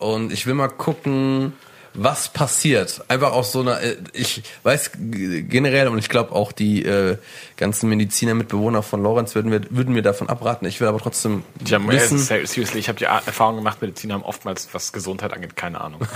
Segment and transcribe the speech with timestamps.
[0.00, 1.52] und ich will mal gucken,
[1.92, 3.04] was passiert.
[3.08, 7.18] Einfach aus so einer, äh, ich weiß generell und ich glaube auch die äh,
[7.56, 10.66] ganzen Mediziner, Mitbewohner von Lorenz würden, wir, würden mir davon abraten.
[10.66, 12.18] Ich will aber trotzdem Ich hab, äh, wissen.
[12.18, 16.00] seriously, ich habe die Erfahrung gemacht, Mediziner haben oftmals, was Gesundheit angeht, keine Ahnung.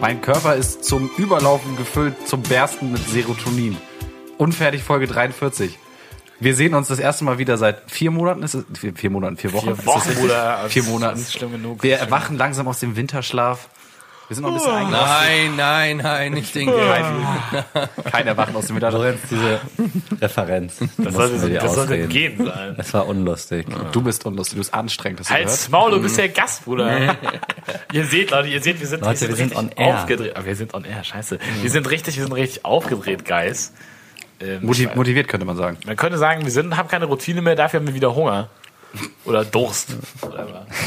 [0.00, 3.76] Mein Körper ist zum Überlaufen gefüllt, zum Bersten mit Serotonin.
[4.38, 5.78] Unfertig Folge 43.
[6.38, 8.42] Wir sehen uns das erste Mal wieder seit vier Monaten.
[8.42, 9.66] Ist es, vier, vier Monaten, vier Wochen.
[9.66, 10.14] Vier das Wochen?
[10.14, 10.64] Bruder.
[10.68, 11.18] Vier Das Monaten.
[11.20, 11.82] ist schlimm genug.
[11.82, 13.68] Wir erwachen langsam aus dem Winterschlaf.
[14.28, 14.74] Wir sind noch ein bisschen Oh.
[14.74, 15.56] eingeschlafen.
[15.56, 17.26] Nein, nein, nein, nicht den Kein.
[18.10, 19.14] Kein Erwachen aus dem Winterschlaf.
[19.30, 19.60] Diese
[20.20, 20.74] Referenz.
[20.98, 22.74] Das sollte, wir das sollte gehen sein.
[22.76, 23.66] Es war unlustig.
[23.92, 25.20] Du bist unlustig, du bist anstrengend.
[25.20, 25.70] Hast du Halt's gehört?
[25.70, 27.16] Maul, du bist der Gast, Bruder.
[27.92, 29.94] ihr seht, Leute, ihr seht, wir sind, Leute, wir sind richtig on air.
[30.00, 30.36] aufgedreht.
[30.36, 31.38] Ah, Wir sind on air, scheiße.
[31.62, 33.72] Wir sind richtig, wir sind richtig aufgedreht, Guys.
[34.40, 35.78] Ähm, Motiv motiviert könnte man sagen.
[35.86, 38.48] man könnte sagen, wir sind, haben keine Routine mehr, dafür haben wir wieder Hunger.
[39.24, 39.94] Oder Durst.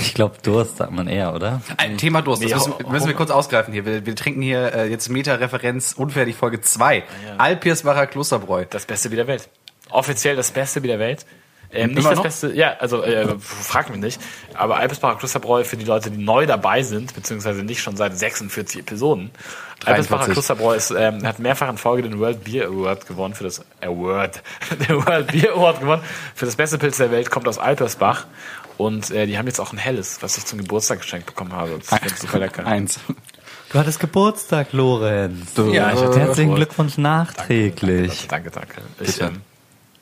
[0.02, 1.61] Ich glaube, Durst sagt man eher, oder?
[1.78, 3.86] Ein Thema Durst, das Nee, müssen, müssen wir kurz ausgreifen hier.
[3.86, 7.03] Wir, wir trinken hier äh, jetzt Meta-Referenz unfertig Folge 2.
[7.38, 8.66] Alpirsbacher Klosterbräu.
[8.69, 9.50] Das Beste Bier der Welt.
[9.91, 11.25] Offiziell das beste Bier der Welt.
[11.72, 12.23] Ähm, nicht Immer das noch?
[12.23, 14.20] Beste, ja, also äh, frag mich nicht.
[14.56, 18.81] Aber Alpesbacher Klosterbräu für die Leute, die neu dabei sind, beziehungsweise nicht schon seit 46
[18.81, 19.31] Episoden.
[19.86, 20.34] Alpesbacher 43.
[20.34, 24.42] Klosterbräu ist, ähm, hat mehrfach in Folge den World Beer Award gewonnen für das Award,
[24.90, 26.03] den World Beer Award gewonnen
[26.36, 27.30] für das beste Pilz der Welt.
[27.30, 28.25] Kommt aus Alpersbach
[28.78, 31.80] und äh, die haben jetzt auch ein helles, was ich zum Geburtstag geschenkt bekommen habe.
[31.90, 32.66] Das ist super lecker.
[32.66, 33.00] Eins.
[33.72, 35.52] Du hattest Geburtstag, Lorenz.
[35.56, 36.56] Ja, ich hatte Herzlichen.
[36.56, 38.28] Glückwunsch nachträglich.
[38.28, 38.81] Danke, danke.
[39.00, 39.42] Ich, ähm,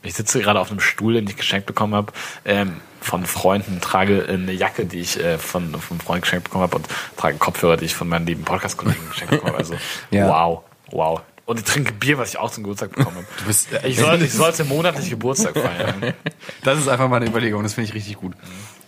[0.03, 2.14] ich sitze gerade auf einem Stuhl, den ich geschenkt bekommen habe,
[2.45, 6.64] ähm, von Freunden, trage eine Jacke, die ich äh, von, von einem Freund geschenkt bekommen
[6.64, 9.59] habe und trage Kopfhörer, die ich von meinen lieben Podcast-Kollegen geschenkt bekommen habe.
[9.59, 9.76] Also,
[10.12, 10.28] Ja.
[10.28, 11.22] wow, wow.
[11.45, 13.28] Und ich trinke Bier, was ich auch zum Geburtstag bekommen habe.
[13.39, 16.14] Du bist, äh, Ich sollte, ich sollte monatlich Geburtstag feiern.
[16.64, 18.34] Das ist einfach mal eine Überlegung, das finde ich richtig gut.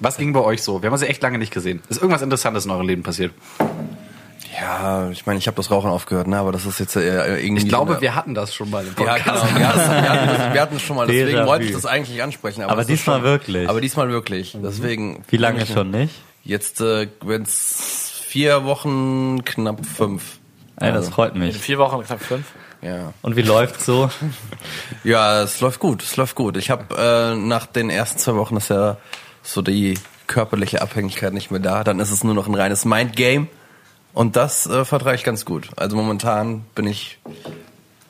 [0.01, 0.81] Was ging bei euch so?
[0.81, 1.81] Wir haben uns ja echt lange nicht gesehen.
[1.87, 3.31] Ist irgendwas Interessantes in eurem Leben passiert?
[4.59, 6.37] Ja, ich meine, ich habe das Rauchen aufgehört, ne?
[6.37, 7.63] Aber das ist jetzt äh, irgendwie.
[7.63, 9.47] Ich glaube, eine- wir hatten das schon mal im Ja, Podcast.
[9.47, 9.59] genau.
[9.59, 11.85] Wir hatten, es- wir, hatten, es- wir hatten es schon mal, deswegen wollte ich das
[11.85, 12.63] eigentlich ansprechen.
[12.63, 13.69] Aber das ist diesmal schon, wirklich.
[13.69, 14.57] Aber diesmal wirklich.
[14.61, 15.23] Deswegen.
[15.29, 16.13] Wie lange schon nicht?
[16.43, 20.39] Jetzt äh, werden es vier Wochen, knapp fünf.
[20.81, 21.57] Ey, das freut In mich.
[21.57, 22.45] vier Wochen, knapp fünf.
[22.81, 23.13] Ja.
[23.21, 24.09] Und wie läuft's so?
[25.03, 26.57] Ja, es läuft gut, es läuft gut.
[26.57, 28.97] Ich habe äh, nach den ersten zwei Wochen ist ja
[29.43, 29.95] so die
[30.27, 31.83] körperliche Abhängigkeit nicht mehr da.
[31.83, 33.47] Dann ist es nur noch ein reines Mindgame.
[34.13, 35.69] Und das äh, vertrage ich ganz gut.
[35.75, 37.19] Also momentan bin ich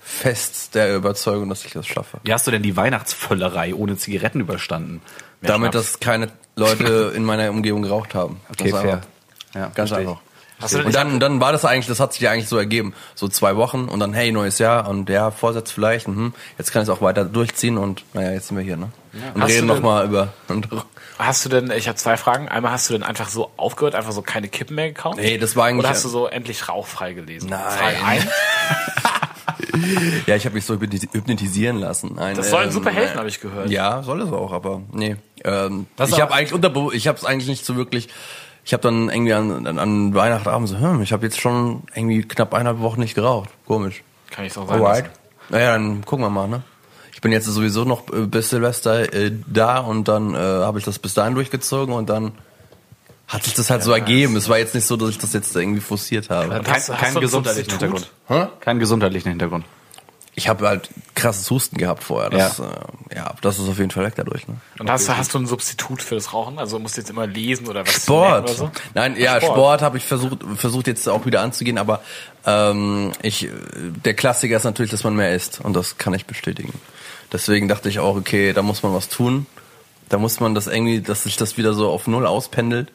[0.02, 2.20] fest der Überzeugung, dass ich das schaffe.
[2.24, 5.02] Wie hast du denn die Weihnachtsvöllerei ohne Zigaretten überstanden?
[5.42, 5.92] Mehr Damit, Schnaps.
[5.92, 8.42] dass keine Leute in meiner Umgebung geraucht haben.
[8.50, 9.02] Okay, Das fair.
[9.56, 9.98] Ja, Ganz ich.
[9.98, 10.20] einfach.
[10.74, 12.94] Und dann, dann war das eigentlich, das hat sich ja eigentlich so ergeben.
[13.16, 16.34] So zwei Wochen und dann, hey, neues Jahr und ja, Vorsatz vielleicht, mhm.
[16.58, 18.90] jetzt kann ich es auch weiter durchziehen und naja, jetzt sind wir hier, ne?
[19.34, 20.34] Und Hast reden nochmal über.
[21.20, 22.48] Hast du denn, ich habe zwei Fragen.
[22.48, 25.18] Einmal hast du denn einfach so aufgehört, einfach so keine Kippen mehr gekauft?
[25.20, 27.50] Nee, das war eigentlich- Oder hast du so endlich rauchfrei gelesen?
[27.50, 27.60] Nein.
[27.78, 28.26] Frage eins.
[30.28, 32.14] ja, ich habe mich so hypnoti- hypnotisieren lassen.
[32.16, 33.70] Nein, Das soll ein ähm, super helfen, habe ich gehört.
[33.70, 35.18] Ja, soll es auch, aber nee.
[35.44, 38.08] Ähm, Das ich habe eigentlich unterbe ich habe es eigentlich nicht so wirklich.
[38.66, 42.22] Ich habe dann irgendwie an, an, an Weihnachtsabend so, hm, ich habe jetzt schon irgendwie
[42.24, 43.50] knapp eineinhalb Wochen nicht geraucht.
[43.68, 44.04] Komisch.
[44.32, 44.82] Kann ich so sagen.
[44.84, 45.10] Alright.
[45.50, 46.62] Naja, dann gucken wir mal, ne?
[47.20, 50.86] Ich bin jetzt sowieso noch äh, bis Silvester äh, da und dann äh, habe ich
[50.86, 52.32] das bis dahin durchgezogen und dann
[53.28, 54.38] hat sich das halt so ergeben.
[54.38, 56.48] Es war jetzt nicht so, dass ich das jetzt irgendwie forciert habe.
[56.48, 57.72] Kein, hast du- hast keinen du ein gesundheitlichen?
[57.72, 58.10] Hintergrund.
[58.62, 59.66] Keinen gesundheitlichen Hintergrund.
[60.36, 62.30] Ich habe halt krasses Husten gehabt vorher.
[62.30, 62.66] Das, ja.
[63.12, 64.48] Äh, ja, das ist auf jeden Fall weg dadurch.
[64.48, 64.56] Ne?
[64.80, 66.58] Und hast, du- hast du ein Substitut für das Rauchen?
[66.58, 68.46] Also musst du jetzt immer lesen oder was Sport.
[68.46, 68.72] oder so?
[68.94, 69.54] Nein, ja, Sport.
[69.56, 72.02] Sport, habe ich versucht, versucht jetzt auch wieder anzugehen, aber
[72.46, 73.50] ähm, ich,
[74.06, 76.74] der Klassiker ist natürlich, dass man mehr isst und das kann ich bestätigen.
[77.32, 79.46] Deswegen dachte ich auch, okay, da muss man was tun.
[80.10, 82.92] Da muss man das irgendwie, dass sich das wieder so auf null auspendelt,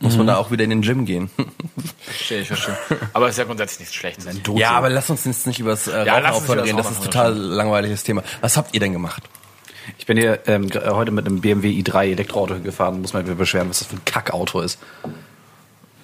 [0.00, 0.18] muss Mhm.
[0.18, 1.30] man da auch wieder in den Gym gehen.
[2.04, 2.76] Verstehe ich, verstehe.
[3.12, 4.26] Aber ist ja grundsätzlich nichts Schlechtes.
[4.56, 6.76] ja, aber lass uns jetzt nicht über das äh, Ja, Rauchen das reden.
[6.76, 8.22] Das ist total langweiliges Thema.
[8.40, 9.22] Was habt ihr denn gemacht?
[9.98, 13.70] Ich bin hier ähm, heute mit einem BMW i3 Elektroauto gefahren, muss man wieder beschweren,
[13.70, 14.80] was das für ein Kackauto ist.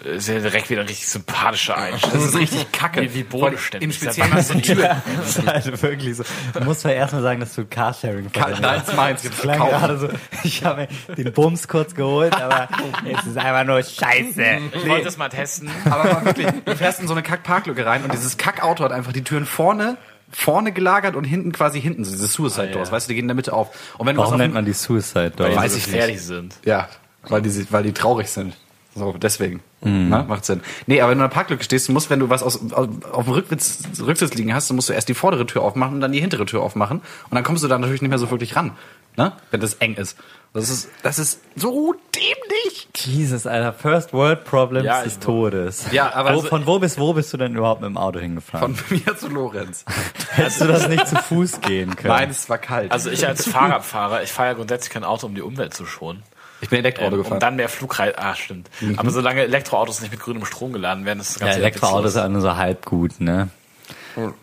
[0.04, 2.19] Ist ja direkt wieder ein richtig sympathischer Einstellung.
[2.19, 3.02] Das ist richtig kacke.
[3.02, 3.88] Wie, wie bodenständig.
[3.88, 4.96] Im Speziellen hast du die Tür.
[5.16, 6.25] Das ist halt wirklich so.
[6.52, 8.62] Du musst mal erstmal sagen, dass du Carsharing verwendest.
[8.62, 9.25] Nein, meins.
[9.25, 10.08] Es klang gerade so,
[10.43, 12.69] ich habe den Bums kurz geholt, aber
[13.04, 14.43] es ist einfach nur scheiße.
[14.75, 15.70] Ich wollte es mal testen.
[15.84, 19.12] Aber mal wirklich, du fährst in so eine Kack-Parklücke rein und dieses Kackauto hat einfach
[19.12, 19.96] die Türen vorne
[20.34, 23.28] vorne gelagert und hinten quasi hinten, so diese Suicide Doors, weißt du, die gehen in
[23.28, 23.69] der Mitte auf.
[23.98, 25.55] Und wenn du was Warum auf nennt man die Suicide Door?
[25.55, 26.56] Weiß so ich gefährlich sind.
[26.64, 26.88] Ja,
[27.28, 28.56] weil die, weil die traurig sind.
[28.94, 29.62] So, deswegen.
[29.81, 30.61] Na, macht Sinn.
[30.87, 32.89] Nee, aber wenn du in der Parklücke stehst, du musst, wenn du was aus, auf,
[33.11, 36.00] auf dem Rückwitz, Rücksitz liegen hast, dann musst du erst die vordere Tür aufmachen und
[36.00, 36.99] dann die hintere Tür aufmachen.
[36.99, 38.73] Und dann kommst du da natürlich nicht mehr so wirklich ran.
[39.17, 39.33] Ne?
[39.50, 40.17] Wenn das eng ist.
[40.55, 42.89] Das ist, das ist so dämlich.
[42.94, 45.87] Jesus, Alter, First World Problems Ja, des Todes.
[45.93, 48.19] Ja, aber wo, also- von wo bis wo bist du denn überhaupt mit dem Auto
[48.21, 48.75] hingefahren?
[48.77, 49.85] Von mir zu Lorenz.
[50.31, 52.15] Hättest du das nicht zu Fuß gehen können?
[52.15, 52.93] Nein, es war kalt.
[52.93, 56.23] Also ich als Fahrradfahrer, ich fahre ja grundsätzlich kein Auto, um die Umwelt zu schonen.
[56.62, 57.35] Ich bin Elektroauto Ähm, gefahren.
[57.35, 58.17] um dann mehr Flugreise.
[58.19, 58.70] Ah, stimmt.
[58.97, 62.23] Aber solange Elektroautos nicht mit grünem Strom geladen werden, ist das ja, Ganze Elektroautos witzlos.
[62.23, 63.49] sind nur so halb gut, ne?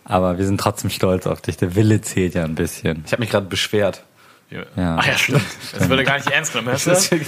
[0.04, 1.58] Aber wir sind trotzdem stolz auf dich.
[1.58, 3.04] Der Wille zählt ja ein bisschen.
[3.06, 4.04] ich habe mich gerade beschwert.
[4.50, 4.64] Ja.
[4.76, 4.98] Ja.
[5.00, 5.42] Ach ja, stimmt.
[5.78, 6.70] Das würde gar nicht ernst genommen.
[6.70, 7.20] Hörst du?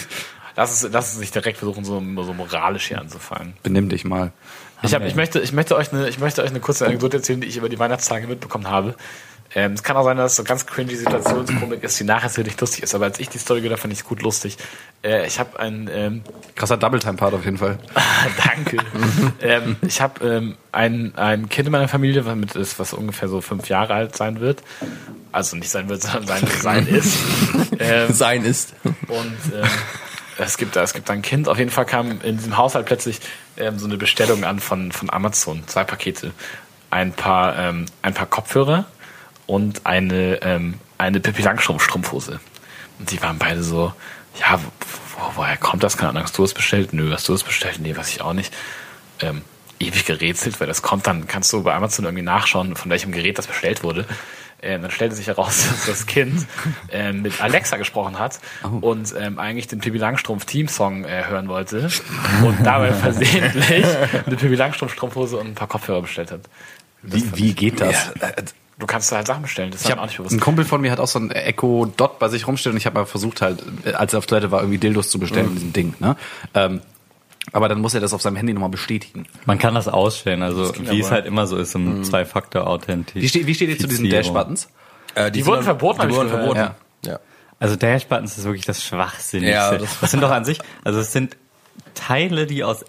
[0.55, 3.53] Lass es, lass es nicht direkt versuchen, so, so moralisch hier anzufangen.
[3.63, 4.31] Benimm dich mal.
[4.83, 7.39] Ich, hab, ich, möchte, ich, möchte euch eine, ich möchte euch eine kurze Anekdote erzählen,
[7.39, 8.95] die ich über die Weihnachtstage mitbekommen habe.
[9.53, 12.59] Ähm, es kann auch sein, dass es so ganz cringy Situationskomik ist, die nachher sicherlich
[12.59, 14.57] lustig ist, aber als ich die Story gehört habe, fand ich es gut lustig.
[15.03, 16.21] Äh, ich habe ein, ähm,
[16.55, 17.77] Krasser Double-Time-Part auf jeden Fall.
[18.45, 18.77] danke.
[19.41, 23.27] ähm, ich habe ähm, ein, ein Kind in meiner Familie, was, mit ist, was ungefähr
[23.27, 24.63] so fünf Jahre alt sein wird.
[25.33, 27.17] Also nicht sein wird, sondern sein, sein ist.
[27.79, 28.73] Ähm, Sein ist.
[28.83, 29.69] und ähm,
[30.37, 31.47] es gibt da, es gibt da ein Kind.
[31.47, 33.19] Auf jeden Fall kam in diesem Haushalt plötzlich
[33.57, 35.63] ähm, so eine Bestellung an von, von Amazon.
[35.67, 36.31] Zwei Pakete.
[36.89, 38.85] Ein paar, ähm, ein paar Kopfhörer
[39.51, 42.39] und eine, ähm, eine Pippi Langstrumpf Strumpfhose.
[42.99, 43.93] Und die waren beide so,
[44.39, 44.69] ja, wo,
[45.17, 45.97] wo, woher kommt das?
[45.97, 46.93] Keine Ahnung, hast du es bestellt?
[46.93, 47.79] Nö, hast du es bestellt?
[47.79, 48.53] Nee, weiß ich auch nicht.
[49.19, 49.41] Ähm,
[49.77, 53.37] ewig gerätselt, weil das kommt, dann kannst du bei Amazon irgendwie nachschauen, von welchem Gerät
[53.37, 54.05] das bestellt wurde.
[54.61, 56.47] Ähm, dann stellte sich heraus, dass das Kind
[56.89, 58.39] ähm, mit Alexa gesprochen hat
[58.79, 61.89] und ähm, eigentlich den Pippi Langstrumpf Teamsong äh, hören wollte
[62.45, 66.41] und dabei versehentlich eine Pippi Langstrumpf Strumpfhose und ein paar Kopfhörer bestellt hat.
[67.01, 68.11] Wie, wie geht das?
[68.81, 70.33] Du kannst da halt Sachen bestellen, das Ich dann hab, auch nicht bewusst.
[70.33, 72.85] ein Kumpel von mir hat auch so ein Echo Dot bei sich rumstehen und ich
[72.85, 73.63] habe mal versucht halt,
[73.93, 75.93] als er auf Toilette war, irgendwie Dildos zu bestellen in diesem Ding.
[75.99, 76.17] Ne?
[76.55, 76.81] Ähm,
[77.53, 79.25] aber dann muss er das auf seinem Handy nochmal bestätigen.
[79.45, 83.21] Man kann das ausstellen, also ging wie es halt immer so ist im Zwei-Faktor-Authentisch.
[83.21, 84.69] Wie, steht, wie steht ihr zu diesen Dash-Buttons?
[85.15, 86.59] Äh, Die wurden verboten, Die ich wurden verboten.
[87.05, 87.19] Ja.
[87.59, 89.53] Also Dash-Buttons ist wirklich das Schwachsinnigste.
[89.53, 91.37] Ja, das, das- sind doch an sich, also es sind
[91.93, 92.83] Teile, die aus,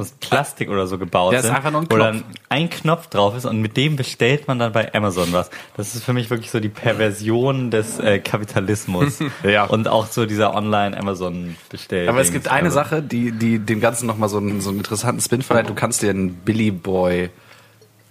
[0.00, 2.04] aus Plastik oder so gebaut Ja, es ist sind, einfach nur ein wo Knopf.
[2.04, 5.50] dann ein Knopf drauf ist und mit dem bestellt man dann bei Amazon was.
[5.76, 9.18] Das ist für mich wirklich so die Perversion des äh, Kapitalismus.
[9.42, 9.64] Ja.
[9.64, 12.08] Und auch so dieser Online-Amazon-Bestell.
[12.08, 14.78] Aber es gibt eine also, Sache, die, die dem Ganzen nochmal so einen, so einen
[14.78, 15.68] interessanten Spin verleiht.
[15.68, 17.30] Du kannst dir einen Billy Boy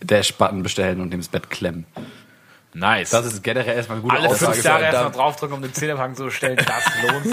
[0.04, 1.86] Dash-Button bestellen und dem ins Bett klemmen.
[2.74, 3.10] Nice.
[3.10, 4.54] Das ist generell erstmal eine gute Alle Aussage.
[4.54, 7.26] fünf Jahre erstmal draufdrücken, um den Zähnepacken zu bestellen, das lohnt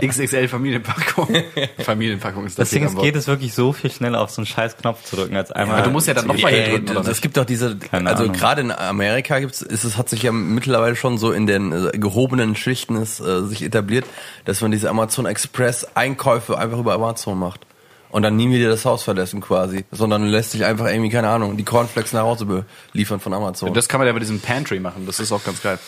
[0.00, 0.06] sich.
[0.06, 1.28] XXL Familienpackung.
[1.78, 4.28] Familienpackung ist Das das Ding Ding ist, am geht es wirklich so viel schneller auf
[4.30, 5.76] so einen scheiß Knopf zu drücken, als einmal.
[5.76, 8.24] Aber du musst ja dann nochmal hier drücken, oder es gibt doch diese, Keine also
[8.24, 8.36] Ahnung.
[8.36, 11.96] gerade in Amerika gibt's, ist es hat sich ja mittlerweile schon so in den äh,
[11.96, 14.04] gehobenen Schichten ist, äh, sich etabliert,
[14.44, 17.67] dass man diese Amazon Express Einkäufe einfach über Amazon macht
[18.10, 21.56] und dann nie wieder das Haus verlassen quasi, sondern lässt sich einfach irgendwie keine Ahnung
[21.56, 23.74] die Cornflakes nach Hause beliefern von Amazon.
[23.74, 25.06] Das kann man ja bei diesem Pantry machen.
[25.06, 25.78] Das ist auch ganz geil.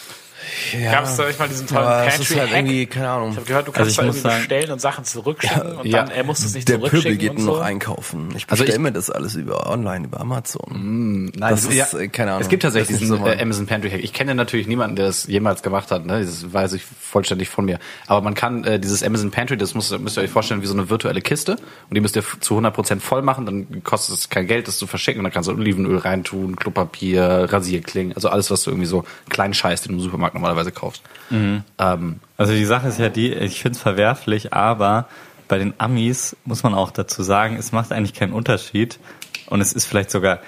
[0.81, 2.57] Ja, Gab's da nicht mal diesen tollen es ist halt Pantry-Hack?
[2.59, 3.31] irgendwie keine Ahnung.
[3.31, 5.87] Ich habe gehört, du Also kannst ich da irgendwie sagen- bestellen und Sachen zurückschicken und
[5.87, 6.03] Ja.
[6.03, 7.61] dann er muss es nicht Der zurückschicken Pöbel geht und nur so.
[7.61, 8.29] noch einkaufen.
[8.37, 11.31] Ich Also bestelle ich- mir das alles über online über Amazon.
[11.35, 12.43] Nein, Das ist, äh, keine Ahnung.
[12.43, 14.01] Es gibt tatsächlich diesen so äh, Amazon Pantry Hack.
[14.03, 16.07] Ich kenne natürlich niemanden, der das jemals gemacht hat.
[16.07, 16.21] Ne?
[16.25, 17.79] Das weiß ich vollständig von mir.
[18.07, 20.75] Aber man kann äh, dieses Amazon Pantry, das muss, müsst ihr euch vorstellen, wie so
[20.75, 21.53] eine virtuelle Kiste.
[21.53, 23.47] Und die müsst ihr zu 100% voll machen.
[23.47, 25.21] Dann kostet es kein Geld, das zu verschicken.
[25.21, 28.15] Und dann kannst du Olivenöl reintun, Klopapier, Rasierklingen.
[28.15, 31.03] Also alles, was du irgendwie so kleinen Scheiß, den du im Supermarkt normalerweise kaufst.
[31.79, 35.07] Ähm, Also die Sache ist ja die, ich finde es verwerflich, aber
[35.49, 38.99] bei den Amis muss man auch dazu sagen, es macht eigentlich keinen Unterschied.
[39.47, 40.39] Und es ist vielleicht sogar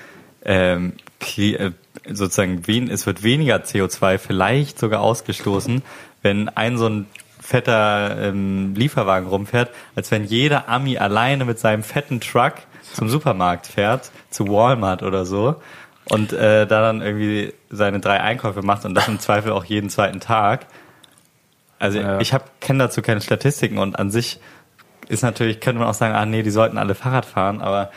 [0.45, 0.95] ähm,
[1.37, 1.71] äh,
[2.09, 5.83] sozusagen es wird weniger CO2 vielleicht sogar ausgestoßen,
[6.23, 7.07] wenn ein so ein
[7.41, 12.55] fetter ähm, Lieferwagen rumfährt, als wenn jeder Ami alleine mit seinem fetten Truck
[12.93, 15.57] zum Supermarkt fährt, zu Walmart oder so
[16.07, 19.89] und äh, da dann irgendwie seine drei Einkäufe macht und das im Zweifel auch jeden
[19.91, 20.67] zweiten Tag.
[21.79, 22.21] Also Ja.
[22.21, 24.41] ich habe kenne dazu keine Statistiken und an sich
[25.09, 27.91] ist natürlich könnte man auch sagen, ah nee, die sollten alle Fahrrad fahren, aber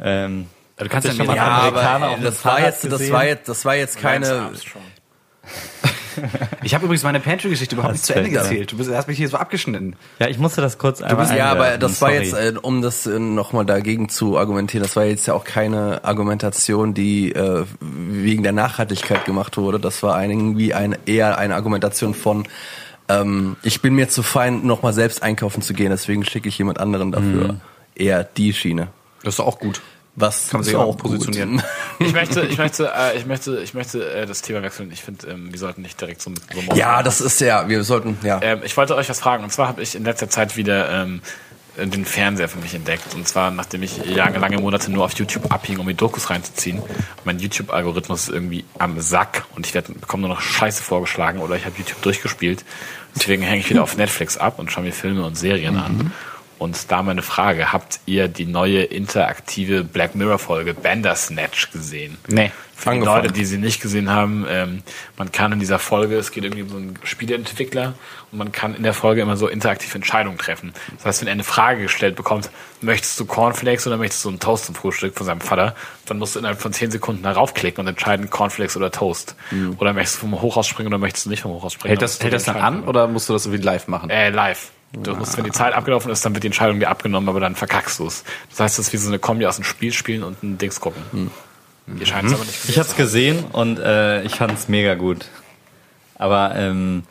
[0.00, 2.90] ähm, du kannst ja schon mal Ja, Amerikaner aber auf das war Fahrrad jetzt, das
[2.92, 3.12] gesehen?
[3.12, 4.50] war jetzt, das war jetzt keine.
[6.62, 8.72] Ich habe übrigens meine Pantry-Geschichte überhaupt nicht zu Ende erzählt.
[8.72, 9.96] Du bist, hast mich hier so abgeschnitten.
[10.18, 12.22] ja, ich musste das kurz einmal Ja, aber das war sorry.
[12.24, 16.04] jetzt, äh, um das äh, nochmal dagegen zu argumentieren, das war jetzt ja auch keine
[16.04, 19.80] Argumentation, die äh, wegen der Nachhaltigkeit gemacht wurde.
[19.80, 22.46] Das war irgendwie eine, eher eine Argumentation von,
[23.08, 26.78] ähm, ich bin mir zu fein, nochmal selbst einkaufen zu gehen, deswegen schicke ich jemand
[26.78, 27.56] anderen dafür.
[27.94, 28.88] Eher die Schiene.
[29.22, 29.80] Das ist doch auch gut.
[30.14, 30.98] Was Kann man sich auch gut.
[30.98, 31.62] positionieren.
[31.98, 34.90] Ich möchte, ich möchte, äh, ich möchte, ich möchte äh, das Thema wechseln.
[34.92, 37.84] Ich finde, ähm, wir sollten nicht direkt so mit so Ja, das ist ja, wir
[37.84, 38.40] sollten, ja.
[38.42, 39.44] Ähm, ich wollte euch was fragen.
[39.44, 41.20] Und zwar habe ich in letzter Zeit wieder ähm,
[41.76, 43.14] äh, den Fernseher für mich entdeckt.
[43.14, 46.82] Und zwar, nachdem ich lange, lange Monate nur auf YouTube abhing, um die Dokus reinzuziehen.
[47.24, 51.54] Mein YouTube-Algorithmus ist irgendwie am Sack und ich werd, bekomme nur noch Scheiße vorgeschlagen oder
[51.54, 52.64] ich habe YouTube durchgespielt.
[53.14, 56.12] Deswegen hänge ich wieder auf Netflix ab und schaue mir Filme und Serien an.
[56.62, 62.18] Und da meine Frage, habt ihr die neue interaktive Black Mirror-Folge Bandersnatch gesehen?
[62.28, 62.52] Nee.
[62.76, 63.22] Für die Angefangen.
[63.22, 64.82] Leute, die sie nicht gesehen haben, ähm,
[65.16, 67.94] man kann in dieser Folge, es geht irgendwie um so einen Spieleentwickler
[68.30, 70.72] und man kann in der Folge immer so interaktiv Entscheidungen treffen.
[70.96, 72.50] Das heißt, wenn er eine Frage gestellt bekommt,
[72.80, 75.74] möchtest du Cornflakes oder möchtest du einen Toast zum Frühstück von seinem Vater,
[76.06, 79.34] dann musst du innerhalb von 10 Sekunden darauf klicken und entscheiden, Cornflakes oder Toast.
[79.78, 81.90] Oder möchtest du vom Hochhaus springen oder möchtest du nicht vom Hochhaus springen?
[81.90, 84.10] Hält das, hält die das dann an oder musst du das irgendwie live machen?
[84.10, 84.70] äh, live.
[84.92, 87.54] Du musst, wenn die Zeit abgelaufen ist, dann wird die Entscheidung dir abgenommen, aber dann
[87.54, 88.24] verkackst du es.
[88.50, 90.80] Das heißt, das ist wie so eine Kombi aus einem Spiel spielen und ein Dings
[90.80, 91.30] gucken.
[91.98, 94.94] Ihr scheint es aber nicht Ich habe es gesehen und äh, ich fand es mega
[94.94, 95.26] gut.
[96.16, 97.04] Aber ähm,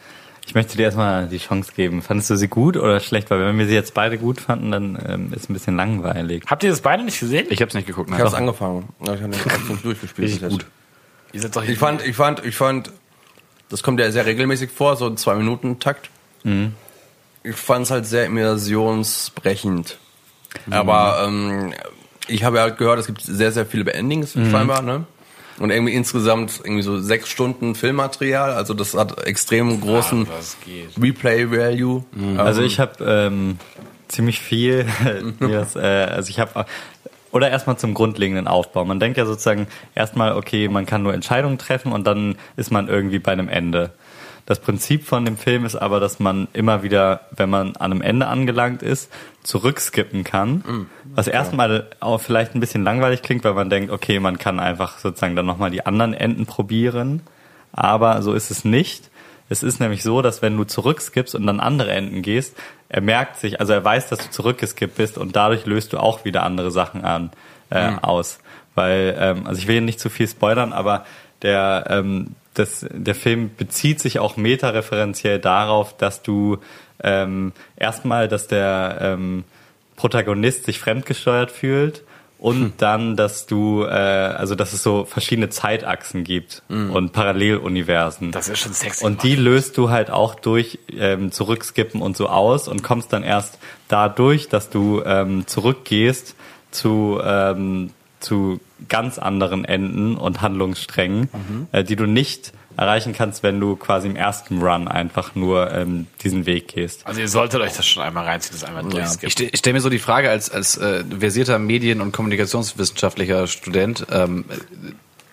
[0.45, 2.01] ich möchte dir erstmal die Chance geben.
[2.01, 3.29] Fandest du sie gut oder schlecht?
[3.31, 6.43] Weil wenn wir sie jetzt beide gut fanden, dann ähm, ist ein bisschen langweilig.
[6.47, 7.47] Habt ihr das beide nicht gesehen?
[7.49, 8.09] Ich hab's nicht geguckt.
[8.09, 8.19] Ich Nein.
[8.19, 8.89] habe es angefangen.
[9.01, 10.27] Ich habe den Abend nicht durchgespielt.
[10.27, 10.65] Richtig gut.
[11.33, 12.91] Ihr seid doch Ich fand, ich fand, ich fand,
[13.69, 16.09] das kommt ja sehr regelmäßig vor, so ein zwei Minuten Takt.
[17.43, 19.97] Ich fand es halt sehr immersionsbrechend.
[20.69, 21.73] Aber ähm,
[22.27, 25.05] ich habe ja halt gehört, es gibt sehr, sehr viele Beendings scheinbar, ne?
[25.59, 28.53] Und irgendwie insgesamt irgendwie so sechs Stunden Filmmaterial.
[28.53, 30.89] Also das hat extrem großen was geht.
[30.99, 32.03] Replay-Value.
[32.37, 33.59] Also ich habe ähm,
[34.07, 34.87] ziemlich viel,
[35.39, 36.65] das, äh, also ich habe
[37.31, 38.85] oder erstmal zum grundlegenden Aufbau.
[38.85, 42.87] Man denkt ja sozusagen erstmal, okay, man kann nur Entscheidungen treffen und dann ist man
[42.87, 43.91] irgendwie bei einem Ende.
[44.51, 48.01] Das Prinzip von dem Film ist aber, dass man immer wieder, wenn man an einem
[48.01, 49.09] Ende angelangt ist,
[49.43, 50.61] zurückskippen kann.
[51.15, 54.97] Was erstmal auch vielleicht ein bisschen langweilig klingt, weil man denkt, okay, man kann einfach
[54.97, 57.21] sozusagen dann nochmal die anderen Enden probieren.
[57.71, 59.09] Aber so ist es nicht.
[59.47, 62.57] Es ist nämlich so, dass wenn du zurückskippst und dann andere Enden gehst,
[62.89, 66.25] er merkt sich, also er weiß, dass du zurückgeskippt bist und dadurch löst du auch
[66.25, 67.31] wieder andere Sachen an,
[67.69, 68.39] äh, aus.
[68.75, 71.05] Weil, ähm, also ich will hier nicht zu viel spoilern, aber
[71.41, 76.57] der, ähm, das, der Film bezieht sich auch metareferenziell darauf, dass du
[77.03, 79.43] ähm, erstmal, dass der ähm,
[79.95, 82.03] Protagonist sich fremdgesteuert fühlt
[82.41, 88.31] und dann, dass du, äh, also dass es so verschiedene Zeitachsen gibt und Paralleluniversen.
[88.31, 89.05] Das ist schon sexy.
[89.05, 93.21] Und die löst du halt auch durch ähm, Zurückskippen und so aus und kommst dann
[93.21, 96.35] erst dadurch, dass du ähm, zurückgehst
[96.71, 101.29] zu, ähm, zu ganz anderen Enden und Handlungssträngen,
[101.71, 106.07] äh, die du nicht erreichen kannst, wenn du quasi im ersten Run einfach nur ähm,
[106.23, 107.05] diesen Weg gehst.
[107.05, 109.29] also ihr solltet euch das schon einmal reinziehen, das einmal Ich, durchskippen.
[109.29, 114.07] ste- ich stelle mir so die Frage als, als äh, versierter Medien- und kommunikationswissenschaftlicher Student,
[114.11, 114.45] ähm,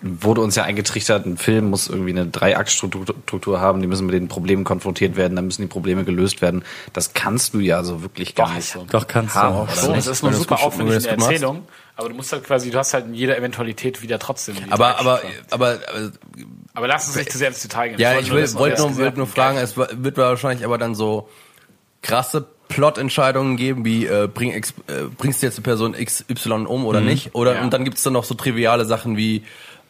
[0.01, 4.15] wurde uns ja eingetrichtert, ein Film muss irgendwie eine Dreiaktstruktur Struktur haben, die müssen mit
[4.15, 6.63] den Problemen konfrontiert werden, dann müssen die Probleme gelöst werden.
[6.93, 8.67] Das kannst du ja so wirklich gar Doch, nicht.
[8.69, 8.85] so.
[8.89, 9.69] Doch kannst Haben, du auch.
[9.69, 9.97] So, nicht?
[9.99, 11.43] das ist es super gut- wenn aufwendig du in der das gut machst.
[11.99, 14.55] Aber du musst halt quasi, du hast halt in jeder Eventualität wieder trotzdem.
[14.55, 16.11] die Aber, aber, aber, aber
[16.73, 17.99] aber lass uns nicht zu sehr ins Detail gehen.
[17.99, 19.77] Ja, wollte ich nur wollte nur, das wollte nur gesehen fragen, habt.
[19.91, 21.27] es wird wahrscheinlich aber dann so
[22.01, 26.85] krasse Plot-Entscheidungen geben, wie äh, bring, ex, äh, bringst du jetzt die Person XY um
[26.85, 27.35] oder nicht?
[27.35, 27.61] Oder Ja.
[27.63, 29.43] und dann gibt's dann noch so triviale Sachen wie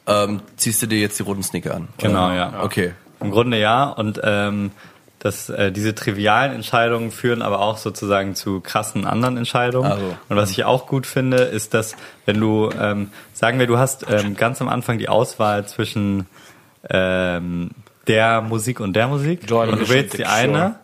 [0.07, 1.89] ähm, ziehst du dir jetzt die roten Sneaker an?
[1.99, 2.35] Genau, Oder?
[2.35, 2.63] ja.
[2.63, 2.93] Okay.
[3.19, 3.83] Im Grunde ja.
[3.89, 4.71] Und ähm,
[5.19, 9.91] das, äh, diese trivialen Entscheidungen führen aber auch sozusagen zu krassen anderen Entscheidungen.
[9.91, 10.15] Also.
[10.29, 11.95] Und was ich auch gut finde, ist, dass
[12.25, 16.25] wenn du, ähm, sagen wir, du hast ähm, ganz am Anfang die Auswahl zwischen
[16.89, 17.71] ähm,
[18.07, 20.75] der Musik und der Musik Joy und du wählst die eine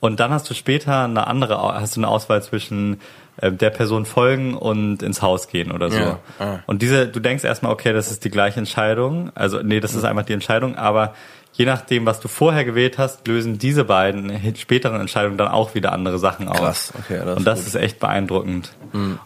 [0.00, 3.00] und dann hast du später eine andere, hast du eine Auswahl zwischen
[3.36, 5.98] äh, der Person folgen und ins Haus gehen oder so.
[5.98, 6.58] Ja, ah.
[6.66, 9.30] Und diese, du denkst erstmal, okay, das ist die gleiche Entscheidung.
[9.34, 11.14] Also, nee, das ist einfach die Entscheidung, aber
[11.56, 15.92] je nachdem, was du vorher gewählt hast, lösen diese beiden späteren Entscheidungen dann auch wieder
[15.92, 16.58] andere Sachen aus.
[16.58, 17.68] Krass, okay, das ist Und das gut.
[17.68, 18.72] ist echt beeindruckend.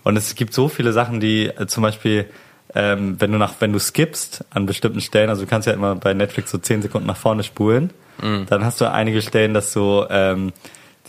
[0.03, 2.27] Und es gibt so viele Sachen, die äh, zum Beispiel,
[2.75, 5.95] ähm, wenn du nach, wenn du skippst an bestimmten Stellen, also du kannst ja immer
[5.97, 7.91] bei Netflix so zehn Sekunden nach vorne spulen,
[8.49, 10.53] dann hast du einige Stellen, dass so ähm,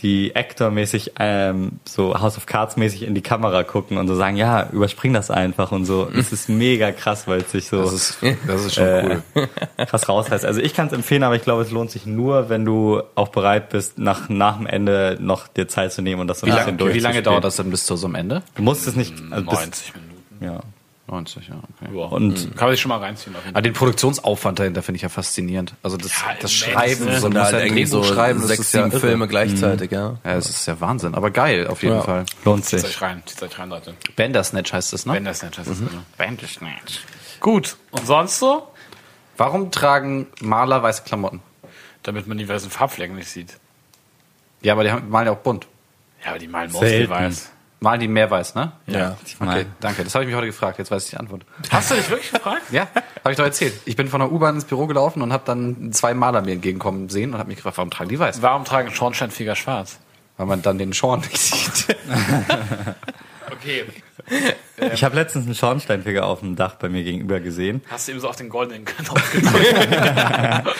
[0.02, 4.68] die Actor-mäßig, ähm, so House of Cards-mäßig in die Kamera gucken und so sagen, ja,
[4.72, 6.06] überspring das einfach und so.
[6.06, 9.48] Das ist mega krass, weil es sich so Das ist, das ist schon Äh, cool.
[9.86, 10.44] krass rausreißt.
[10.44, 13.28] Also ich kann es empfehlen, aber ich glaube, es lohnt sich nur, wenn du auch
[13.28, 16.50] bereit bist, nach, nach dem Ende noch dir Zeit zu nehmen und das so Wie,
[16.52, 18.42] ein lang, bisschen wie lange dauert das denn bis zu so einem Ende?
[18.56, 20.44] Du musst es nicht, also bis, 90 Minuten.
[20.44, 20.60] ja.
[21.12, 21.54] 90, ja.
[21.56, 21.96] Okay.
[21.96, 22.04] Ja.
[22.06, 23.36] Und Kann man sich schon mal reinziehen.
[23.36, 25.74] Auf jeden Aber den Produktionsaufwand dahinter finde ich ja faszinierend.
[25.82, 27.20] Also das, Ja, das Schreiben, ne?
[27.20, 29.00] so da halt ja ein irgendwie so Drehbuch schreiben, das sechs, ja sieben irre.
[29.00, 30.18] Filme gleichzeitig, ja.
[30.24, 32.02] Ja, es ist ja Wahnsinn, aber geil auf jeden Ja.
[32.02, 32.26] Fall.
[32.44, 32.88] lohnt Zieht sich.
[32.96, 33.94] euch rein, zieht euch rein, Leute.
[34.16, 35.20] Bandersnatch heißt es, ne?
[35.22, 35.78] Das nicht das ist.
[35.78, 36.02] genau.
[36.18, 37.00] Bandersnatch.
[37.40, 37.76] Gut.
[37.92, 38.66] Und sonst so?
[39.36, 41.40] Warum tragen Maler weiße Klamotten?
[42.02, 43.58] Damit man die weißen Farbflecken nicht sieht.
[44.62, 45.66] Ja, aber die haben, malen ja auch bunt.
[46.24, 47.51] Ja, aber die malen mostly weiß.
[47.82, 48.72] Malen die mehr weiß, ne?
[48.86, 49.16] Ja.
[49.40, 50.04] Okay, danke.
[50.04, 50.78] Das habe ich mich heute gefragt.
[50.78, 51.44] Jetzt weiß ich die Antwort.
[51.70, 52.62] Hast du dich wirklich gefragt?
[52.70, 52.86] Ja,
[53.24, 53.74] habe ich doch erzählt.
[53.84, 57.08] Ich bin von der U-Bahn ins Büro gelaufen und habe dann zwei Maler mir entgegenkommen
[57.08, 58.40] sehen und habe mich gefragt, warum tragen die weiß?
[58.40, 59.98] Warum tragen Schornsteinfeger schwarz?
[60.36, 61.96] Weil man dann den Schorn nicht sieht.
[63.50, 63.84] Okay.
[64.92, 67.82] Ich habe letztens einen Schornsteinfeger auf dem Dach bei mir gegenüber gesehen.
[67.88, 70.66] Hast du eben so auf den goldenen Knopf gedrückt?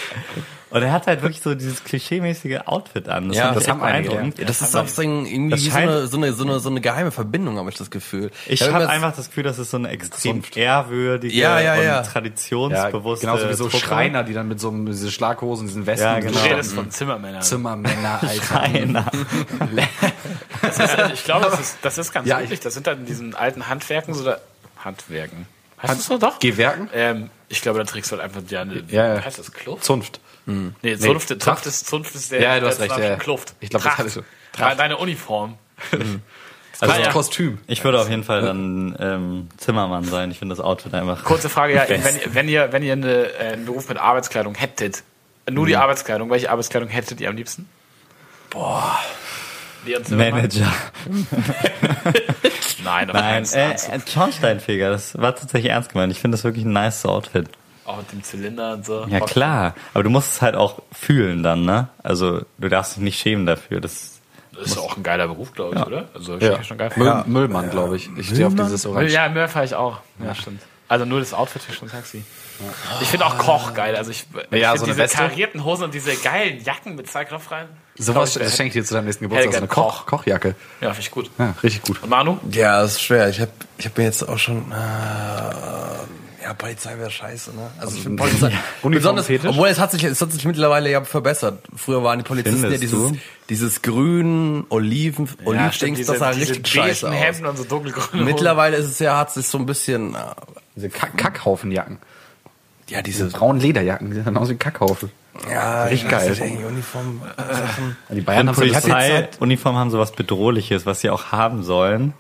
[0.73, 3.29] Und er hat halt wirklich so dieses klischeemäßige Outfit an.
[3.29, 4.39] Das, Ja, das haben einige, beeindruckend.
[4.39, 6.61] Ja, das ist auch so ein, irgendwie Das wie so eine, so, eine, so, eine,
[6.61, 8.31] so eine geheime Verbindung, habe ich das Gefühl.
[8.47, 11.99] Ich hab habe einfach das Gefühl, dass es so eine extrem ehrwürdige Ja, ja, ja.
[11.99, 13.85] und traditionsbewusste genauso wie so Truppe.
[13.85, 16.41] Schreiner, die dann mit so einem, diese Schlaghosen, diesen Westen, Ja, Du genau.
[16.43, 17.43] redest von Zimmermännern.
[17.43, 18.43] Zimmermänner, Alter.
[18.43, 19.07] Schreiner.
[20.63, 22.61] Das ist, ich glaube, das ist, das ist ganz Ja, üblich.
[22.61, 24.39] Das sind dann in diesen alten Handwerken so da,
[24.79, 25.47] Handwerken.
[25.83, 26.39] Heißt das so doch?
[26.39, 26.89] Gewerken?
[26.95, 29.19] Ähm, ich glaube, da trägst du halt einfach ja eine, Ja, ja.
[29.19, 29.85] wie heißt das, Kluft?
[29.85, 30.21] Zunft.
[30.47, 31.43] Nee, Zunft, Tracht.
[31.43, 33.17] Zunft, ist, Zunft ist der, Ja, du hast recht, ja.
[33.17, 33.55] Kluft.
[33.61, 33.99] Ich glaub, das Tracht.
[33.99, 34.25] hatte ich so.
[34.53, 34.79] Tracht.
[34.79, 35.57] Deine Uniform.
[36.81, 37.13] Also Ah, das ja.
[37.13, 37.59] Kostüm.
[37.69, 40.33] Ich würde auf jeden Fall dann ähm, Zimmermann sein.
[40.33, 41.23] Ich finde das Outfit einfach.
[41.23, 44.57] Kurze Frage, ja, wenn, ihr- wenn ihr, wenn ihr eine, äh, einen Beruf mit Arbeitskleidung
[44.57, 45.05] hättet,
[45.49, 45.69] nur Mhm.
[45.69, 47.69] die Arbeitskleidung, welche Arbeitskleidung hättet ihr am liebsten?
[48.51, 48.99] Boah.
[50.11, 50.73] Manager.
[52.85, 54.91] Nein, aber Nein, äh, äh, Schornsteinfeger.
[54.91, 56.11] Das war tatsächlich ernst gemeint.
[56.13, 57.49] Ich finde das wirklich ein nice Outfit.
[57.85, 59.07] Auch mit dem Zylinder und so.
[59.09, 61.89] Ja klar, aber du musst es halt auch fühlen dann, ne?
[62.03, 63.81] Also du darfst dich nicht schämen dafür.
[63.81, 64.21] Das
[64.57, 66.09] Das ist auch ein geiler Beruf, glaube ich, oder?
[66.15, 66.53] Also, ich Ja.
[66.53, 66.63] ja.
[66.63, 66.93] schon geil.
[66.97, 68.09] Müll, Müllmann, glaube ich.
[68.17, 69.13] Ich stehe auf dieses Orange.
[69.13, 69.99] Ja, Möhr fahre ich auch.
[70.25, 70.63] Ja, stimmt.
[70.89, 72.23] Also nur das Outfit ist schon sexy.
[73.01, 73.97] Ich finde auch Koch geil.
[73.97, 75.17] Also ich, ich Ja, so diese Weste.
[75.17, 77.69] karierten Hosen und diese geilen Jacken mit zwei Knopfreihen.
[77.97, 79.53] Sowas schenke ich dir zu deinem nächsten Geburtstag.
[79.55, 80.05] So eine Koch.
[80.07, 80.55] Kochjacke.
[80.83, 81.31] Ja, finde ich gut.
[81.39, 82.03] Ja, richtig gut.
[82.03, 82.39] Und Manu?
[82.51, 83.31] Ja, das ist schwer.
[83.31, 84.71] Ich habe ich hab mir jetzt auch schon.
[84.71, 84.75] Äh,
[86.43, 87.71] ja, Polizei wäre scheiße, ne?
[87.79, 88.53] Also ich finde Polizei.
[88.83, 91.63] besonders, obwohl es hat sich, es hat sich mittlerweile ja verbessert.
[91.77, 93.17] Früher waren die Polizisten ja Findest dieses, du?
[93.49, 97.15] dieses grün, Oliven, Olivdings, stimmt, das sah diese richtig scheiße aus.
[97.15, 98.25] Hemden und so dunkelgrüne Hosen.
[98.25, 100.19] Mittlerweile ist es ja, hat sich so ein bisschen, äh,
[100.77, 101.99] Diese Kack Kackhaufenjacken.
[102.89, 105.11] ja, diese, Braunen Lederjacken, die sehen aus wie Kackhaufen.
[105.51, 106.37] ja, Richtig geil.
[106.39, 108.15] irgendwie Uniform, äh.
[108.15, 112.15] Die Bayern haben so die Polizeiuniformen haben sowas Bedrohliches, was sie auch haben sollen.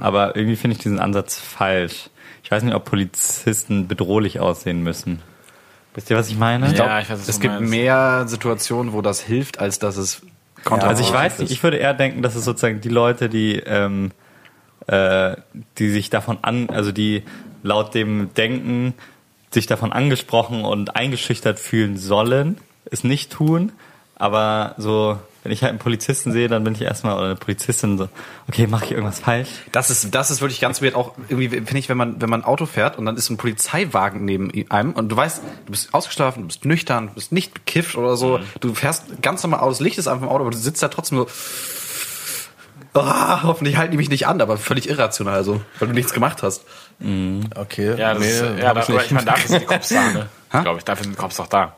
[0.00, 2.10] Aber irgendwie finde ich diesen Ansatz falsch.
[2.48, 5.20] Ich weiß nicht, ob Polizisten bedrohlich aussehen müssen.
[5.92, 6.74] Wisst ihr, was ich meine?
[6.74, 7.70] Ja, ich weiß, was Es du gibt meinst.
[7.70, 10.22] mehr Situationen, wo das hilft, als dass es
[10.64, 13.56] kontra Also ich weiß nicht, ich würde eher denken, dass es sozusagen die Leute, die,
[13.56, 14.12] ähm,
[14.86, 15.36] äh,
[15.76, 17.22] die sich davon an, also die
[17.62, 18.94] laut dem Denken
[19.50, 22.56] sich davon angesprochen und eingeschüchtert fühlen sollen,
[22.90, 23.72] es nicht tun.
[24.14, 27.96] Aber so, wenn ich halt einen Polizisten sehe, dann bin ich erstmal, oder eine Polizistin
[27.96, 28.10] so,
[28.48, 29.48] okay, mache ich irgendwas falsch?
[29.72, 30.94] Das ist, das ist wirklich ganz weird.
[30.94, 34.26] Auch irgendwie, finde ich, wenn man, wenn man Auto fährt und dann ist ein Polizeiwagen
[34.26, 37.96] neben einem und du weißt, du bist ausgeschlafen, du bist nüchtern, du bist nicht bekifft
[37.96, 38.40] oder so.
[38.60, 41.18] Du fährst ganz normal aus, Licht ist einfach im Auto, aber du sitzt da trotzdem
[41.18, 41.26] so.
[42.92, 46.42] Ah, hoffentlich halten die mich nicht an, aber völlig irrational so, weil du nichts gemacht
[46.42, 46.64] hast.
[47.00, 49.88] Okay, Ja, das ist, nee, ja hab da, ich ich meine, dafür sind die Cops
[49.88, 50.28] da, ne?
[50.62, 50.84] Glaube ich.
[50.84, 51.76] Dafür sind die Cops doch da.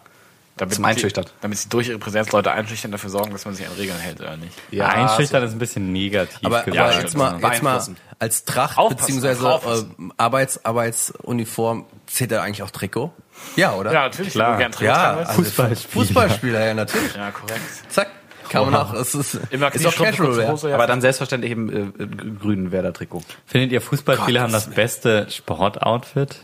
[0.61, 1.25] Damit Zum sie- Einschüchtern.
[1.41, 4.21] Damit sie durch ihre Präsenz Leute einschüchtern, dafür sorgen, dass man sich an Regeln hält,
[4.21, 4.53] oder nicht?
[4.71, 6.79] Ja, Einschüchtern ist ein bisschen negativ Aber, gesagt.
[6.79, 7.83] aber jetzt mal, jetzt mal
[8.19, 13.11] als Tracht Aufpassen, beziehungsweise äh, Arbeits, Arbeitsuniform zählt da eigentlich auch Trikot?
[13.57, 13.91] Ja, oder?
[13.91, 14.33] Ja, natürlich.
[14.33, 14.59] Klar.
[14.59, 16.05] Gern ja also Fußballspieler.
[16.05, 17.15] Fußballspieler, ja natürlich.
[17.17, 17.61] Ja, korrekt.
[17.89, 18.09] Zack,
[18.51, 18.93] kann man auch.
[18.93, 20.43] Es ist, Immer ist auch casual.
[20.43, 20.51] Ja.
[20.51, 20.75] Hose, ja.
[20.75, 22.07] Aber dann selbstverständlich eben äh, äh,
[22.39, 23.23] grünen Werder-Trikot.
[23.47, 26.37] Findet ihr Fußballspieler Gott, haben das beste Sportoutfit?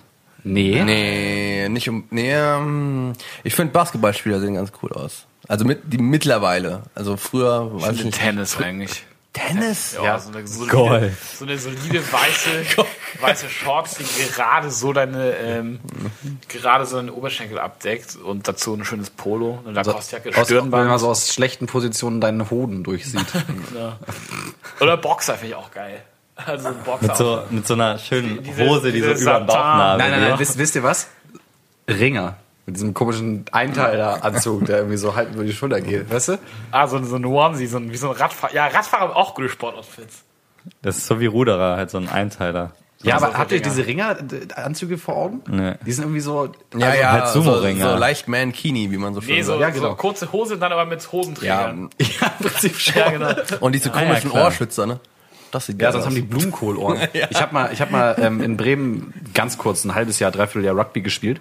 [0.47, 0.83] Nee.
[0.85, 2.05] Nee, nicht um.
[2.11, 5.27] Nee, ähm, ich finde Basketballspieler sehen ganz cool aus.
[5.49, 6.83] Also mit die mittlerweile.
[6.95, 8.19] Also früher ich Ich nicht.
[8.19, 9.05] Tennis eigentlich.
[9.33, 9.99] Tennis?
[10.03, 11.37] Ja, so eine solide, Golf.
[11.39, 12.87] so eine solide weiße,
[13.21, 15.81] weiße Shorts, die gerade so deine, ähm,
[16.49, 20.47] gerade so deine Oberschenkel abdeckt und dazu ein schönes Polo, eine Lacoste-Jacke, Aus, wenn man
[20.47, 23.27] Stirnband so aus schlechten Positionen deinen Hoden durchsieht.
[24.81, 26.03] oder Boxer finde ich auch geil.
[26.47, 27.07] Also ein Boxer.
[27.07, 30.29] Mit so, mit so einer schönen Diese- Hose, die so über den Bauchnabel Nein, nein,
[30.31, 31.09] nein, wisst, wisst ihr was?
[31.89, 32.37] Ringer.
[32.67, 36.39] Mit diesem komischen Einteiler-Anzug, der irgendwie so halb über die Schulter geht, weißt du?
[36.73, 38.53] Ah, so, so ein Onesie, so ein, wie so ein Radfahrer.
[38.55, 40.25] Ja, Radfahrer haben auch gute Sportoutfits.
[40.83, 42.73] Das ist so wie Ruderer, halt so ein Einteiler.
[43.03, 45.43] Ja, aber habt ihr diese Ringer-Anzüge vor Augen?
[45.49, 45.75] Nee.
[45.87, 46.47] Die sind irgendwie so.
[46.77, 49.61] Ja, also- ja, halt so, so leicht Mankini, wie man so schön Nee, so, sagt.
[49.61, 49.91] Ja, genau.
[49.91, 51.91] so kurze Hose, dann aber mit Ja, Hosenträgern.
[52.01, 52.97] Ja, im Prinzip schon.
[53.01, 53.31] Ja, genau.
[53.61, 54.47] und diese ja, komischen klar.
[54.47, 54.99] Ohrschützer, ne?
[55.57, 56.07] Das sieht Ja, sonst aus.
[56.09, 56.99] haben die Blumenkohlohren.
[57.31, 60.65] Ich habe mal, ich hab mal ähm, in Bremen ganz kurz ein halbes Jahr, dreiviertel
[60.65, 61.41] Jahr Rugby gespielt.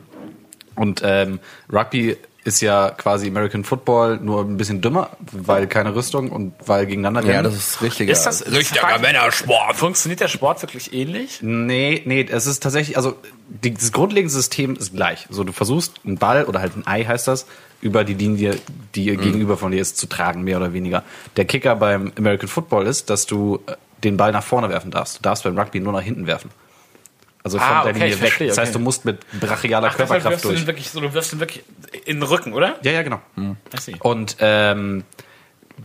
[0.75, 1.39] Und ähm,
[1.71, 6.85] Rugby ist ja quasi American Football nur ein bisschen dümmer, weil keine Rüstung und weil
[6.85, 7.43] gegeneinander Ja, rennen.
[7.45, 9.75] das ist richtiger, Ist das richtiger Männersport.
[9.75, 11.39] Funktioniert der Sport wirklich ähnlich?
[11.41, 13.15] Nee, nee, es ist tatsächlich, also
[13.49, 15.25] die, das grundlegende System ist gleich.
[15.31, 17.47] So, du versuchst einen Ball oder halt ein Ei heißt das,
[17.81, 18.57] über die Linie,
[18.93, 19.21] die Mhm.
[19.21, 21.03] gegenüber von dir ist, zu tragen, mehr oder weniger.
[21.37, 23.73] Der Kicker beim American Football ist, dass du äh,
[24.05, 25.17] den Ball nach vorne werfen darfst.
[25.17, 26.49] Du darfst beim Rugby nur nach hinten werfen.
[27.43, 28.27] Also von Ah, der okay, Linie ich weg.
[28.29, 30.61] verstehe, Das heißt, du musst mit brachialer Ach, Körperkraft wirfst du durch.
[30.61, 31.63] den wirklich so, du wirfst ihn wirklich
[32.05, 32.75] in den Rücken, oder?
[32.81, 33.19] Ja, ja, genau.
[33.79, 33.95] See.
[33.99, 35.03] Und ähm,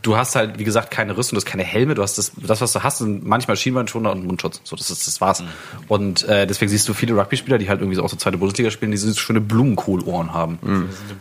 [0.01, 2.63] du hast halt, wie gesagt, keine Rüstung, du hast keine Helme, du hast das, das
[2.63, 4.63] was du hast, sind manchmal Schienbeinschoner und Mundschutz.
[4.65, 5.45] So, das ist, das war's.
[5.87, 8.71] Und äh, deswegen siehst du viele Rugby-Spieler, die halt irgendwie so auch so zweite Bundesliga
[8.71, 10.59] spielen, die so schöne Blumenkohlohren haben.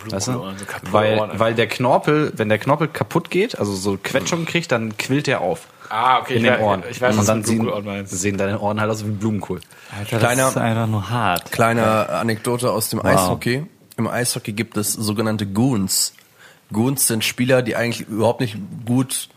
[0.08, 0.32] Weißt du?
[0.32, 4.72] Blumenkohlohren, so weil, weil der Knorpel, wenn der Knorpel kaputt geht, also so Quetschungen kriegt,
[4.72, 5.66] dann quillt der auf.
[5.90, 6.82] Ah, okay, In ich den weiß- Ohren.
[6.90, 9.60] ich weiß, und was dann sehen, sehen deine Ohren halt aus wie Blumenkohl.
[9.90, 11.50] Alter, das Kleiner- ist einfach nur hart.
[11.52, 13.66] Kleine Anekdote aus dem Eishockey.
[13.96, 16.14] Im Eishockey gibt es sogenannte Goons.
[16.72, 19.28] Goons sind Spieler, die eigentlich überhaupt nicht gut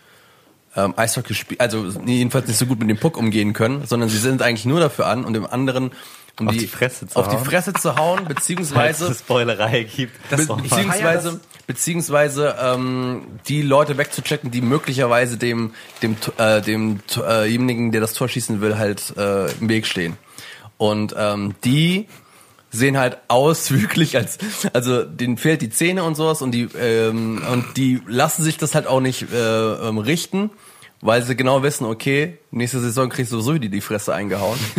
[0.75, 4.17] ähm, Eishockey spielen, also jedenfalls nicht so gut mit dem Puck umgehen können, sondern sie
[4.17, 5.91] sind eigentlich nur dafür an, um dem anderen
[6.39, 7.37] um Auf die Fresse zu auf hauen.
[7.37, 10.13] die Fresse zu hauen, es beziehungsweise eine Spoilerei gibt.
[10.31, 17.49] Das- feier beziehungsweise beziehungsweise ähm, die Leute wegzuchecken, die möglicherweise dem dem äh, dem äh,
[17.49, 20.17] demjenigen, der das Tor schießen will, halt äh, im Weg stehen.
[20.77, 22.07] Und ähm, die
[22.71, 24.37] sehen halt aus wirklich als
[24.73, 28.75] also denen fehlt die Zähne und sowas und die ähm, und die lassen sich das
[28.75, 30.49] halt auch nicht äh, ähm, richten,
[31.01, 34.59] weil sie genau wissen, okay, nächste Saison kriegst du sowieso die die Fresse eingehauen.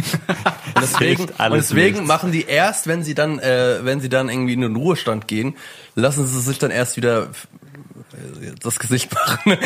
[0.75, 2.09] Und deswegen, und deswegen nichts.
[2.09, 5.55] machen die erst, wenn sie dann, äh, wenn sie dann irgendwie in den Ruhestand gehen,
[5.95, 9.57] lassen sie sich dann erst wieder äh, das Gesicht machen.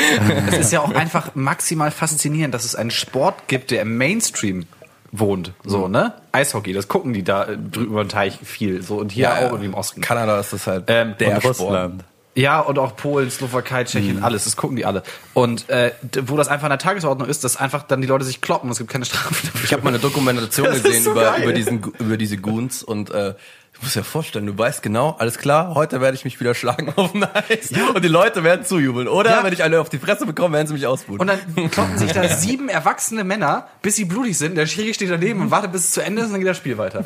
[0.49, 4.67] Es ist ja auch einfach maximal faszinierend, dass es einen Sport gibt, der im Mainstream
[5.11, 5.53] wohnt.
[5.65, 6.13] So, ne?
[6.33, 8.83] Eishockey, das gucken die da äh, drüben über den Teich viel.
[8.83, 10.01] So, und hier auch irgendwie im Osten.
[10.01, 11.61] Kanada ist das halt Ähm, der Und Sport.
[11.61, 12.05] Russland.
[12.35, 15.03] Ja, und auch Polen, Slowakei, Tschechien, alles, das gucken die alle.
[15.35, 15.91] Und äh,
[16.23, 18.73] wo das einfach in der Tagesordnung ist, dass einfach dann die Leute sich kloppen und
[18.73, 19.65] es gibt keine Strafe dafür.
[19.65, 21.43] Ich habe mal eine Dokumentation gesehen so über, geil.
[21.43, 23.35] über, diesen, über diese Goons und äh,
[23.79, 26.93] ich muss ja vorstellen, du weißt genau, alles klar, heute werde ich mich wieder schlagen
[26.97, 29.07] auf dem Eis und die Leute werden zujubeln.
[29.09, 29.45] Oder Ja.
[29.45, 31.21] wenn ich eine auf die Fresse bekomme, werden sie mich ausbuhen.
[31.21, 31.39] Und dann
[31.71, 34.57] kloppen sich da sieben erwachsene Männer, bis sie blutig sind.
[34.57, 36.57] Der Schiri steht daneben und wartet, bis es zu Ende ist und dann geht das
[36.57, 37.05] Spiel weiter.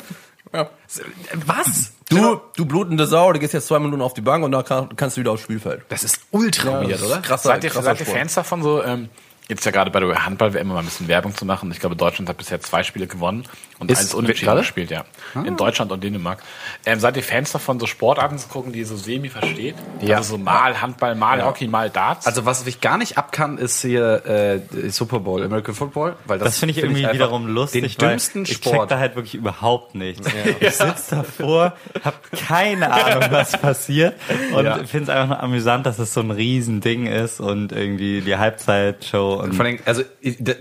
[0.53, 0.69] Ja.
[1.45, 1.93] Was?
[2.09, 4.95] Du, du blutende Sau, du gehst jetzt zwei Minuten auf die Bank und dann kann,
[4.95, 5.83] kannst du wieder aufs Spielfeld.
[5.89, 7.21] Das ist ultra weird, oder?
[7.21, 8.05] Krasser, Seid ihr, krasser seid ihr.
[8.05, 9.09] Fans davon so, ähm,
[9.49, 11.69] jetzt ja gerade bei der Handball-WM mal ein bisschen Werbung zu machen.
[11.71, 13.43] Ich glaube, Deutschland hat bisher zwei Spiele gewonnen
[13.79, 15.03] und Ist- eins unentschieden gespielt, ja.
[15.45, 16.41] In Deutschland und Dänemark.
[16.85, 19.75] Ähm, seid ihr Fans davon, so Sportarten zu gucken, die ihr so semi versteht?
[20.01, 20.17] Ja.
[20.17, 22.25] Also so mal Handball, mal Hockey, mal Darts?
[22.25, 26.47] Also was ich gar nicht abkann, ist hier äh, Super Bowl, American Football, weil das,
[26.49, 28.91] Das finde ich find irgendwie einfach wiederum lustig, Den dümmsten weil ich check Sport.
[28.91, 30.27] da halt wirklich überhaupt nichts.
[30.61, 32.15] Ich sitze davor, habe
[32.47, 34.15] keine Ahnung, was passiert
[34.55, 34.75] und Ja.
[34.85, 39.42] finde es einfach nur amüsant, dass es so ein Riesending ist und irgendwie die Halbzeitshow
[39.43, 40.03] und Vor allem, also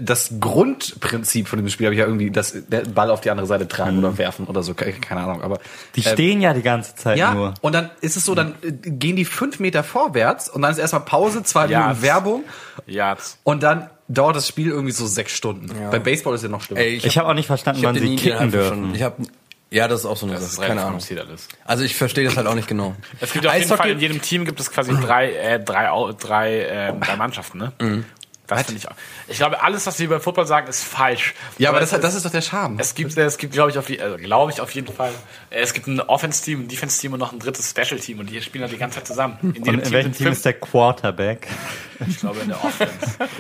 [0.01, 3.47] das Grundprinzip von dem Spiel habe ich ja irgendwie, das der Ball auf die andere
[3.47, 5.43] Seite tragen oder werfen oder so, ke- keine Ahnung.
[5.43, 5.59] Aber
[5.97, 7.55] die ähm, stehen ja die ganze Zeit ja, nur.
[7.61, 10.79] und dann ist es so, dann äh, gehen die fünf Meter vorwärts und dann ist
[10.79, 12.45] erstmal Pause, zwei Ja, Minuten Werbung
[12.87, 15.71] ja, und dann dauert das Spiel irgendwie so sechs Stunden.
[15.91, 16.81] Bei Baseball ist ja noch schlimmer.
[16.83, 18.85] Ey, Ich habe auch nicht verstanden, hab wann sie kicken dürfen.
[18.87, 19.17] von- Ich hab,
[19.71, 20.63] ja, das ist auch so eine das Sache.
[20.65, 21.01] ist Keine Ahnung.
[21.65, 22.95] Also ich verstehe das halt auch nicht genau.
[23.21, 25.89] Es gibt auf jeden Fall in jedem Team gibt es quasi drei, äh, drei,
[26.21, 27.73] drei, äh, drei Mannschaften, ne?
[28.57, 28.95] Das finde ich auch.
[29.29, 31.35] Ich glaube, alles, was wir über Football sagen, ist falsch.
[31.59, 32.79] ja, aber es das, ist- das ist doch der Charme.
[32.79, 35.11] Es gibt, es gibt, glaube ich, auf, also, glaube ich, auf jeden Fall.
[35.51, 38.73] Es gibt ein Offense-Team, ein Defense-Team und noch ein drittes Special-Team und die spielen halt
[38.73, 39.37] die ganze Zeit zusammen.
[39.43, 41.49] In Und in welchem sind Team fünf- ist der Quarterback?
[42.09, 42.93] Ich glaube in der Offense.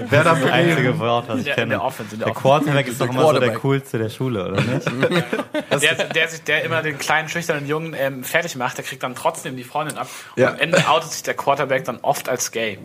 [0.09, 1.71] Wer da Das einzige Wort, was ich der- in kenne.
[1.71, 2.35] der Offense, in der der.
[2.35, 4.87] Quarterback ist doch immer so der coolste der Schule, oder nicht?
[5.83, 9.15] der, der, sich, der immer den kleinen, schüchternen Jungen ähm, fertig macht, der kriegt dann
[9.15, 10.09] trotzdem die Freundin ab.
[10.37, 10.51] Und Ja.
[10.51, 12.79] am Ende outet sich der Quarterback dann oft als gay.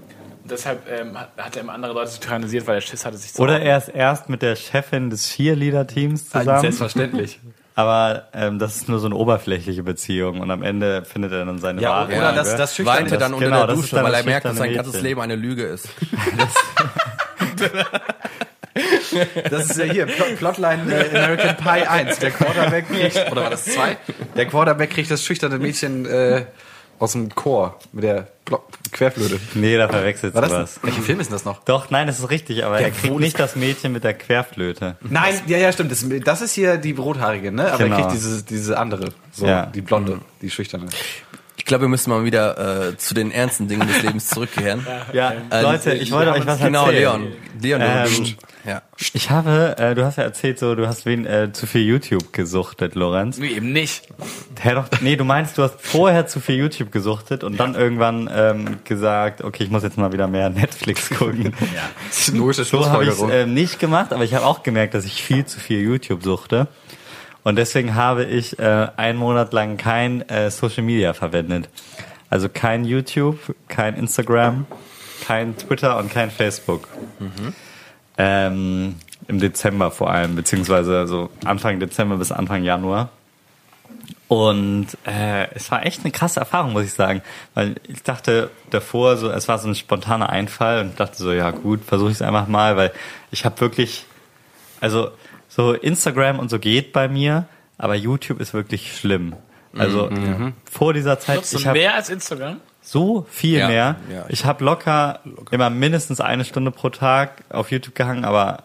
[0.48, 3.42] Und deshalb ähm, hat, er immer andere Leute tyrannisiert, weil er Schiss hatte, sich zu
[3.42, 6.62] Oder er ist erst mit der Chefin des Cheerleader-Teams zusammen.
[6.62, 7.42] Selbstverständlich.
[7.76, 11.60] Aber ähm, das ist nur so eine oberflächliche Beziehung und am Ende findet er dann
[11.60, 12.98] seine Ja, wahre oder das- das Schüchterne.
[12.98, 15.02] Weinte dann unter genau, der das ist Dusche, dann weil er merkt, dass sein ganzes.
[15.02, 15.90] Leben eine Lüge ist.
[19.50, 22.20] Das ist ja hier, Plot, Plotline äh, American Pie 1.
[22.20, 23.98] Der Quarterback kriegt, oder war das 2?
[24.36, 26.46] Der Quarterback kriegt das schüchterne Mädchen äh,
[27.00, 28.60] aus dem Chor mit der Blo
[28.92, 29.40] Querflöte.
[29.56, 30.80] Nee, da verwechselt du das was.
[30.82, 31.64] Welchen Film ist denn das noch?
[31.66, 34.96] Doch, nein, das ist richtig, aber er kriegt nicht das Mädchen mit der Querflöte.
[35.02, 35.92] Nein, ja, ja, stimmt.
[35.92, 37.72] Das, das ist hier die rothaarige, ne?
[37.74, 37.96] Aber Genau.
[37.98, 39.66] er kriegt diese, diese andere, so Ja.
[39.66, 40.88] die blonde, die schüchterne.
[41.68, 44.86] Glaube, wir müssen mal wieder äh, zu den ernsten Dingen des Lebens zurückkehren.
[45.14, 47.02] Ja, Äh, Leute, ich wollte euch was Genau, erzählen.
[47.02, 47.28] Leon.
[47.62, 48.10] Leon, Ähm,
[48.64, 48.82] du, ja.
[49.14, 52.34] Ich habe, äh, du hast ja erzählt, so, du hast wen, äh, zu viel YouTube
[52.34, 53.38] gesuchtet, Lorenz.
[53.38, 54.08] Nee, eben nicht.
[54.60, 58.30] Hä, doch, nee, du meinst, du hast vorher zu viel YouTube gesuchtet und dann irgendwann
[58.34, 61.54] ähm, gesagt, okay, ich muss jetzt mal wieder mehr Netflix gucken.
[62.10, 64.94] Das ist eine logische So habe ich ähm, nicht gemacht, aber ich habe auch gemerkt,
[64.94, 66.68] dass ich viel zu viel YouTube suchte.
[67.48, 71.70] Und deswegen habe ich äh, einen Monat lang kein äh, Social Media verwendet.
[72.30, 74.66] Also kein YouTube, kein Instagram,
[75.26, 76.90] kein Twitter und kein Facebook.
[78.18, 78.96] Ähm,
[79.30, 83.12] Im Dezember vor allem, beziehungsweise so Anfang Dezember bis Anfang Januar.
[84.28, 87.22] Und äh, es war echt eine krasse Erfahrung, muss ich sagen.
[87.54, 91.52] Weil ich dachte davor, so es war so ein spontaner Einfall und dachte so, ja
[91.52, 92.92] gut, versuche ich es einfach mal, weil
[93.32, 94.04] ich habe wirklich,
[94.82, 95.12] also
[95.58, 97.46] so Instagram und so geht bei mir,
[97.78, 99.36] aber YouTube ist wirklich schlimm.
[99.78, 100.10] Also
[100.72, 102.58] vor dieser Zeit, Nutzt du ich habe mehr als Instagram?
[102.82, 103.96] so viel Ja, mehr.
[104.12, 105.20] ja, ich habe locker,
[105.52, 108.64] immer mindestens eine Stunde pro Tag auf YouTube gehangen, aber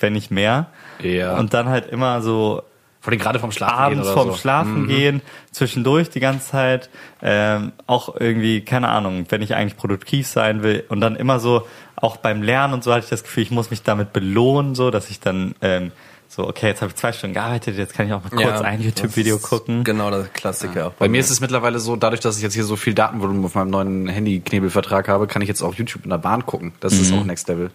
[0.00, 0.66] wenn nicht mehr.
[1.02, 1.36] Ja.
[1.36, 2.62] Und dann halt immer so
[3.00, 4.32] Vor allem gerade vom Schlafen abends gehen oder vorm so.
[4.34, 4.38] Mhm.
[4.38, 5.22] Schlafen gehen,
[5.52, 6.88] zwischendurch die ganze Zeit,
[7.22, 11.66] ähm, auch irgendwie, keine Ahnung, wenn ich eigentlich produktiv sein will und dann immer so,
[11.96, 14.90] auch beim Lernen und so hatte ich das Gefühl, ich muss mich damit belohnen, so,
[14.90, 15.92] dass ich dann ähm,
[16.38, 18.80] so, okay, jetzt habe ich zwei Stunden gearbeitet, jetzt kann ich auch mal kurz ein
[18.80, 19.82] YouTube-Video gucken.
[19.82, 20.92] Genau, der Klassiker.
[20.96, 23.56] Bei mir ist es mittlerweile so, dadurch, dass ich jetzt hier so viel Datenvolumen auf
[23.56, 26.74] meinem neuen Handy-Knebelvertrag habe, kann ich jetzt auch YouTube in der Bahn gucken.
[26.78, 27.72] Das ist auch Next Level.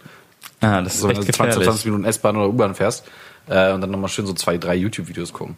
[0.62, 1.66] Ah, das ist So, wenn echt du 20, gefährlich.
[1.66, 3.04] 20 Minuten S-Bahn oder U-Bahn fährst
[3.48, 5.58] äh, und dann nochmal schön so zwei, drei YouTube-Videos gucken.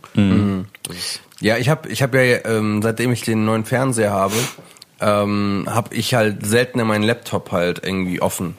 [1.42, 4.34] Ja, ich habe ich hab ja, ähm, seitdem ich den neuen Fernseher habe,
[5.00, 8.58] ähm, habe ich halt seltener meinen Laptop halt irgendwie offen.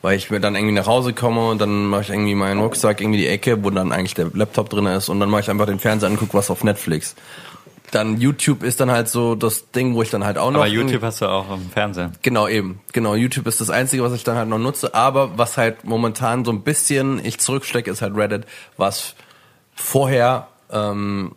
[0.00, 3.00] Weil ich mir dann irgendwie nach Hause komme und dann mache ich irgendwie meinen Rucksack
[3.00, 5.66] irgendwie die Ecke, wo dann eigentlich der Laptop drin ist und dann mache ich einfach
[5.66, 7.16] den Fernseher anguck, was auf Netflix.
[7.90, 10.68] Dann YouTube ist dann halt so das Ding, wo ich dann halt auch noch Aber
[10.68, 12.12] YouTube hast du auch im Fernsehen.
[12.22, 12.80] Genau, eben.
[12.92, 14.94] Genau, YouTube ist das Einzige, was ich dann halt noch nutze.
[14.94, 18.44] Aber was halt momentan so ein bisschen ich zurückstecke, ist halt Reddit,
[18.76, 19.14] was
[19.74, 21.32] vorher ähm,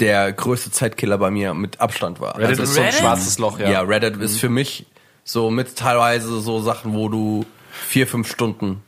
[0.00, 2.36] der größte Zeitkiller bei mir mit Abstand war.
[2.36, 3.00] Reddit Also ist so ein Reddit?
[3.00, 3.70] schwarzes Loch, ja.
[3.70, 4.86] ja, Reddit ist für mich
[5.24, 8.82] so mit teilweise so Sachen, wo du vier, fünf Stunden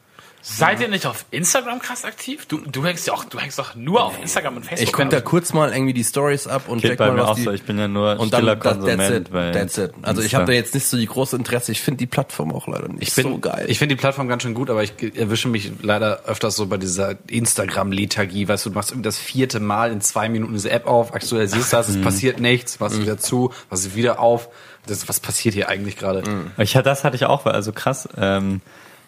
[0.47, 2.45] Seid ihr nicht auf Instagram krass aktiv?
[2.45, 4.87] Du, du hängst ja auch, du hängst doch nur auf Instagram und Facebook.
[4.87, 7.23] Ich guck da kurz mal irgendwie die Stories ab und Geht check bei mal, mir
[7.23, 7.51] was auch die so.
[7.53, 9.27] Ich bin ja nur und dann stiller that, that's Konsument.
[9.27, 9.93] it, bei that's it.
[10.03, 11.73] Also ich habe da jetzt nicht so die große Interesse.
[11.73, 13.65] Ich finde die Plattform auch leider nicht Ich bin, so geil.
[13.69, 16.77] Ich finde die Plattform ganz schön gut, aber ich erwische mich leider öfters so bei
[16.77, 18.47] dieser Instagram-Lethargie.
[18.47, 21.73] Weißt du, du machst irgendwie das vierte Mal in zwei Minuten diese App auf, aktualisierst
[21.73, 24.51] das, es passiert nichts, machst wieder zu, machst wieder auf.
[24.87, 26.23] Das, was passiert hier eigentlich gerade?
[26.59, 28.61] Ich hatte, das hatte ich auch, also krass, ähm,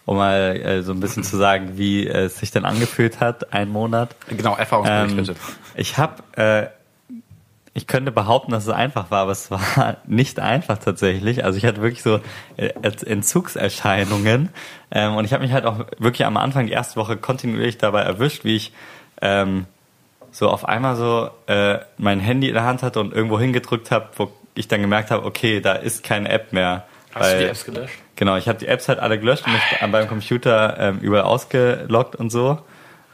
[0.07, 3.53] um mal äh, so ein bisschen zu sagen, wie äh, es sich denn angefühlt hat,
[3.53, 4.15] ein Monat.
[4.29, 5.35] Genau, Erfahrungsbericht Ähm, bitte.
[5.75, 6.67] ich habe, äh,
[7.75, 11.45] ich könnte behaupten, dass es einfach war, aber es war nicht einfach tatsächlich.
[11.45, 12.21] Also ich hatte wirklich so
[12.57, 12.71] äh,
[13.05, 14.49] Entzugserscheinungen
[14.91, 18.03] ähm, und ich habe mich halt auch wirklich am Anfang die erste Woche kontinuierlich dabei
[18.03, 18.73] erwischt, wie ich
[19.21, 19.67] ähm,
[20.31, 24.09] so auf einmal so äh, mein Handy in der Hand hatte und irgendwo hingedrückt habe,
[24.17, 26.85] wo ich dann gemerkt habe, okay, da ist keine App mehr.
[27.15, 27.95] Hast du weil- die Apps gelöscht?
[28.17, 31.25] Genau, ich habe die Apps halt alle gelöscht und mich an beim Computer ähm, überall
[31.25, 32.59] ausgeloggt und so.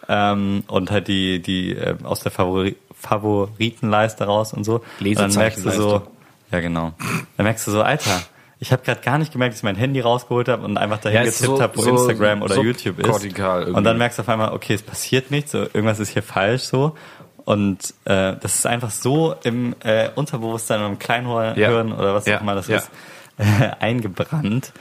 [0.08, 4.82] Ähm, und halt die, die ähm, aus der Favori Favoritenleiste raus und so.
[5.00, 6.02] Und dann merkst du so,
[6.50, 6.92] ja genau.
[7.36, 8.22] Dann merkst du so, Alter,
[8.60, 11.18] ich habe gerade gar nicht gemerkt, dass ich mein Handy rausgeholt habe und einfach dahin
[11.18, 13.24] Ja, getippt so- habe, wo so Instagram oder YouTube ist.
[13.24, 13.72] irgendwie.
[13.72, 16.62] Und dann merkst du auf einmal, okay, es passiert nichts, so, irgendwas ist hier falsch
[16.62, 16.96] so.
[17.44, 21.70] Und äh, das ist einfach so im äh, Unterbewusstsein oder im Kleinhirn Ja.
[21.70, 22.36] oder was Ja.
[22.36, 22.76] auch immer das Ja.
[22.78, 22.90] ist,
[23.38, 24.72] äh, eingebrannt.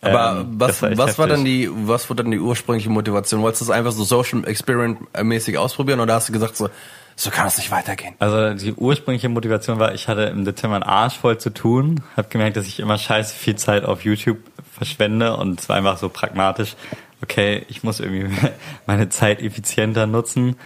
[0.00, 3.40] Aber Ähm, was, war was war dann die, was war dann die ursprüngliche Motivation?
[3.42, 6.68] Wolltest du das einfach so Social Experiment mäßig ausprobieren oder hast du gesagt so,
[7.16, 8.14] so kann es nicht weitergehen?
[8.18, 12.28] Also die ursprüngliche Motivation war, ich hatte im Dezember einen Arsch voll zu tun, habe
[12.28, 14.38] gemerkt, dass ich immer scheiße viel Zeit auf YouTube
[14.76, 16.74] verschwende und es war einfach so pragmatisch,
[17.22, 18.28] okay, ich muss irgendwie
[18.86, 20.56] meine Zeit effizienter nutzen.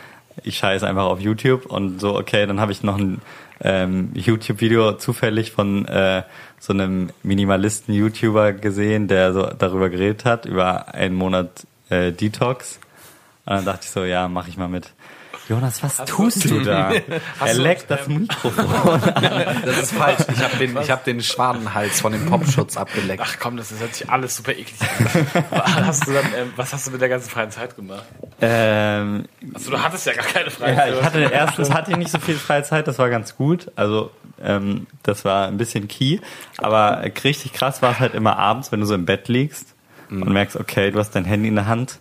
[0.45, 3.21] Ich scheiße einfach auf YouTube und so, okay, dann habe ich noch ein
[3.61, 6.23] ähm, YouTube-Video zufällig von äh,
[6.59, 12.79] so einem Minimalisten-YouTuber gesehen, der so darüber geredet hat, über einen Monat äh, Detox.
[13.47, 14.93] Und dann dachte ich so, ja, mach ich mal mit.
[15.49, 16.93] Jonas, was tust du da?
[17.41, 19.01] er du, leckt das ähm, Mikrofon.
[19.65, 20.25] Das ist falsch.
[20.33, 23.23] Ich habe den, ich hab den Schwanenhals von dem Popschutz abgeleckt.
[23.25, 24.79] Ach komm, das hört sich alles super eklig
[25.51, 28.05] was, hast du dann, ähm, was hast du mit der ganzen freien Zeit gemacht?
[28.41, 30.95] ähm, Also du hattest ja gar keine freie ja, Zeit.
[30.95, 33.71] ich hatte erstens hatte ich nicht so viel freie Zeit, das war ganz gut.
[33.77, 34.11] Also
[34.43, 36.19] ähm, das war ein bisschen key.
[36.59, 39.75] Aber richtig krass war es halt immer abends, wenn du so im Bett liegst
[40.11, 41.99] und merkst, okay, du hast dein Handy in der Hand,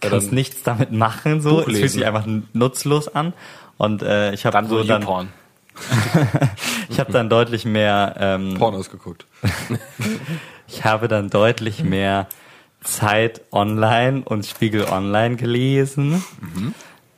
[0.00, 1.60] kannst dann nichts damit machen, so.
[1.60, 3.32] Es fühlt sich einfach nutzlos an.
[3.76, 5.28] Und äh, ich habe dann so dann YouPorn.
[6.88, 9.26] ich habe dann deutlich mehr, ähm, Pornos geguckt.
[10.66, 12.26] ich habe dann deutlich mehr
[12.82, 16.24] Zeit online und Spiegel online gelesen.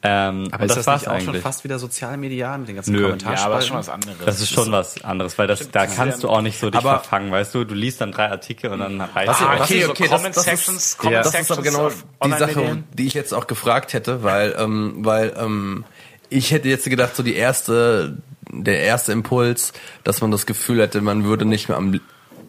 [0.02, 2.92] Ähm, Aber und ist das, war's nicht auch schon fast wieder sozialmedial mit den ganzen
[2.94, 3.02] Nö.
[3.02, 3.42] Kommentarspalten?
[3.42, 4.16] Ja, aber ist schon was anderes.
[4.24, 7.00] Das ist schon was anderes, weil das, da kannst du auch nicht so dich Aber-
[7.00, 7.64] verfangen, weißt du?
[7.64, 10.36] Du liest dann drei Artikel und dann reicht Was- Ah, okay, so okay, das- Comment
[10.36, 10.98] das ist- Sections, Ja.
[11.02, 11.90] Comment Das ist Sections aber genau
[12.24, 15.84] die Sache, die ich jetzt auch gefragt hätte, weil, ähm, weil ähm,
[16.30, 18.16] ich hätte jetzt gedacht, so die erste,
[18.50, 22.00] der erste Impuls, dass man das Gefühl hätte, man würde nicht mehr am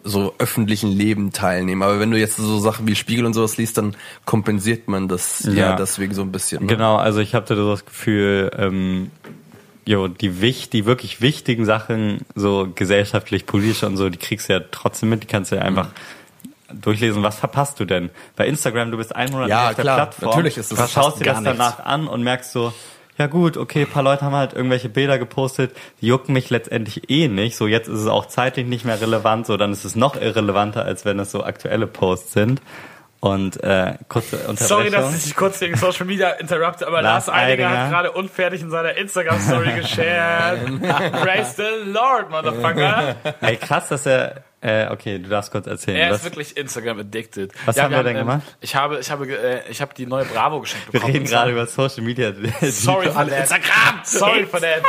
[0.04, 1.82] so öffentlichen Leben teilnehmen.
[1.82, 5.44] Aber wenn du jetzt so Sachen wie Spiegel und sowas liest, dann kompensiert man das
[5.44, 5.76] ja, Ja.
[5.76, 6.62] deswegen so ein bisschen.
[6.62, 6.66] Ne?
[6.66, 9.10] Genau, also ich hatte so das Gefühl, ähm,
[9.84, 14.54] jo, die, wich, die wirklich wichtigen Sachen, so gesellschaftlich, politisch und so, die kriegst du
[14.54, 15.88] ja trotzdem mit, die kannst du ja einfach
[16.72, 17.22] durchlesen.
[17.22, 18.10] Was verpasst du denn?
[18.36, 20.88] Bei Instagram, du bist ein Monat Ja, auf der klar, Plattform, natürlich ist das du
[21.00, 21.58] schaust dir das nichts.
[21.58, 22.72] danach an und merkst so,
[23.18, 27.10] ja gut, okay, ein paar Leute haben halt irgendwelche Bilder gepostet, die jucken mich letztendlich
[27.10, 27.56] eh nicht.
[27.56, 30.84] So, jetzt ist es auch zeitlich nicht mehr relevant, so, dann ist es noch irrelevanter,
[30.84, 32.62] als wenn es so aktuelle Posts sind.
[33.20, 34.66] Und äh, kurze Unterbrechung.
[34.66, 37.82] Sorry, dass ich dich kurz wegen Social Media interrupte, aber Lars, Lars Eidinger Eidinger.
[37.84, 40.80] hat gerade unfertig in seiner Instagram-Story geshared.
[41.22, 43.14] Praise the Lord, Motherfucker.
[43.40, 44.42] Ey, krass, dass er.
[44.62, 45.96] Äh, okay, du darfst kurz erzählen.
[45.96, 47.52] Er was- ist wirklich Instagram addicted.
[47.66, 48.42] Was haben wir denn gemacht?
[48.60, 51.12] Ich habe, ich habe, äh, ich habe die neue Bravo geschenkt wir bekommen.
[51.14, 52.32] reden gerade über Social Media.
[52.62, 53.40] Sorry for that.
[53.40, 54.00] Instagram!
[54.04, 54.82] Sorry for that.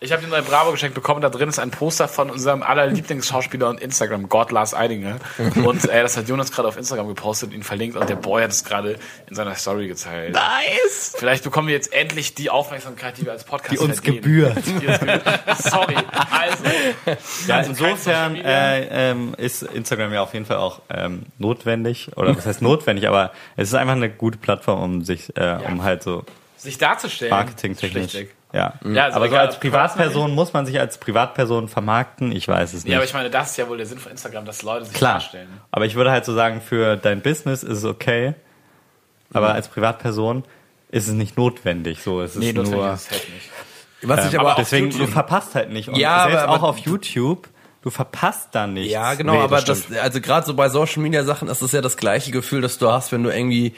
[0.00, 1.22] Ich habe die neue Bravo geschenkt bekommen.
[1.22, 5.16] Da drin ist ein Poster von unserem aller Lieblingsschauspieler und Instagram, God Lars Eidinger.
[5.64, 8.50] Und äh, das hat Jonas gerade auf Instagram gepostet, ihn verlinkt und der Boy hat
[8.50, 8.98] es gerade
[9.30, 10.34] in seiner Story geteilt.
[10.34, 11.14] Nice!
[11.16, 14.16] Vielleicht bekommen wir jetzt endlich die Aufmerksamkeit, die wir als Podcast Die uns verdienen.
[14.22, 14.56] gebührt.
[14.66, 15.22] Die uns gebührt.
[15.62, 15.94] Sorry.
[16.34, 16.64] Also,
[17.46, 18.76] Ja, also insofern Media.
[18.76, 22.10] äh, ähm, ist Instagram ja auf jeden Fall auch ähm, notwendig.
[22.16, 25.82] Oder was heißt notwendig, aber es ist einfach eine gute Plattform, um sich, äh, um
[25.82, 26.24] halt so
[26.56, 27.30] sich darzustellen.
[27.30, 28.14] marketingtechnisch.
[28.52, 28.74] Ja.
[28.84, 32.30] Ja, also aber so als Privatperson muss man sich als Privatperson vermarkten.
[32.30, 32.92] Ich weiß es nicht.
[32.92, 34.94] Ja, aber ich meine, das ist ja wohl der Sinn von Instagram, dass Leute sich
[34.94, 35.14] Klar.
[35.14, 35.48] darstellen.
[35.72, 38.34] Aber ich würde halt so sagen, für dein Business ist es okay.
[39.32, 40.44] Aber als Privatperson
[40.90, 42.02] ist es nicht notwendig.
[42.02, 42.92] So, es ist Nee, notwendig nur.
[42.94, 43.50] ist es halt nicht.
[44.02, 45.88] Was ich aber aber auf Deswegen, du verpasst halt nicht.
[45.88, 47.48] Und Ja, selbst aber- auch aber- auf YouTube,
[47.84, 48.90] du verpasst da nichts.
[48.92, 51.70] Ja, genau, Nee, aber das das, also gerade so bei Social Media Sachen ist es
[51.72, 53.74] ja das gleiche Gefühl, das du hast, wenn du irgendwie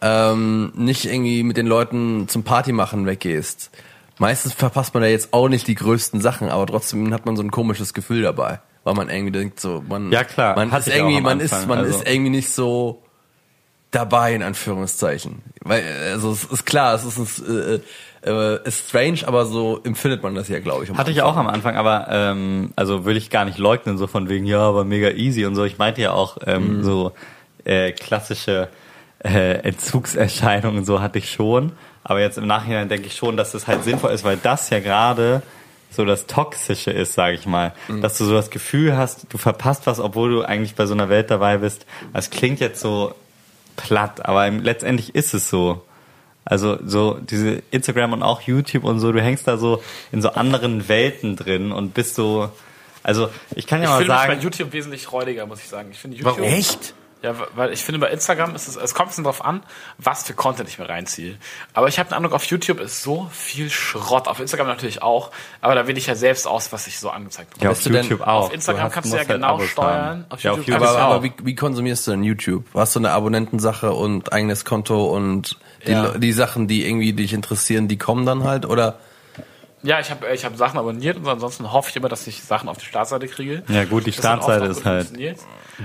[0.00, 3.70] ähm, nicht irgendwie mit den Leuten zum Party machen weggehst.
[4.18, 7.42] Meistens verpasst man ja jetzt auch nicht die größten Sachen, aber trotzdem hat man so
[7.42, 10.94] ein komisches Gefühl dabei, weil man irgendwie denkt so, man, Ja, klar, man ist auch
[10.94, 13.02] irgendwie, man Anfang, ist, man also- ist irgendwie nicht so
[13.90, 17.80] dabei in Anführungszeichen, weil also es ist klar, es ist äh,
[18.24, 20.90] äh, ist strange, aber so empfindet man das ja, glaube ich.
[20.90, 24.28] Hatte ich auch am Anfang, aber ähm, also will ich gar nicht leugnen, so von
[24.28, 25.64] wegen, ja, aber mega easy und so.
[25.64, 27.12] Ich meinte ja auch ähm, so
[27.64, 28.68] äh, klassische
[29.24, 31.72] äh, Entzugserscheinungen, so hatte ich schon.
[32.02, 34.80] Aber jetzt im Nachhinein denke ich schon, dass das halt sinnvoll ist, weil das ja
[34.80, 35.42] gerade
[35.90, 37.72] so das Toxische ist, sage ich mal.
[38.00, 41.08] Dass du so das Gefühl hast, du verpasst was, obwohl du eigentlich bei so einer
[41.08, 41.84] Welt dabei bist.
[42.12, 43.14] Das klingt jetzt so
[43.76, 45.82] platt, aber letztendlich ist es so.
[46.50, 49.82] Also so diese Instagram und auch YouTube und so, du hängst da so
[50.12, 52.50] in so anderen Welten drin und bist so.
[53.02, 55.68] Also ich kann ja Ich mal finde mich bei sagen, YouTube wesentlich räudiger, muss ich
[55.68, 55.88] sagen.
[55.92, 56.36] Ich finde YouTube.
[56.38, 56.50] Warum?
[56.52, 56.92] Echt?
[57.22, 59.62] Ja, weil ich finde bei Instagram ist es, es kommt ein bisschen drauf an,
[59.98, 61.36] was für Content ich mir reinziehe.
[61.74, 64.26] Aber ich habe den Eindruck, auf YouTube ist so viel Schrott.
[64.26, 67.50] Auf Instagram natürlich auch, aber da wähle ich ja selbst aus, was ich so angezeigt
[67.50, 67.64] bekomme.
[67.66, 68.46] ja, auf du denn- YouTube auch.
[68.46, 70.24] auf Instagram hast- kannst du ja halt genau Abos steuern.
[70.30, 72.64] Auf ja, auf YouTube YouTube Aber, du aber wie, wie konsumierst du denn YouTube?
[72.74, 76.18] Hast du eine Abonnentensache und eigenes Konto und die, Ja.
[76.18, 78.66] Die Sachen, die irgendwie dich interessieren, die kommen dann halt?
[78.66, 78.98] Oder
[79.82, 82.68] Ja, ich habe ich hab Sachen abonniert und ansonsten hoffe ich immer, dass ich Sachen
[82.68, 83.62] auf die Startseite kriege.
[83.68, 85.08] Ja, gut, die Das Startseite ist halt-.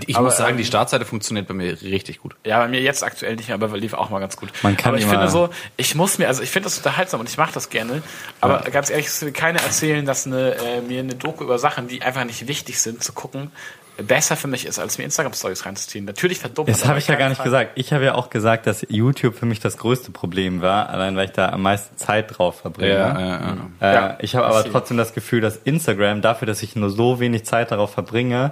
[0.06, 2.36] Ich Aber, muss sagen, ähm, die Startseite funktioniert bei mir richtig gut.
[2.46, 4.50] Ja, bei mir jetzt aktuell nicht mehr, aber lief auch mal ganz gut.
[4.62, 7.30] Man kann aber ich finde so, ich muss mir, also ich finde das unterhaltsam und
[7.30, 8.02] ich mache das gerne,
[8.42, 11.88] aber ganz ehrlich, es will keiner erzählen, dass eine, äh, mir eine Doku über Sachen,
[11.88, 13.52] die einfach nicht wichtig sind, zu gucken,
[13.98, 16.06] besser für mich ist, als mir Instagram-Stories reinzuziehen.
[16.06, 16.70] Natürlich verdummt.
[16.70, 17.46] Das habe ich ja gar nicht Fall.
[17.46, 17.72] gesagt.
[17.76, 21.26] Ich habe ja auch gesagt, dass YouTube für mich das größte Problem war, allein weil
[21.26, 22.94] ich da am meisten Zeit drauf verbringe.
[22.94, 23.58] Ja, ja, ja.
[23.80, 27.20] Äh, Ja, ich habe aber trotzdem das Gefühl, dass Instagram dafür, dass ich nur so
[27.20, 28.52] wenig Zeit darauf verbringe,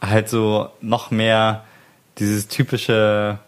[0.00, 1.64] halt so noch mehr
[2.18, 3.38] dieses typische,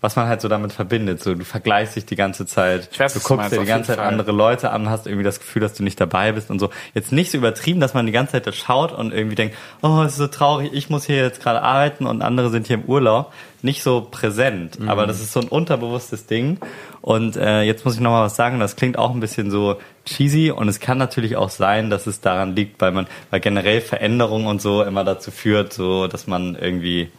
[0.00, 1.22] was man halt so damit verbindet.
[1.22, 4.06] So, du vergleichst dich die ganze Zeit, weiß, du guckst dir die ganze Zeit Fall.
[4.06, 6.70] andere Leute an, hast irgendwie das Gefühl, dass du nicht dabei bist und so.
[6.94, 10.02] Jetzt nicht so übertrieben, dass man die ganze Zeit das schaut und irgendwie denkt, oh,
[10.02, 12.84] es ist so traurig, ich muss hier jetzt gerade arbeiten und andere sind hier im
[12.84, 13.32] Urlaub.
[13.60, 14.88] Nicht so präsent, Mhm.
[14.88, 16.58] aber das ist so ein unterbewusstes Ding.
[17.00, 19.78] Und äh, jetzt muss ich noch mal was sagen, das klingt auch ein bisschen so
[20.04, 23.80] cheesy und es kann natürlich auch sein, dass es daran liegt, weil man, weil generell
[23.80, 27.10] Veränderung und so immer dazu führt, so dass man irgendwie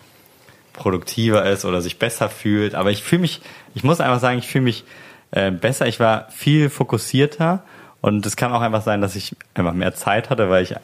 [0.79, 2.73] produktiver ist oder sich besser fühlt.
[2.73, 3.41] Aber ich fühle mich,
[3.75, 4.83] ich muss einfach sagen, ich fühle mich
[5.31, 5.85] äh, besser.
[5.85, 7.63] Ich war viel fokussierter
[8.01, 10.75] Und es kann auch einfach sein, dass ich einfach mehr Zeit hatte, weil ich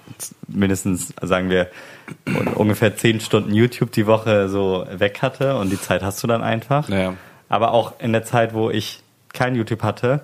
[0.47, 1.69] mindestens, sagen wir,
[2.55, 6.43] ungefähr zehn Stunden YouTube die Woche so weg hatte und die Zeit hast du dann
[6.43, 6.89] einfach.
[6.89, 7.13] Ja.
[7.47, 9.01] Aber auch in der Zeit, wo ich
[9.33, 10.21] kein YouTube hatte,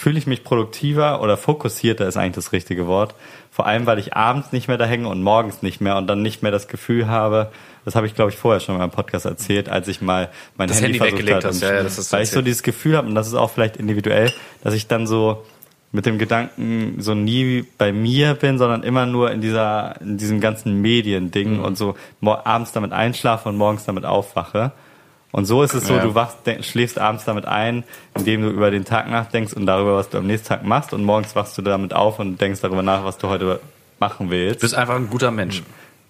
[0.00, 3.14] fühle ich mich produktiver oder fokussierter ist eigentlich das richtige Wort.
[3.50, 6.22] Vor allem, weil ich abends nicht mehr da hänge und morgens nicht mehr und dann
[6.22, 7.50] nicht mehr das Gefühl habe,
[7.84, 10.68] das habe ich glaube ich vorher schon in meinem Podcast erzählt, als ich mal mein
[10.68, 11.44] Das Handy, Handy versucht.
[11.44, 13.50] Und- Ja, ja, das du weil ich so dieses Gefühl habe, und das ist auch
[13.50, 14.32] vielleicht individuell,
[14.64, 15.44] dass ich dann so
[15.92, 20.40] mit dem Gedanken so nie bei mir bin, sondern immer nur in dieser, in diesem
[20.40, 21.64] ganzen Mediending Mhm.
[21.64, 24.72] und so abends damit einschlafe und morgens damit aufwache.
[25.32, 26.02] Und so ist es so, Ja.
[26.02, 27.84] du wachst, denk- schläfst abends damit ein,
[28.16, 31.04] indem du über den Tag nachdenkst und darüber, was du am nächsten Tag machst und
[31.04, 33.60] morgens wachst du damit auf und denkst darüber nach, was du heute
[34.00, 34.56] machen willst.
[34.56, 35.62] Du bist einfach ein guter Mensch.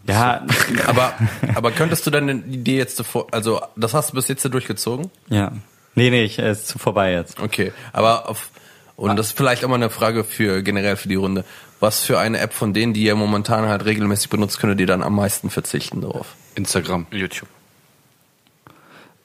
[0.06, 0.42] ja,
[0.86, 1.12] Aber,
[1.54, 5.10] aber könntest du deine Idee jetzt davor, also das hast du bis jetzt durchgezogen?
[5.28, 5.52] ja.
[5.96, 7.40] Nee, nee, ich, ist zu vorbei jetzt.
[7.40, 8.50] Okay, aber auf,
[8.94, 11.44] und das ist vielleicht auch mal eine Frage für generell für die Runde.
[11.80, 15.02] Was für eine App von denen, die ihr momentan halt regelmäßig benutzt, könntet ihr dann
[15.02, 16.28] am meisten verzichten darauf?
[16.54, 17.06] Instagram.
[17.10, 17.48] YouTube.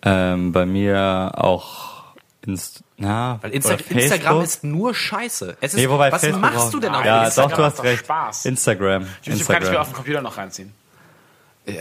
[0.05, 2.03] Ähm, bei mir auch
[2.45, 5.57] Inst na, Weil Insta Instagram ist nur Scheiße.
[5.59, 7.83] Es ist, Nee, wobei was Facebook machst du denn auf Ja, Instagram doch, du hast
[7.83, 8.05] recht.
[8.05, 8.45] Spaß.
[8.45, 9.05] Instagram.
[9.23, 9.81] YouTube kann ich mir Instagram.
[9.81, 10.71] auf dem Computer noch reinziehen.
[11.65, 11.75] Nee.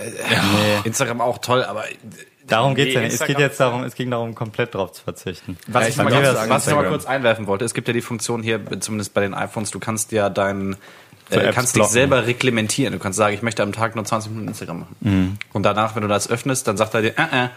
[0.84, 1.84] Instagram auch toll, aber
[2.46, 3.12] Darum geht's ja nicht.
[3.14, 5.56] Es geht Instagram- jetzt darum, es ging darum, komplett drauf zu verzichten.
[5.66, 6.88] Was, Ja, ich, mal auch sagen, was ich mal Instagram.
[6.88, 10.12] kurz einwerfen wollte, es gibt ja die Funktion hier, zumindest bei den iPhones, du kannst
[10.12, 10.76] ja deinen
[11.30, 11.92] So äh, kannst dich blocken.
[11.92, 12.92] selber reglementieren.
[12.92, 14.96] Du kannst sagen, ich möchte am Tag nur 20 Minuten Instagram machen.
[15.00, 15.38] Mhm.
[15.52, 17.48] Und danach, wenn du das öffnest, dann sagt er dir, äh, äh.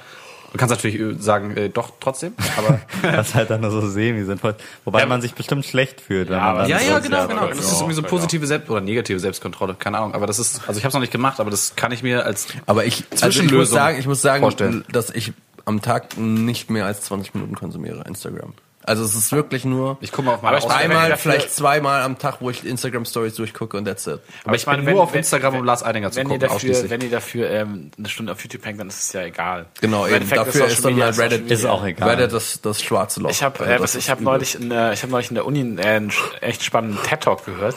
[0.51, 3.85] Du kannst natürlich äh, sagen, äh, doch, trotzdem, aber Das ist halt dann nur so
[3.87, 4.55] semi-sinnvoll.
[4.85, 7.27] Wobei Ja, man sich bestimmt schlecht fühlt, wenn Ja, man dann Ja, ja, ist, genau,
[7.27, 7.47] genau.
[7.47, 7.61] Das genau.
[7.69, 8.07] ist irgendwie so Ja.
[8.07, 10.13] positive Selbst- oder negative Selbstkontrolle, keine Ahnung.
[10.13, 12.25] Aber das ist, also ich habe es noch nicht gemacht, aber das kann ich mir
[12.25, 14.85] als Aber ich, also ich muss Zwischenlösung sagen, ich muss sagen, vorstellen.
[14.91, 15.33] dass ich
[15.65, 18.53] am Tag nicht mehr als 20 Minuten konsumiere Instagram.
[18.87, 21.05] Also es ist wirklich nur ich gucke mal auf meine Aber ich meine, wenn einmal,
[21.07, 24.19] ihr dafür- vielleicht zweimal am Tag, wo ich Instagram Stories durchgucke und that's it.
[24.45, 26.89] Aber ich bin nur auf Instagram, um Lars Eidinger zu wenn ihr gucken, dafür, ausschließlich.
[26.89, 29.65] Wenn ihr dafür ähm, eine Stunde auf YouTube hängt, dann ist es ja egal.
[29.81, 30.29] Genau, Im eben.
[30.29, 31.51] Dafür ist Social dann halt Reddit-.
[31.51, 32.09] Ist auch egal.
[32.09, 33.29] Reddit das, das schwarze Loch.
[33.29, 35.35] Ich habe Also äh, was, ich ist habe neulich in der, ich habe neulich in
[35.35, 37.75] der Uni äh, einen sch- echt spannenden TED Talk gehört,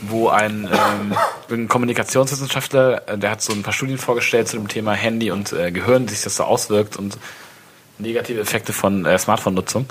[0.00, 1.14] wo ein, ähm,
[1.50, 5.52] ein Kommunikationswissenschaftler, äh, der hat so ein paar Studien vorgestellt zu dem Thema Handy und
[5.52, 7.18] äh, Gehirn, wie sich das so auswirkt und
[7.98, 9.86] negative Effekte von äh, Smartphone-Nutzung.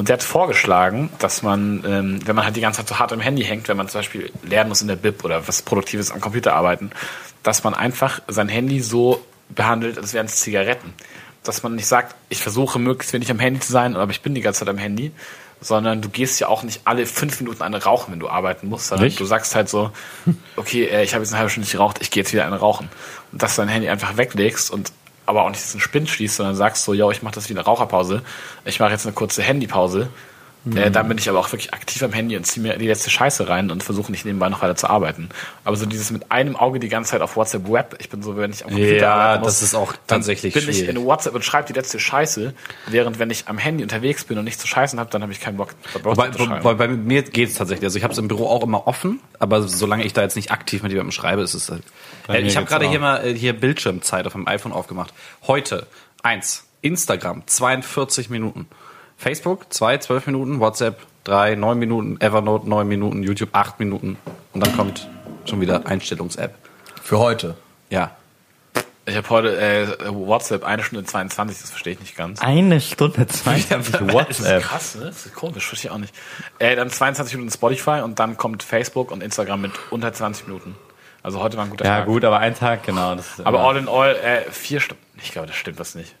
[0.00, 3.12] Und der hat vorgeschlagen, dass man, ähm, wenn man halt die ganze Zeit so hart
[3.12, 6.10] am Handy hängt, wenn man zum Beispiel lernen muss in der Bib oder was Produktives
[6.10, 6.88] am Computer arbeiten,
[7.42, 10.94] dass man einfach sein Handy so behandelt, als wären es Zigaretten.
[11.44, 14.34] Dass man nicht sagt, ich versuche möglichst wenig am Handy zu sein, aber ich bin
[14.34, 15.12] die ganze Zeit am Handy,
[15.60, 18.86] sondern du gehst ja auch nicht alle fünf Minuten eine rauchen, wenn du arbeiten musst,
[18.86, 19.20] sondern Nicht?
[19.20, 19.90] du sagst halt so,
[20.56, 22.56] okay, äh, ich habe jetzt eine halbe Stunde nicht geraucht, ich gehe jetzt wieder eine
[22.56, 22.88] rauchen.
[23.32, 24.92] Und dass du dein Handy einfach weglegst und
[25.30, 27.64] aber auch nicht diesen Spind schließt, sondern sagst so, ja, ich mache das wie eine
[27.64, 28.22] Raucherpause,
[28.64, 30.08] ich mache jetzt eine kurze Handypause,
[30.74, 33.08] äh, dann bin ich aber auch wirklich aktiv am Handy und ziehe mir die letzte
[33.10, 35.30] Scheiße rein und versuche nicht nebenbei noch weiter zu arbeiten.
[35.64, 38.36] Aber so dieses mit einem Auge die ganze Zeit auf WhatsApp Web, ich bin so,
[38.36, 40.96] wenn ich am Computer Ja, arbeiten das ist auch dann tatsächlich bin ich schwierig.
[40.96, 42.54] in WhatsApp und schreibe die letzte Scheiße,
[42.88, 45.40] während wenn ich am Handy unterwegs bin und nicht zu scheißen habe, dann habe ich
[45.40, 46.64] keinen Bock, bei zu schreiben.
[46.64, 47.84] wobei bei mir geht's tatsächlich.
[47.84, 50.50] Also ich habe es im Büro auch immer offen, aber solange ich da jetzt nicht
[50.50, 51.82] aktiv mit jemandem schreibe, ist es halt.
[52.26, 55.14] Bei Äh, ich habe gerade hier mal äh, hier Bildschirmzeit auf dem iPhone aufgemacht.
[55.46, 55.86] Heute
[56.22, 58.66] eins Instagram 42 Minuten,
[59.20, 64.16] Facebook 2 12 Minuten, WhatsApp 3 9 Minuten, Evernote 9 Minuten, YouTube 8 Minuten
[64.54, 65.06] und dann kommt
[65.44, 66.54] schon wieder Einstellungs-App.
[67.02, 67.54] Für heute.
[67.90, 68.12] Ja.
[69.04, 72.40] Ich habe heute äh, WhatsApp eine Stunde 22, das verstehe ich nicht ganz.
[72.40, 74.62] Eine Stunde 22 Das ist WhatsApp.
[74.62, 75.06] krass, ne?
[75.06, 76.14] Das ist komisch, verstehe ich auch nicht.
[76.58, 80.76] Äh, dann 22 Minuten Spotify und dann kommt Facebook und Instagram mit unter 20 Minuten.
[81.22, 82.06] Also heute war ein guter Ja Tag.
[82.06, 83.14] gut, aber ein Tag, genau.
[83.16, 85.02] Das ist Aber all in all, äh, vier Stunden.
[85.22, 86.14] Ich glaube, das stimmt das nicht.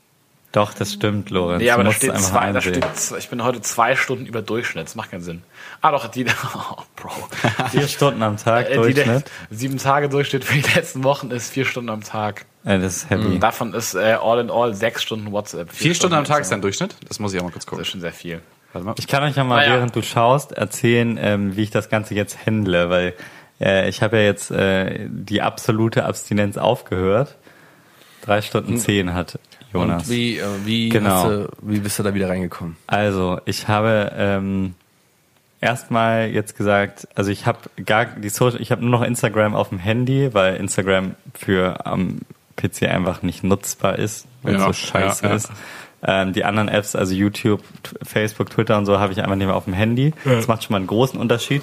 [0.52, 1.62] Doch, das stimmt, Lorenz.
[1.62, 4.86] Nee, aber da steht, zwei, da steht, zwei- ich bin heute zwei Stunden über Durchschnitt.
[4.86, 5.42] Das macht keinen Sinn.
[5.80, 6.24] Ah, doch, die,
[6.54, 7.10] oh, Bro.
[7.70, 9.30] Vier Stunden am Tag Äh, die, Durchschnitt.
[9.50, 12.46] sieben Tage Durchschnitt für die letzten Wochen ist vier Stunden am Tag.
[12.64, 13.38] Äh, das ist heavy.
[13.38, 15.70] Davon ist äh, all in all sechs Stunden WhatsApp.
[15.72, 16.60] Vier Stunden am Tag ist dein.
[16.60, 16.96] Durchschnitt?
[17.08, 17.82] Das muss ich auch mal kurz Das gucken.
[17.82, 18.42] ist schon sehr viel.
[18.72, 18.94] Warte mal.
[18.98, 19.74] Ich kann euch ja mal, Naja.
[19.76, 23.14] während du schaust, erzählen, ähm, wie ich das Ganze jetzt handle, weil
[23.60, 27.36] äh, ich habe ja jetzt äh, die absolute Abstinenz aufgehört.
[28.22, 29.38] Drei Stunden zehn hat
[29.72, 30.04] Jonas.
[30.04, 31.28] Und wie, äh, wie, Genau.
[31.28, 32.76] du, wie bist du da wieder reingekommen?
[32.86, 34.74] Also, ich habe ähm,
[35.60, 39.68] erstmal jetzt gesagt, also ich habe gar die Social, ich habe nur noch Instagram auf
[39.68, 42.20] dem Handy, weil Instagram für am
[42.56, 45.36] PC einfach nicht nutzbar ist, weil es Ja, so scheiße ja, ja.
[45.36, 45.50] ist.
[46.02, 47.62] Ähm, die anderen Apps, also YouTube,
[48.02, 50.14] Facebook, Twitter und so, habe ich einfach nicht mehr auf dem Handy.
[50.24, 51.62] Das macht schon mal einen großen Unterschied.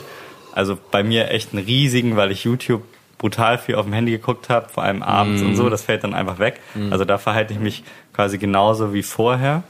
[0.53, 2.83] Also bei mir echt einen riesigen, weil ich YouTube
[3.18, 6.13] brutal viel auf dem Handy geguckt habe, vor allem abends und so, das fällt dann
[6.13, 6.59] einfach weg.
[6.91, 9.63] Also da verhalte ich mich quasi genauso wie vorher.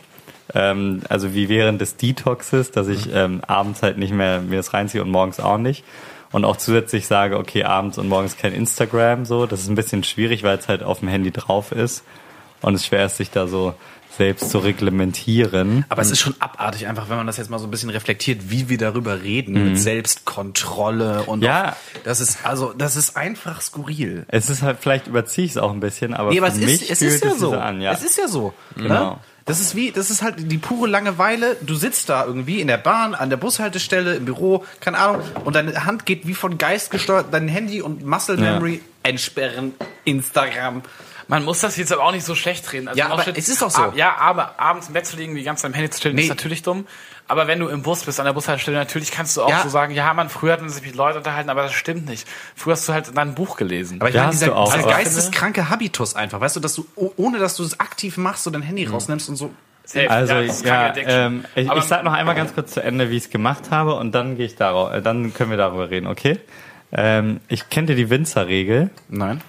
[0.54, 4.74] Ähm, also wie während des Detoxes, dass ich ähm, abends halt nicht mehr mir das
[4.74, 5.84] reinziehe und morgens auch nicht.
[6.32, 9.45] Und auch zusätzlich sage, okay, abends und morgens kein Instagram, so.
[9.45, 12.04] Das ist ein bisschen schwierig, weil es halt auf dem Handy drauf ist.
[12.62, 13.76] Und es schwer ist, sich da so
[14.18, 15.86] selbst zu reglementieren.
[15.89, 18.49] Aber es ist schon abartig, einfach wenn man das jetzt mal so ein bisschen reflektiert,
[18.49, 21.72] wie wir darüber reden, mit Selbstkontrolle und Ja.
[21.72, 24.26] auch, das ist also das ist einfach skurril.
[24.28, 26.65] Es ist halt, vielleicht überziehe ich es auch ein bisschen, aber Nee, aber für es
[26.65, 27.53] mich ist, es fühlt ist ja es so.
[27.53, 27.91] an, ja.
[27.93, 28.53] Es ist ja so.
[28.76, 29.11] Genau.
[29.11, 29.18] Ne?
[29.45, 31.55] Das ist wie, das ist halt die pure Langeweile.
[31.61, 35.55] Du sitzt da irgendwie in der Bahn, an der Bushaltestelle, im Büro, keine Ahnung, und
[35.55, 38.41] deine Hand geht wie von Geist gesteuert, dein Handy und Muscle Ja.
[38.53, 40.82] Memory entsperren, Instagram.
[41.30, 42.88] Man muss das jetzt aber auch nicht so schlecht reden.
[42.88, 43.91] Also Ja, aber shit- es ist doch so.
[43.95, 46.23] Ja, aber abends im Bett zu liegen, die ganze Zeit am Handy zu chillen, Nee.
[46.23, 46.88] ist natürlich dumm.
[47.28, 49.61] Aber wenn du im Bus bist, an der Bushaltestelle, natürlich kannst du auch Ja.
[49.61, 52.25] so sagen, ja, man, früher hat man sich mit Leuten unterhalten, aber das stimmt nicht.
[52.55, 53.99] Früher hast du halt dann ein Buch gelesen.
[53.99, 57.11] Aber ich Ja, meine, dieser, auch, dieser geisteskranke Habitus einfach, weißt du, dass du, oh-
[57.17, 59.51] ohne dass du es aktiv machst, so dein Handy rausnimmst und so.
[59.84, 60.09] Safe.
[60.09, 60.34] Also
[60.65, 63.23] Ja, ja, ähm, ich, Aber- ich sag noch einmal ganz kurz zu Ende, wie ich
[63.25, 66.39] es gemacht habe und dann gehe ich darauf, äh, dann können wir darüber reden, okay?
[66.93, 69.41] Ähm, ich kenne die Winzerregel, Nein.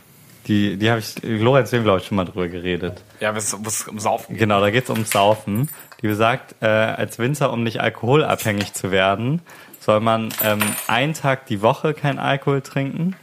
[0.49, 3.03] Die, die habe ich, Lorenz, wir haben glaube ich schon mal drüber geredet.
[3.21, 3.53] Ja, wenn es
[3.85, 4.41] um Saufen geht.
[4.41, 5.69] Genau, da geht es ums Saufen.
[6.03, 9.43] Die besagt, äh, als Winzer, um nicht alkoholabhängig zu werden,
[9.81, 13.17] soll man ähm, einen Tag die Woche kein Alkohol trinken,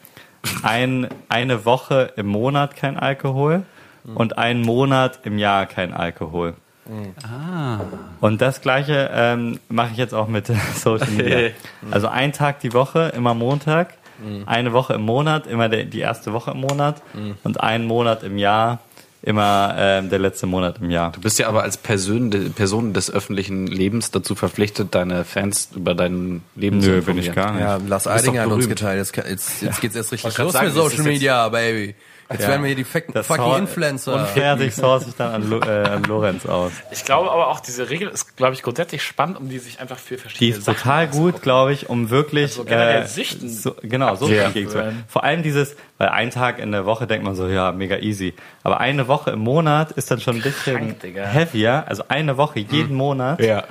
[0.64, 3.64] ein, eine Woche im Monat kein Alkohol
[4.14, 6.54] und einen Monat im Jahr kein Alkohol.
[8.22, 11.50] Und das gleiche ähm, mache ich jetzt auch mit Social Media.
[11.92, 13.96] Also einen Tag die Woche, immer Montag,
[14.46, 17.02] eine Woche im Monat, immer der, die erste Woche im Monat
[17.44, 18.80] und einen Monat im Jahr,
[19.26, 21.12] immer ähm, der letzte Monat im Jahr.
[21.12, 25.96] Du bist ja aber als Person, Person des öffentlichen Lebens dazu verpflichtet, deine Fans über
[25.96, 27.30] dein Leben zu Nö, bin informieren.
[27.30, 27.62] ich gar nicht.
[27.62, 29.00] Ja, Lars Eidinger hat uns geteilt.
[29.00, 31.96] Jetzt, jetzt, jetzt geht's erst richtig los sagen, mit das Social Media, Baby.
[32.32, 32.48] Jetzt Ja.
[32.50, 34.14] werden wir hier die fucking, Das fucking Sau- Influencer.
[34.16, 36.72] Unfertig source ich dann an, Lo äh, an Lorenz aus.
[36.92, 40.00] Ich glaube aber auch, diese Regel ist, glaube ich, grundsätzlich spannend, um die sich einfach
[40.00, 43.48] für Die verschiedene ist Sachen total gut, glaube ich, um wirklich Also generell äh, Süchten
[43.48, 45.04] so, genau so entgegenzuwirken.
[45.08, 48.34] Vor allem dieses, weil ein Tag in der Woche denkt man so, ja, mega easy.
[48.64, 51.84] Aber eine Woche im Monat ist dann schon ein bisschen Krank, heavier.
[51.88, 53.40] Also eine Woche jeden Monat.
[53.40, 53.66] Ja.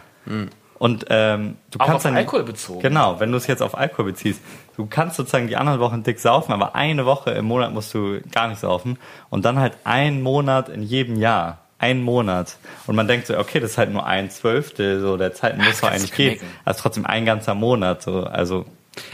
[0.78, 2.80] Und ähm, du Auch kannst auf dann Alkohol bezogen.
[2.82, 4.40] Genau, wenn du es jetzt auf Alkohol beziehst.
[4.76, 8.20] Du kannst sozusagen die anderen Wochen dick saufen, aber eine Woche im Monat musst du
[8.32, 8.98] gar nicht saufen.
[9.30, 11.58] Und dann halt einen Monat in jedem Jahr.
[11.78, 12.56] Einen Monat.
[12.86, 15.80] Und man denkt so, okay, das ist halt nur ein Zwölftel so der Zeit muss
[15.80, 16.40] kannst eigentlich gehen.
[16.64, 18.02] Also trotzdem ein ganzer Monat.
[18.02, 18.64] So, also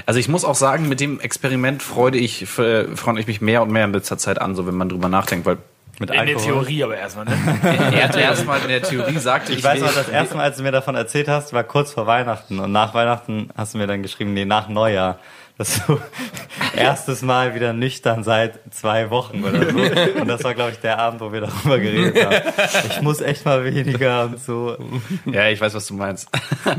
[0.07, 3.63] Also ich muss auch sagen, mit dem Experiment freue ich, äh, freue ich mich mehr
[3.63, 5.59] und mehr in letzter Zeit an, so wenn man drüber nachdenkt, weil
[6.01, 6.37] mit In der.
[6.39, 7.33] Theorie aber erstmal, ne?
[7.63, 10.63] er hat erstmal in der Theorie sagte, Ich weiß noch, das erste Mal, als du
[10.63, 12.59] mir davon erzählt hast, war kurz vor Weihnachten.
[12.59, 15.19] Und nach Weihnachten hast du mir dann geschrieben, nee, nach Neujahr.
[15.61, 16.01] Dass du
[16.75, 19.79] erstes Mal wieder nüchtern seit zwei Wochen oder so.
[20.23, 22.89] Und das war, glaube ich, der Abend, wo wir darüber geredet haben.
[22.89, 24.79] Ich muss echt mal weniger und so.
[25.27, 26.31] Ja, ich weiß, was du meinst.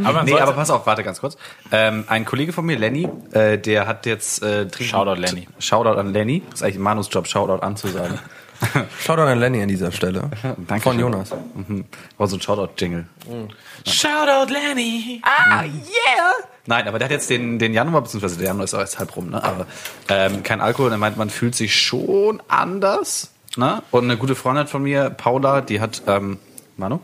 [0.03, 1.37] Aber nee, aber pass auf, warte ganz kurz.
[1.71, 5.47] Ähm, ein Kollege von mir, Lenny, äh, der hat jetzt äh, trinken- Shoutout, Lenny.
[5.59, 6.41] Shoutout an Lenny.
[6.49, 8.17] Das ist eigentlich Manus Job, Shoutout anzusagen.
[8.99, 10.29] Shoutout an Lenny an dieser Stelle.
[10.67, 10.99] Danke Von.
[10.99, 11.29] Jonas.
[11.53, 11.85] Mhm.
[12.17, 13.05] War so ein Shoutout-Jingle.
[13.85, 15.21] Shoutout Lenny!
[15.23, 16.33] Ah, yeah!
[16.65, 19.15] Nein, aber der hat jetzt den, den Januar, beziehungsweise der Januar ist auch erst halb
[19.15, 19.43] rum, ne?
[19.43, 19.65] Aber
[20.09, 20.87] ähm, kein Alkohol.
[20.87, 23.31] Und er meint, man fühlt sich schon anders.
[23.57, 23.83] Ne?
[23.91, 26.39] Und eine gute Freundin von mir, Paula, die hat, ähm,
[26.77, 26.99] Manu?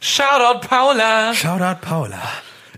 [0.00, 1.34] Shoutout Paula!
[1.34, 2.22] Shoutout Paula.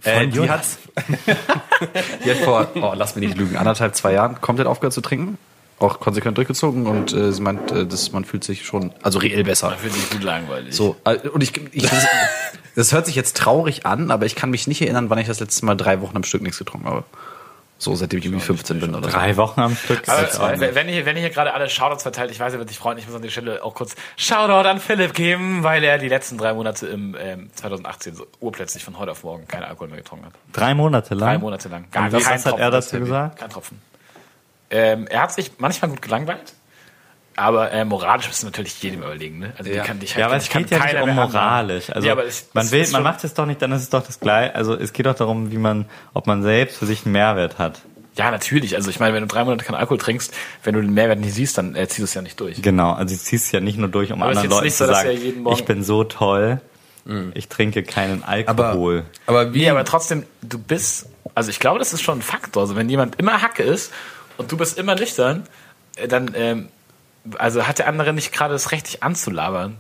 [0.02, 0.62] Äh, die, hat,
[2.24, 5.36] die hat vor, oh, lass mich nicht lügen, anderthalb, zwei Jahren komplett aufgehört zu trinken.
[5.80, 9.42] Auch konsequent durchgezogen und äh, sie meint, äh, das, man fühlt sich schon, also reell
[9.44, 9.70] besser.
[9.72, 10.74] Finde ich gut langweilig.
[10.76, 12.06] So, äh, und ich, ich das,
[12.76, 15.40] das hört sich jetzt traurig an, aber ich kann mich nicht erinnern, wann ich das
[15.40, 17.04] letzte Mal drei Wochen am Stück nichts getrunken habe.
[17.78, 19.16] So, seitdem ich irgendwie 15 bin oder so.
[19.16, 20.06] Drei Wochen am Stück.
[20.06, 22.76] Aber wenn, ihr, wenn ihr hier gerade alle Shoutouts verteilt, ich weiß, ihr wird dich
[22.76, 26.08] freuen, ich muss an der Stelle auch kurz Shoutout an Philipp geben, weil er die
[26.08, 29.96] letzten drei Monate im ähm, 2018 so urplötzlich von heute auf morgen keinen Alkohol mehr
[29.96, 30.34] getrunken hat.
[30.52, 31.30] drei Monate lang.
[31.30, 31.86] Drei Monate lang.
[31.96, 33.38] Und was hat er dazu gesagt?
[33.38, 33.78] Kein Tropfen.
[34.70, 36.52] Ähm, er hat sich manchmal gut gelangweilt,
[37.36, 39.38] aber äh, moralisch müssen natürlich jedem überlegen.
[39.38, 39.52] Ne?
[39.58, 39.82] Also Ja.
[39.82, 41.90] die kann, dich Ja, aber es geht ja nicht um moralisch.
[41.90, 44.20] Also aber ich- man will, man macht es doch nicht, dann ist es doch das
[44.20, 44.54] gleiche.
[44.54, 47.80] Also es geht doch darum, wie man, ob man selbst für sich einen Mehrwert hat.
[48.16, 48.74] Ja, natürlich.
[48.76, 51.32] Also ich meine, wenn du drei Monate keinen Alkohol trinkst, wenn du den Mehrwert nicht
[51.34, 52.60] siehst, dann äh, ziehst du es ja nicht durch.
[52.60, 54.84] Genau, also ich zieh's ja nicht nur durch, um Aber es anderen Leuten nicht zu
[54.84, 56.60] so, dass sagen, jeden Morgen- ich bin so toll,
[57.34, 59.04] ich trinke keinen Aber, Alkohol.
[59.26, 59.60] aber wie?
[59.60, 62.62] Nee, aber trotzdem, du bist, also ich glaube, das ist schon ein Faktor.
[62.62, 63.90] Also wenn jemand immer Hacke ist
[64.40, 65.44] und du bist immer nüchtern,
[65.96, 66.68] äh, dann, ähm,
[67.38, 69.76] also hat der andere nicht gerade das Recht, dich anzulabern.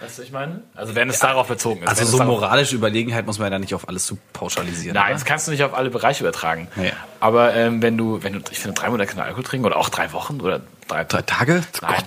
[0.00, 0.62] Weißt du, was ich meine?
[0.74, 1.88] Also wenn es darauf bezogen ist.
[1.88, 4.94] Also so moralische Überlegenheit muss man ja da nicht auf alles zu pauschalisieren.
[4.94, 5.14] Nein, oder?
[5.14, 6.68] das kannst du nicht auf alle Bereiche übertragen.
[6.76, 6.92] Nee.
[7.18, 9.88] Aber ähm, wenn du, wenn du, ich finde, drei Monate keinen Alkohol trinken oder auch
[9.88, 11.62] drei Wochen oder drei, Drei Tage?
[11.80, 12.02] Nein.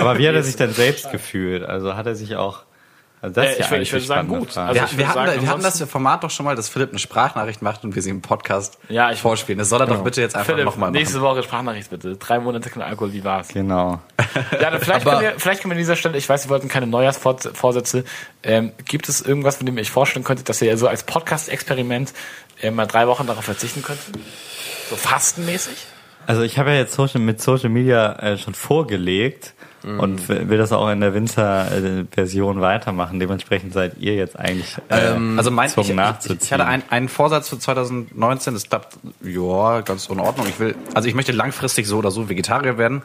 [0.00, 1.62] Aber wie hat er sich denn selbst gefühlt?
[1.62, 2.64] Also hat er sich auch
[3.20, 4.52] Also das Äh, ist ja ich eigentlich ich würde sagen, gut.
[4.52, 4.80] Frage.
[4.80, 6.98] Also wir, wir, hatten, sagen, wir hatten das Format doch schon mal, dass Philipp eine
[6.98, 9.58] Sprachnachricht macht und wir sie im Podcast Ja, ich- vorspielen.
[9.58, 11.36] Das soll er doch bitte jetzt einfach Philipp, nochmal nächste machen.
[11.36, 12.16] Woche Sprachnachricht bitte.
[12.16, 13.48] Drei Monate kein Alkohol, wie war's?
[13.48, 14.00] Genau.
[14.60, 16.68] Ja, dann vielleicht, können wir, vielleicht können wir an dieser Stelle, ich weiß, Sie wollten
[16.68, 18.04] keine Neujahrsvorsätze.
[18.42, 22.12] Ähm, gibt es irgendwas, von dem ihr euch vorstellen könntet, dass ihr so als Podcast-Experiment
[22.62, 24.14] äh, mal drei Wochen darauf verzichten könntet?
[24.90, 25.74] So fastenmäßig?
[26.26, 29.54] Also ich habe ja jetzt Social, mit Social Media äh, schon vorgelegt
[29.96, 33.20] und will das auch in der Winter-Version weitermachen.
[33.20, 36.38] Dementsprechend seid ihr jetzt eigentlich äh, Also mein, ich, nachzuziehen.
[36.42, 40.46] ich hatte einen, einen Vorsatz für 2019, das klappt, ja, ganz in Ordnung.
[40.48, 43.02] Ich will, also ich möchte langfristig so oder so Vegetarier werden.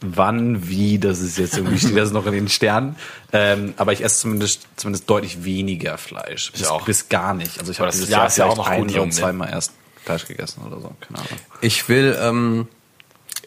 [0.00, 2.96] Wann, wie, das ist jetzt irgendwie, steht das noch in den Sternen.
[3.32, 6.52] Ähm, aber ich esse zumindest, zumindest deutlich weniger Fleisch.
[6.52, 6.84] Bis, auch.
[6.84, 7.58] bis gar nicht.
[7.58, 9.72] Also ich habe das dieses Jahr Jahr ist ja auch noch ein oder zweimal erst
[10.04, 10.92] Fleisch gegessen oder so.
[11.00, 11.38] Keine Ahnung.
[11.62, 12.68] Ich will, ähm,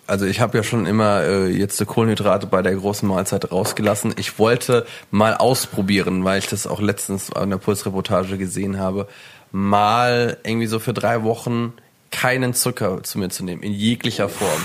[0.07, 4.13] also ich habe ja schon immer äh, jetzt die Kohlenhydrate bei der großen Mahlzeit rausgelassen.
[4.17, 9.07] Ich wollte mal ausprobieren, weil ich das auch letztens an der Pulsreportage gesehen habe,
[9.51, 11.73] mal irgendwie so für drei Wochen
[12.11, 14.61] keinen Zucker zu mir zu nehmen, in jeglicher Form.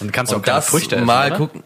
[0.00, 1.36] Und kannst du auch das Früchte essen, mal oder?
[1.36, 1.62] gucken.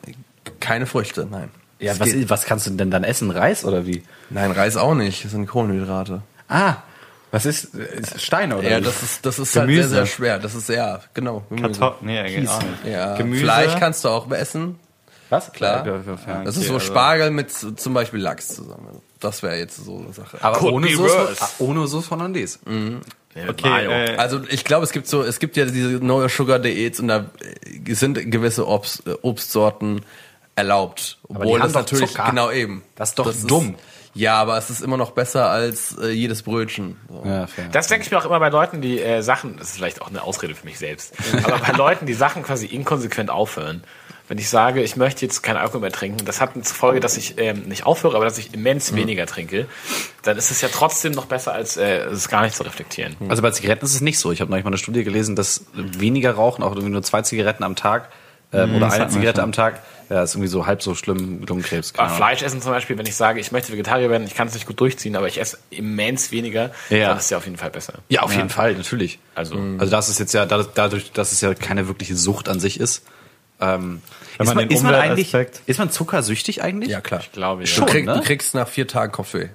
[0.61, 1.51] Keine Früchte, nein.
[1.79, 3.31] Ja, Das was, geht- was kannst du denn dann essen?
[3.31, 4.03] Reis oder wie?
[4.31, 5.25] Nein, Reis auch nicht.
[5.25, 6.23] Das sind Kohlenhydrate.
[6.49, 6.77] Ah,
[7.35, 9.89] was ist, ist Steine oder Ja, das ist, das ist halt Gemüse.
[9.89, 10.39] sehr, sehr schwer.
[10.39, 11.43] Das ist sehr, genau.
[11.49, 11.81] Gemüse.
[11.81, 12.93] Kartoffeln, nee, geht auch nicht.
[12.93, 13.43] Ja, Gemüse.
[13.43, 14.79] Fleisch kannst du auch essen.
[15.31, 15.51] was?
[15.53, 15.85] Klar.
[15.85, 16.45] Ja, ja, ja.
[16.45, 19.03] Das ist so also- Spargel mit zum Beispiel Lachs zusammen.
[19.19, 20.39] Das wäre jetzt so eine Sache.
[20.43, 22.61] Aber Could ohne Soße, ah, ohne Soße Hollandaise.
[23.49, 27.01] Okay, äh, also ich glaube, es gibt so, es gibt ja diese neue Sugar Diäts
[27.01, 27.31] und da
[27.85, 30.03] äh, sind gewisse Obst, äh, Obstsorten
[30.55, 31.19] erlaubt.
[31.29, 32.31] die Obwohl haben das doch natürlich Zucker.
[32.31, 32.85] genau eben.
[32.95, 33.75] Das ist doch dumm.
[34.15, 36.97] Ja, aber es ist immer noch besser als äh, jedes Brötchen.
[37.09, 37.23] So.
[37.29, 37.69] Ja, fair.
[37.73, 40.09] Das denke ich mir auch immer bei Leuten, die äh, Sachen, das ist vielleicht auch
[40.09, 43.83] eine Ausrede für mich selbst, aber bei Leuten, die Sachen quasi inkonsequent aufhören.
[44.27, 47.19] Wenn ich sage, ich möchte jetzt keinen Alkohol mehr trinken, das hat zur Folge, dass
[47.19, 49.67] ich ähm, nicht aufhöre, aber dass ich immens weniger trinke,
[50.23, 53.17] dann ist es ja trotzdem noch besser, als äh, es gar nicht zu reflektieren.
[53.29, 54.33] Also bei Zigaretten ist es nicht so.
[54.33, 57.65] Ich habe neulich mal eine Studie gelesen, dass weniger rauchen, auch irgendwie nur zwei Zigaretten
[57.65, 58.09] am Tag
[58.55, 61.95] ähm, oder das eine Zigarette am Tag, ja, ist irgendwie so halb so schlimm Lungenkrebs.
[61.99, 62.17] Ahnung.
[62.17, 64.67] Fleisch essen zum Beispiel, wenn ich sage, ich möchte Vegetarier werden, ich kann es nicht
[64.67, 67.09] gut durchziehen, aber ich esse immens weniger, Ja.
[67.09, 67.95] dann ist es ja auf jeden Fall besser.
[68.09, 69.19] Ja, auf jeden Fall, natürlich.
[69.35, 72.79] Also, Also das ist jetzt ja dadurch- dass es ja keine wirkliche Sucht an sich
[72.81, 73.05] ist.
[73.61, 74.03] Ähm,
[74.37, 75.33] Wenn ist man den ist man eigentlich,
[75.67, 76.91] ist man zuckersüchtig eigentlich?
[76.91, 77.21] Ja, klar.
[77.21, 77.67] ich glaube, ja.
[77.67, 78.15] Du, Schon, krieg, ne?
[78.15, 79.49] du kriegst nach vier Tagen Kopfweh.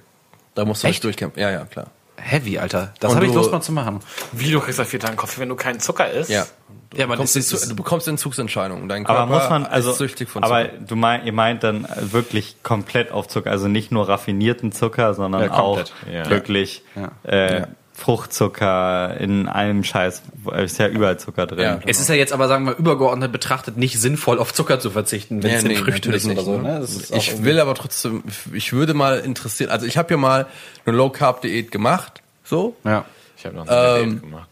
[0.54, 1.04] Da musst du Echt?
[1.04, 1.40] durchkämpfen.
[1.40, 1.88] Ja, ja, klar.
[2.16, 2.92] Heavy, Alter.
[3.00, 4.00] Das habe ich du- Lust mal zu machen.
[4.32, 6.28] Wie du kriegst nach vier Tagen Kaffee, wenn du keinen Zucker isst?
[6.30, 6.46] Ja.
[6.92, 8.88] Ja, man Du bekommst, ist, du bekommst Entzugsentscheidungen.
[8.88, 10.76] Dein Körper aber muss man also ist süchtig von aber Zucker.
[10.88, 15.42] du meint ihr meint dann wirklich komplett auf Zucker, also nicht nur raffinierten Zucker, sondern
[15.44, 15.84] Ja, auch.
[16.12, 16.28] Ja.
[16.28, 17.12] wirklich Ja.
[17.30, 17.68] Äh, Ja.
[17.92, 20.22] Fruchtzucker in einem Scheiß,
[20.64, 21.58] ist ja überall Zucker drin.
[21.60, 21.80] Ja.
[21.86, 25.42] es ist ja jetzt aber, sagen wir, übergeordnet betrachtet nicht sinnvoll, auf Zucker zu verzichten,
[25.42, 26.58] wenn es in nee, Früchten natürlich ist oder so.
[26.58, 26.80] Ne?
[27.12, 28.22] Auch ich will aber trotzdem,
[28.52, 30.46] ich würde mal interessieren, also ich habe ja mal
[30.86, 33.04] eine Low Carb Diät gemacht, so Ja.
[33.36, 34.48] Ich habe noch eine Ähm, Diät gemacht.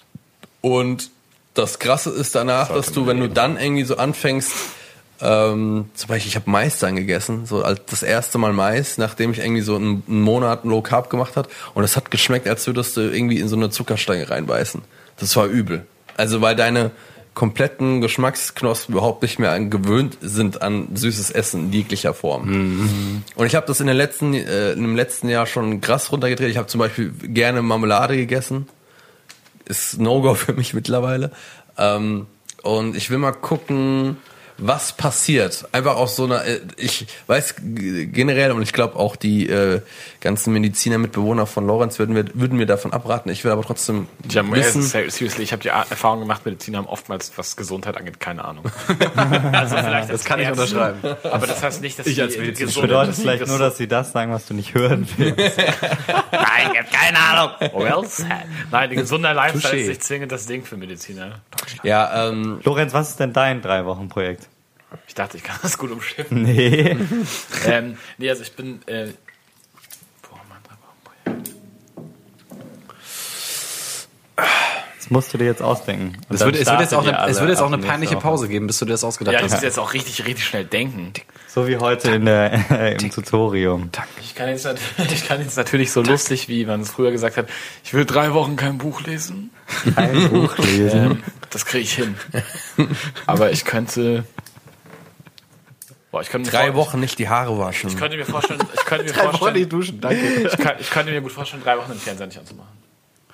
[0.60, 1.10] und
[1.58, 4.52] das Krasse ist danach, dass du, wenn du dann irgendwie so anfängst,
[5.20, 9.32] ähm, zum Beispiel ich habe Mais dann gegessen, so als das erste Mal Mais, nachdem
[9.32, 12.66] ich irgendwie so einen, einen Monat Low Carb gemacht hat und es hat geschmeckt, als
[12.66, 14.82] würdest du irgendwie in so eine Zuckerstange reinbeißen.
[15.18, 15.84] Das war übel.
[16.16, 16.92] Also weil deine
[17.34, 22.48] kompletten Geschmacksknospen überhaupt nicht mehr an, gewöhnt sind an süßes Essen in jeglicher Form.
[23.36, 26.50] Und ich habe das in den letzten, äh, im letzten Jahr schon krass runtergedreht.
[26.50, 28.66] Ich habe zum Beispiel gerne Marmelade gegessen.
[29.68, 31.30] Ist No-Go für mich mittlerweile.
[31.76, 32.26] Ähm,
[32.62, 34.16] und ich will mal gucken,
[34.58, 35.66] was passiert.
[35.72, 39.80] Einfach aus so einer, äh, ich weiß generell und ich glaube auch die äh,
[40.20, 43.30] ganzen Mediziner, Mitbewohner von Lorenz würden mir, würden mir davon abraten.
[43.30, 44.82] Ich will aber trotzdem Ja, wissen.
[44.82, 48.64] ser- seriously, ich habe die Erfahrung gemacht, Mediziner haben oftmals, was Gesundheit angeht, keine Ahnung.
[49.52, 50.98] also vielleicht Das kann ich unterschreiben.
[51.22, 54.10] Aber das heißt nicht, dass Ich als Mediziner gesund- Bedeutet vielleicht nur, dass sie das
[54.12, 55.38] sagen, was du nicht hören willst.
[55.58, 57.50] Nein, ich hab keine Ahnung.
[57.74, 58.28] Well said.
[58.70, 61.40] Nein, die gesunde Lifestyle ist nicht zwingend das Ding für Mediziner.
[61.84, 64.47] Ja, ähm, Lorenz, was ist denn dein drei Wochen Projekt?
[65.06, 66.42] Ich dachte, ich kann das gut umschiffen.
[66.42, 66.96] Nee.
[67.66, 68.80] ähm, nee, also ich bin.
[68.86, 69.12] Äh,
[70.22, 71.50] boah, Mann, drei Wochen Projekt.
[74.96, 76.18] Das musst du dir jetzt ausdenken.
[76.28, 78.22] Es wird, es wird jetzt auch eine, es wird jetzt auch eine peinliche Woche.
[78.22, 79.62] Pause geben, bis du dir das ausgedacht Ja, ich muss hast.
[79.62, 81.12] jetzt auch richtig, richtig schnell denken.
[81.46, 83.90] So wie heute in der, äh, im Tutorium.
[84.20, 84.66] Ich kann, jetzt,
[85.12, 87.48] ich kann jetzt natürlich so lustig, wie man es früher gesagt hat,
[87.84, 89.50] ich will drei Wochen kein Buch lesen.
[89.94, 91.04] Kein Buch lesen.
[91.12, 92.14] Ähm, das kriege ich hin.
[93.26, 94.24] Aber ich könnte.
[96.18, 97.88] Boah, ich könnte drei Wochen nicht die Haare waschen.
[97.90, 100.16] Ich könnte mir vorstellen, ich könnte mir vorstellen, duschen, danke.
[100.50, 102.72] ich, kann, ich könnte mir gut vorstellen, drei Wochen den Fernseher nicht anzumachen.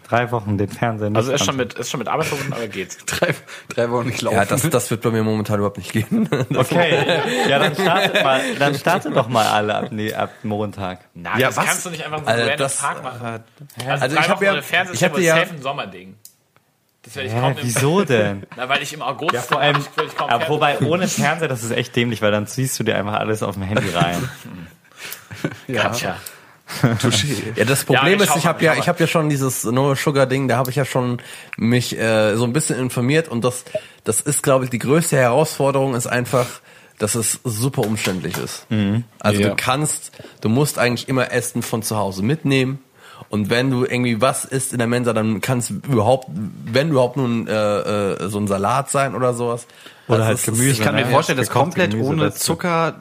[0.07, 2.69] drei Wochen den Fernseher nicht Also ist schon mit, ist schon mit Arbeit verbunden, aber
[2.69, 2.99] geht.
[3.07, 3.35] Drei,
[3.71, 4.37] drei Wochen nicht laufen.
[4.37, 6.29] Ja, das, das wird bei mir momentan überhaupt nicht gehen.
[6.55, 11.01] Okay, ja, dann startet mal, dann startet doch mal alle ab, nee, ab Montag.
[11.15, 11.65] Nein, Ja, das was?
[11.65, 13.25] kannst du nicht einfach so Also das, Tag machen.
[13.25, 16.17] Also, Also drei ich hab Wochen ja- ich ist hatte aber ja- safe ein Sommerding.
[17.05, 18.45] Das werde ich Hä, kaum wieso denn?
[18.57, 21.07] Na, weil ich im August Ja, vor allem, ich, ich kaum ja, Fernsehen- wobei ohne
[21.09, 23.91] Fernseher, das ist echt dämlich, weil dann ziehst du dir einfach alles auf dem Handy
[23.91, 24.29] rein.
[25.73, 26.17] Katja.
[27.57, 29.65] Ja, das Problem Ja, ich ist, ich habe ich ja, ich habe ja schon dieses
[29.65, 31.21] No Sugar Ding, da habe ich ja schon
[31.59, 33.65] mich äh, so ein bisschen informiert und das,
[34.05, 36.47] das ist, glaube ich, die größte Herausforderung ist einfach,
[36.99, 38.67] dass es super umständlich ist.
[39.19, 39.49] Also Ja.
[39.51, 42.83] du kannst, du musst eigentlich immer Essen von zu Hause mitnehmen.
[43.29, 46.29] Und wenn du irgendwie was isst in der Mensa, dann kannst du überhaupt,
[46.67, 49.67] wenn überhaupt nun äh, äh, so ein Salat sein oder sowas.
[50.07, 52.39] Oder Also halt es ist- Gemüse, ich kann mir vorstellen, dass komplett Gemüse ohne dazu.
[52.39, 53.01] Zucker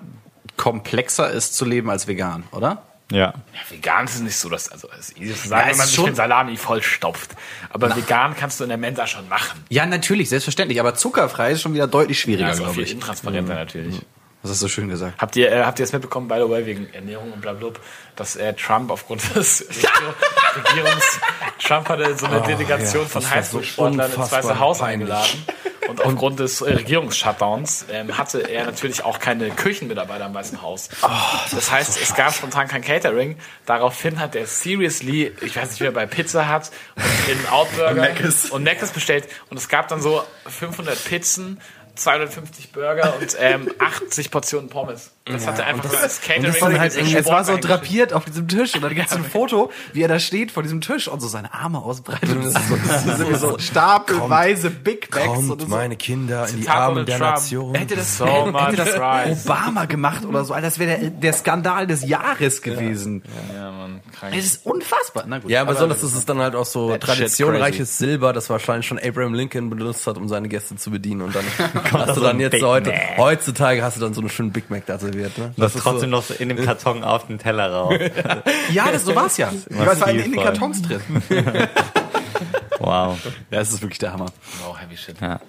[0.57, 2.83] komplexer ist zu leben als vegan, oder?
[3.11, 3.19] Ja.
[3.19, 3.33] Ja,
[3.69, 5.77] vegan ist es nicht so, dass, also, es ist easy zu sagen, Ja, wenn es
[5.77, 7.31] man sich schon- mit Salami vollstopft.
[7.69, 9.63] Aber vegan kannst du in der Mensa schon machen.
[9.69, 10.79] Ja, natürlich, selbstverständlich.
[10.79, 12.93] Aber zuckerfrei ist schon wieder deutlich schwieriger, Ja, ist auch glaube viel ich.
[12.93, 13.99] intransparenter natürlich.
[14.43, 15.19] Das hast du schön gesagt.
[15.19, 17.79] Habt ihr, äh, habt ihr es mitbekommen, by the way, wegen Ernährung und blablabla,
[18.17, 19.65] dass äh, Trump aufgrund des
[20.55, 21.19] Regierungs,
[21.59, 25.09] Trump hatte so eine Delegation ja, von das war so Highschool-Sportlern ins Weiße Haus peinlich.
[25.09, 25.45] eingeladen.
[25.87, 30.89] Und aufgrund des äh, Regierungs-Shutdowns ähm, hatte er natürlich auch keine Küchenmitarbeiter im Weißen Haus.
[31.51, 33.37] das heißt, es gab spontan kein Catering.
[33.65, 38.09] Daraufhin hat er seriously, ich weiß nicht, wie er bei Pizza hat, und in Outburger
[38.51, 39.27] und Mc's bestellt.
[39.49, 41.59] Und es gab dann so 500 Pizzen,
[41.95, 45.11] 250 Burger und ähm, 80 Portionen Pommes.
[45.25, 46.43] Das hatte einfach so als Catering.
[46.43, 49.23] das waren halt Es war so drapiert auf diesem Tisch und dann gibt es ein
[49.23, 52.29] Foto, wie er da steht vor diesem Tisch und so seine Arme ausbreitet.
[52.29, 55.27] Und das ist so, das irgendwie so stapelweise Big Macs.
[55.39, 55.67] und Kommt so.
[55.67, 57.35] meine Kinder in die Arme der Trump.
[57.35, 57.73] Nation.
[57.75, 58.25] Hätte das, So
[58.67, 59.45] hätte, das.
[59.45, 63.23] Obama gemacht oder so, Alter, das wäre der, der Skandal des Jahres gewesen.
[63.53, 64.35] Ja, Mann, krank.
[64.37, 65.23] Es ist unfassbar.
[65.25, 65.49] Na gut.
[65.49, 69.69] Ja, besonders ist es dann halt auch so traditionreiches Silber, das wahrscheinlich schon Abraham Lincoln
[69.69, 71.21] benutzt hat, um seine Gäste zu bedienen.
[71.21, 71.45] Und dann
[71.93, 74.85] hast du dann jetzt Big heute, heutzutage hast du dann so einen schönen Big Mac
[74.85, 75.37] da serviert.
[75.37, 75.53] Ne?
[75.57, 77.93] Das ist trotzdem noch so in dem Karton auf den Teller rauf.
[78.71, 79.51] ja, das, so war's ja.
[79.69, 80.43] Was war in, in den.
[80.43, 81.01] Kartons drin?
[82.79, 83.17] Wow.
[83.49, 84.25] Ja, es ist wirklich der Hammer.
[84.67, 85.15] Oh, heavy shit.
[85.21, 85.39] Ja.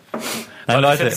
[0.68, 1.12] Nein, Leute.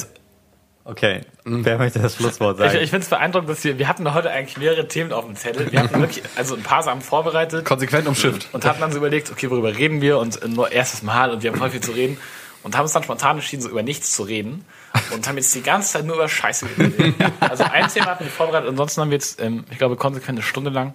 [0.84, 1.22] Okay.
[1.44, 2.84] Wer möchte das Schlusswort Ich, sagen?
[2.84, 5.72] ich finde es beeindruckend, dass wir, wir hatten heute eigentlich mehrere Themen auf dem Zettel.
[5.72, 8.50] Wir hatten wirklich, also ein paar Sachen vorbereitet Konsequent umschifft.
[8.54, 11.52] und hatten dann so überlegt, okay, worüber reden wir und nur erstes Mal und wir
[11.52, 12.18] haben voll viel zu reden
[12.64, 14.66] und haben uns dann spontan entschieden, so über nichts zu reden
[15.14, 17.16] und haben jetzt die ganze Zeit nur über Scheiße geredet.
[17.40, 20.44] Also ein Thema hatten wir vorbereitet, ansonsten haben wir jetzt, ähm, ich glaube, konsequent eine
[20.44, 20.94] Stunde lang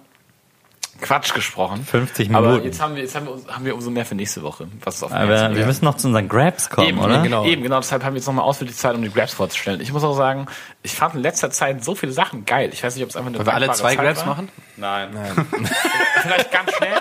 [1.03, 1.83] Quatsch gesprochen.
[1.85, 2.65] 50 Aber Minuten.
[2.65, 4.67] jetzt haben wir, jetzt haben wir, uns- haben wir umso mehr für nächste Woche.
[4.83, 7.21] Was auf dem Aber Herzen wir müssen noch zu unseren Grabs kommen, Eben, oder?
[7.21, 7.45] genau.
[7.45, 7.77] Eben, genau.
[7.79, 9.81] Deshalb haben wir jetzt nochmal ausführlich Zeit, um die Grabs vorzustellen.
[9.81, 10.47] Ich muss auch sagen,
[10.81, 12.69] ich fand in letzter Zeit so viele Sachen geil.
[12.73, 14.27] Ich weiß nicht, ob es einfach eine Wollen wir alle zwei Zeit Grabs war.
[14.27, 14.49] machen?
[14.77, 15.09] Nein.
[16.23, 16.93] Vielleicht ganz schnell.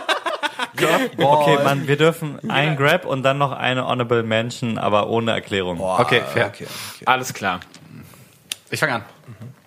[1.18, 5.80] Okay, man, wir dürfen ein Grab und dann noch eine Honorable Mention, aber ohne Erklärung.
[5.80, 6.46] Okay, fair.
[6.46, 7.04] Okay, okay.
[7.06, 7.60] Alles klar.
[8.72, 9.02] Ich fange an.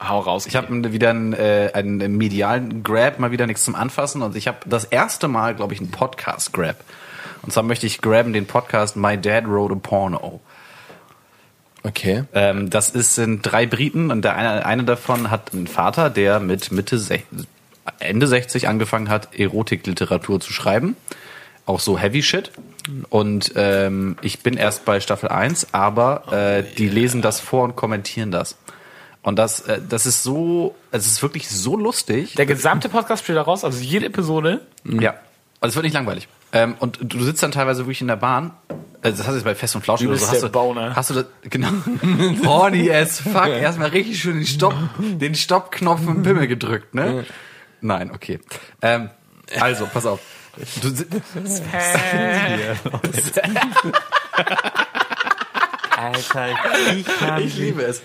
[0.01, 0.47] Hau raus.
[0.47, 4.23] Ich habe wieder einen, äh, einen medialen Grab, mal wieder nichts zum Anfassen.
[4.23, 6.77] Und ich habe das erste Mal, glaube ich, einen Podcast-Grab.
[7.43, 10.41] Und zwar möchte ich graben den Podcast My Dad Wrote a Porno.
[11.83, 12.23] Okay.
[12.33, 16.39] Ähm, das ist, sind drei Briten und der eine, eine davon hat einen Vater, der
[16.39, 16.99] mit Mitte
[17.99, 20.97] Ende 60 angefangen hat, Erotikliteratur zu schreiben.
[21.67, 22.51] Auch so Heavy Shit.
[23.09, 27.75] Und ähm, ich bin erst bei Staffel 1, aber äh, die lesen das vor und
[27.75, 28.57] kommentieren das.
[29.25, 32.35] Und das, äh, das ist so, es ist wirklich so lustig.
[32.35, 34.61] Der gesamte Podcast spielt da raus, also jede Episode.
[34.83, 35.15] Ja.
[35.59, 36.27] Also es wird nicht langweilig.
[36.53, 38.51] Ähm, und du sitzt dann teilweise wirklich in der Bahn.
[39.01, 40.27] Also das hast du jetzt bei Fest und Flauschig Du oder so.
[40.27, 40.95] Hast du, Boner.
[40.95, 41.69] hast du das, genau.
[42.45, 43.47] Horny as fuck.
[43.47, 47.25] Erstmal richtig schön den Stopp, den Stoppknopf im Pimmel gedrückt, ne?
[47.81, 48.39] Nein, okay.
[48.83, 49.09] Ähm,
[49.59, 50.19] also, pass auf.
[50.81, 51.05] Du, si-
[56.15, 56.55] Alter,
[57.39, 58.01] ich ich liebe es.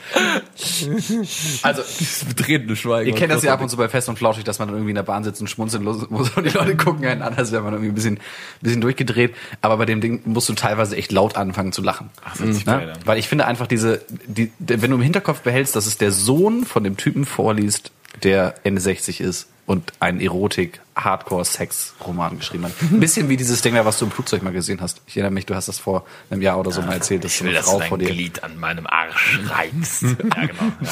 [1.63, 1.83] Also,
[2.29, 3.09] Betretene Schweigen.
[3.11, 4.91] Ihr kennt das ja ab und zu bei Fest und Flauschig, dass man dann irgendwie
[4.91, 7.53] in der Bahn sitzt und schmunzeln los- muss und die Leute gucken einen an, als
[7.53, 8.21] wäre man irgendwie ein bisschen, ein
[8.61, 9.35] bisschen durchgedreht.
[9.61, 12.11] Aber bei dem Ding musst du teilweise echt laut anfangen zu lachen.
[12.25, 12.93] Ach, das sich Ne?
[13.05, 16.65] Weil ich finde einfach diese, die, wenn du im Hinterkopf behältst, dass es der Sohn
[16.65, 17.91] von dem Typen vorliest,
[18.23, 22.73] der Ende 60 ist und einen Erotik-Hardcore-Sex-Roman geschrieben hat.
[22.83, 25.01] Ein bisschen wie dieses Ding, da, was du im Flugzeug mal gesehen hast.
[25.07, 27.45] Ich erinnere mich, du hast das vor einem Jahr oder so mal erzählt, dass Ich
[27.45, 30.03] will, dass du dein vor dir Glied an meinem Arsch reibst.
[30.03, 30.73] ja, genau.
[30.81, 30.91] Ja.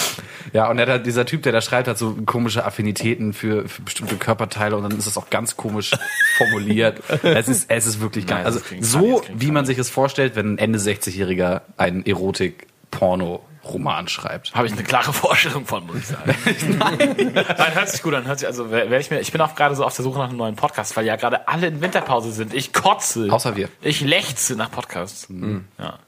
[0.52, 3.82] Ja, und er hat, dieser Typ, der da schreibt, hat so komische Affinitäten für, für
[3.82, 5.90] bestimmte Körperteile und dann ist das auch ganz komisch
[6.36, 7.02] formuliert.
[7.24, 8.44] es ist, es ist wirklich geil.
[8.44, 13.42] Also so, wie man sich es vorstellt, wenn ein Ende 60-Jähriger einen Erotik-Porno
[13.72, 14.54] Roman schreibt.
[14.54, 16.34] Habe ich eine klare Vorstellung von, muss ich sagen.
[16.78, 18.26] Nein, hört sich gut an.
[18.26, 20.28] Hört sich, also werde ich mir, ich bin auch gerade so auf der Suche nach
[20.28, 22.54] einem neuen Podcast, weil ja gerade alle in Winterpause sind.
[22.54, 23.28] Ich kotze.
[23.30, 23.68] Außer wir.
[23.82, 25.28] Ich lechze nach Podcasts.
[25.28, 25.66] Mhm.
[25.78, 25.98] Ja.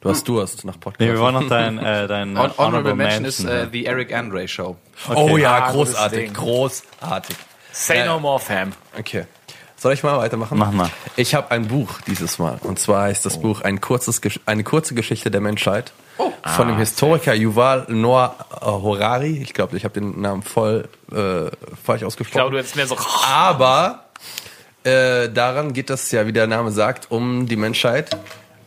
[0.00, 1.00] Du hast Durst nach Podcast.
[1.00, 3.68] Nee, wir wollen noch dein, äh, dein Hon Honorable Mention Mention ist äh.
[3.72, 4.76] The Eric Andre Show.
[5.12, 7.36] Oh ja, Ah, großartig, großartig.
[7.72, 8.72] Say no more, fam.
[8.96, 9.24] Okay.
[9.76, 10.58] Soll ich mal weitermachen?
[10.58, 10.90] Mach mal.
[11.16, 12.58] Ich habe ein Buch dieses Mal.
[12.62, 15.92] Und zwar heißt das Buch ein kurzes, eine kurze Geschichte der Menschheit.
[16.56, 19.38] Von dem Historiker Yuval Noah äh, Harari.
[19.42, 21.50] Ich glaube, ich habe den Namen voll äh,
[21.84, 22.38] falsch Ich ausgesprochen.
[22.38, 22.96] glaube, du hättest mehr so.
[23.26, 24.04] Aber
[24.84, 28.16] äh, daran geht es ja, wie der Name sagt, um die Menschheit,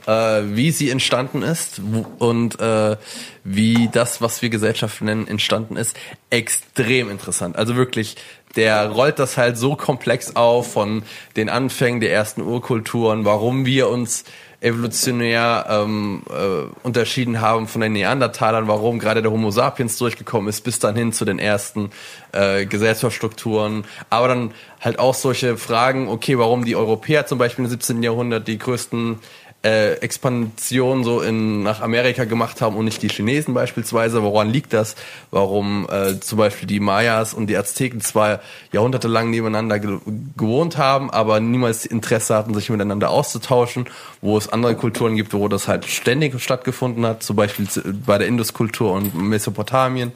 [0.05, 0.11] äh,
[0.45, 1.81] wie sie entstanden ist
[2.19, 2.97] und äh,
[3.43, 5.95] wie das, was wir Gesellschaft nennen, entstanden ist.
[6.29, 7.55] Extrem interessant.
[7.57, 8.15] Also wirklich,
[8.55, 11.03] der rollt das halt so komplex auf von
[11.35, 14.23] den Anfängen der ersten Urkulturen, warum wir uns
[14.61, 20.61] evolutionär ähm, äh, unterschieden haben von den Neandertalern, warum gerade der Homo sapiens durchgekommen ist,
[20.61, 21.89] bis dann hin zu den ersten
[22.31, 23.85] äh, Gesellschaftsstrukturen.
[24.11, 28.03] Aber dann halt auch solche Fragen, okay, warum die Europäer zum Beispiel im 17.
[28.03, 29.19] Jahrhundert die größten
[29.63, 34.23] äh, Expansionen so in nach Amerika gemacht haben und nicht die Chinesen beispielsweise.
[34.23, 34.95] Woran liegt das?
[35.29, 38.39] Warum äh, zum Beispiel die Mayas und die Azteken zwar
[38.71, 39.99] jahrhundertelang nebeneinander ge
[40.35, 43.85] gewohnt haben, aber niemals Interesse hatten, sich miteinander auszutauschen,
[44.21, 47.67] wo es andere Kulturen gibt, wo das halt ständig stattgefunden hat, zum Beispiel
[48.05, 50.13] bei der Induskultur und Mesopotamien.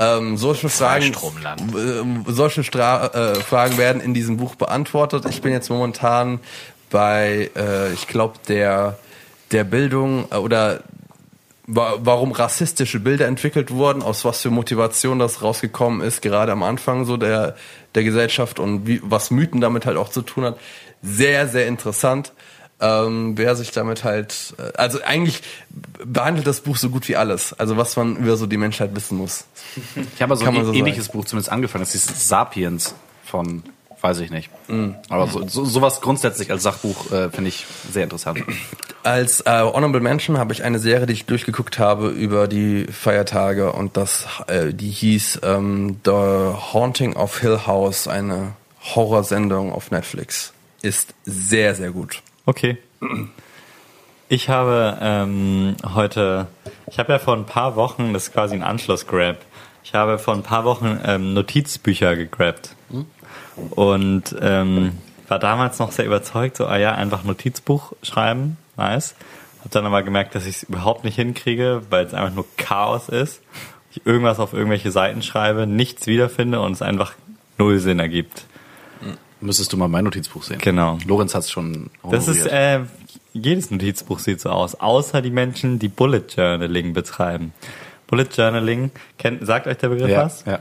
[0.00, 5.24] Ähm, solche Fragen, äh, solche Stra äh, Fragen werden in diesem Buch beantwortet.
[5.28, 6.38] Ich bin jetzt momentan
[6.90, 8.98] bei, äh, ich glaube, der,
[9.50, 10.82] der Bildung äh, oder
[11.66, 16.62] wa warum rassistische Bilder entwickelt wurden, aus was für Motivation das rausgekommen ist, gerade am
[16.62, 17.56] Anfang so der,
[17.94, 20.58] der Gesellschaft und wie, was Mythen damit halt auch zu tun hat.
[21.02, 22.32] Sehr, sehr interessant.
[22.80, 25.42] Ähm, wer sich damit halt, äh, also eigentlich
[26.04, 29.18] behandelt das Buch so gut wie alles, also was man über so die Menschheit wissen
[29.18, 29.46] muss.
[30.14, 31.82] Ich habe mal so Kann ein so ähnliches Buch zumindest angefangen.
[31.82, 33.64] Das ist Sapiens von,
[34.00, 34.50] weiß ich nicht.
[35.08, 38.42] Aber so, so, sowas grundsätzlich als Sachbuch äh, finde ich sehr interessant.
[39.02, 43.72] Als äh, Honorable Mention habe ich eine Serie, die ich durchgeguckt habe über die Feiertage
[43.72, 46.10] und das, äh, die hieß ähm, The
[46.72, 48.52] Haunting of Hill House, eine
[48.94, 50.52] Horrorsendung auf Netflix.
[50.82, 52.22] Ist sehr, sehr gut.
[52.46, 52.78] Okay.
[54.28, 56.46] Ich habe ähm, heute,
[56.90, 59.38] ich habe ja vor ein paar Wochen, das ist quasi ein Anschlussgrab,
[59.82, 62.74] ich habe vor ein paar Wochen ähm, Notizbücher gegrabt.
[63.70, 64.92] Und ähm,
[65.28, 69.14] war damals noch sehr überzeugt, so, ah ja, einfach Notizbuch schreiben, nice.
[69.64, 73.08] Hab dann aber gemerkt, dass ich es überhaupt nicht hinkriege, weil es einfach nur Chaos
[73.08, 73.40] ist.
[73.90, 77.12] Ich irgendwas auf irgendwelche Seiten schreibe, nichts wiederfinde und es einfach
[77.58, 78.44] null Sinn ergibt.
[79.40, 80.58] Müsstest du mal mein Notizbuch sehen.
[80.60, 80.98] Genau.
[81.06, 82.52] Lorenz hat es schon Das ist, honoriert.
[82.52, 87.52] äh, jedes Notizbuch sieht so aus, außer die Menschen, die Bullet Journaling betreiben.
[88.08, 90.44] Bullet Journaling, kennt, sagt euch der Begriff Ja, was?
[90.44, 90.58] ja.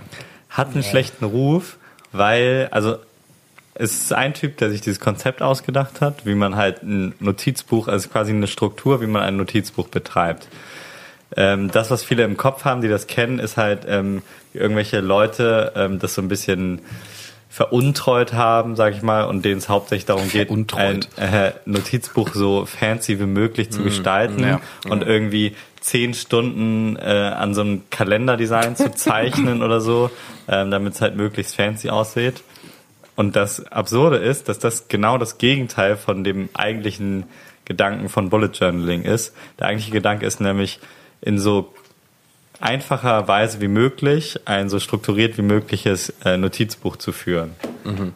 [0.49, 1.77] Hat einen schlechten Ruf,
[2.17, 2.97] weil, also,
[3.75, 7.87] es ist ein Typ, der sich dieses Konzept ausgedacht hat, wie man halt ein Notizbuch,
[7.87, 10.47] also quasi eine Struktur, wie man ein Notizbuch betreibt.
[11.35, 15.73] Ähm, das, was viele im Kopf haben, die das kennen, ist halt, ähm, irgendwelche Leute
[15.75, 16.81] ähm, das so ein bisschen
[17.49, 22.65] veruntreut haben, sag ich mal, und denen es hauptsächlich darum geht, ein äh, Notizbuch so
[22.65, 24.61] fancy wie möglich zu gestalten ja.
[24.89, 30.11] und irgendwie zehn Stunden äh, an so einem Kalenderdesign zu zeichnen oder so,
[30.47, 32.43] ähm, damit es halt möglichst fancy aussieht.
[33.15, 37.23] Und das Absurde ist, dass das genau das Gegenteil von dem eigentlichen
[37.65, 39.33] Gedanken von Bullet Journaling ist.
[39.59, 40.79] Der eigentliche Gedanke ist nämlich
[41.21, 41.73] in so
[42.59, 47.55] einfacher Weise wie möglich ein so strukturiert wie mögliches äh, Notizbuch zu führen.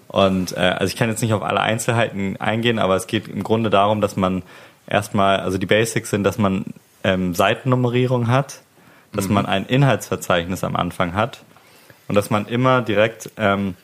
[0.08, 3.44] Und äh, also ich kann jetzt nicht auf alle Einzelheiten eingehen, aber es geht im
[3.44, 4.44] Grunde darum, dass man
[4.88, 6.66] erstmal, also die Basics sind, dass man
[7.04, 8.62] ähm, Seitennummerierung hat,
[9.14, 11.44] dass man ein Inhaltsverzeichnis am Anfang hat
[12.08, 13.76] und dass man immer direkt, ähm,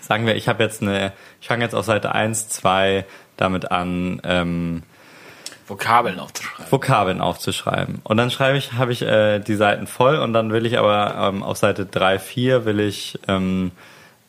[0.00, 3.04] sagen wir, ich habe jetzt eine, ich fange jetzt auf Seite 1, 2
[3.36, 4.82] damit an, ähm,
[5.70, 6.72] Vokabeln aufzuschreiben.
[6.72, 8.00] Vokabeln aufzuschreiben.
[8.02, 11.14] Und dann schreibe ich, habe ich äh, die Seiten voll und dann will ich aber
[11.16, 13.70] ähm, auf Seite 3, 4 will ich ähm,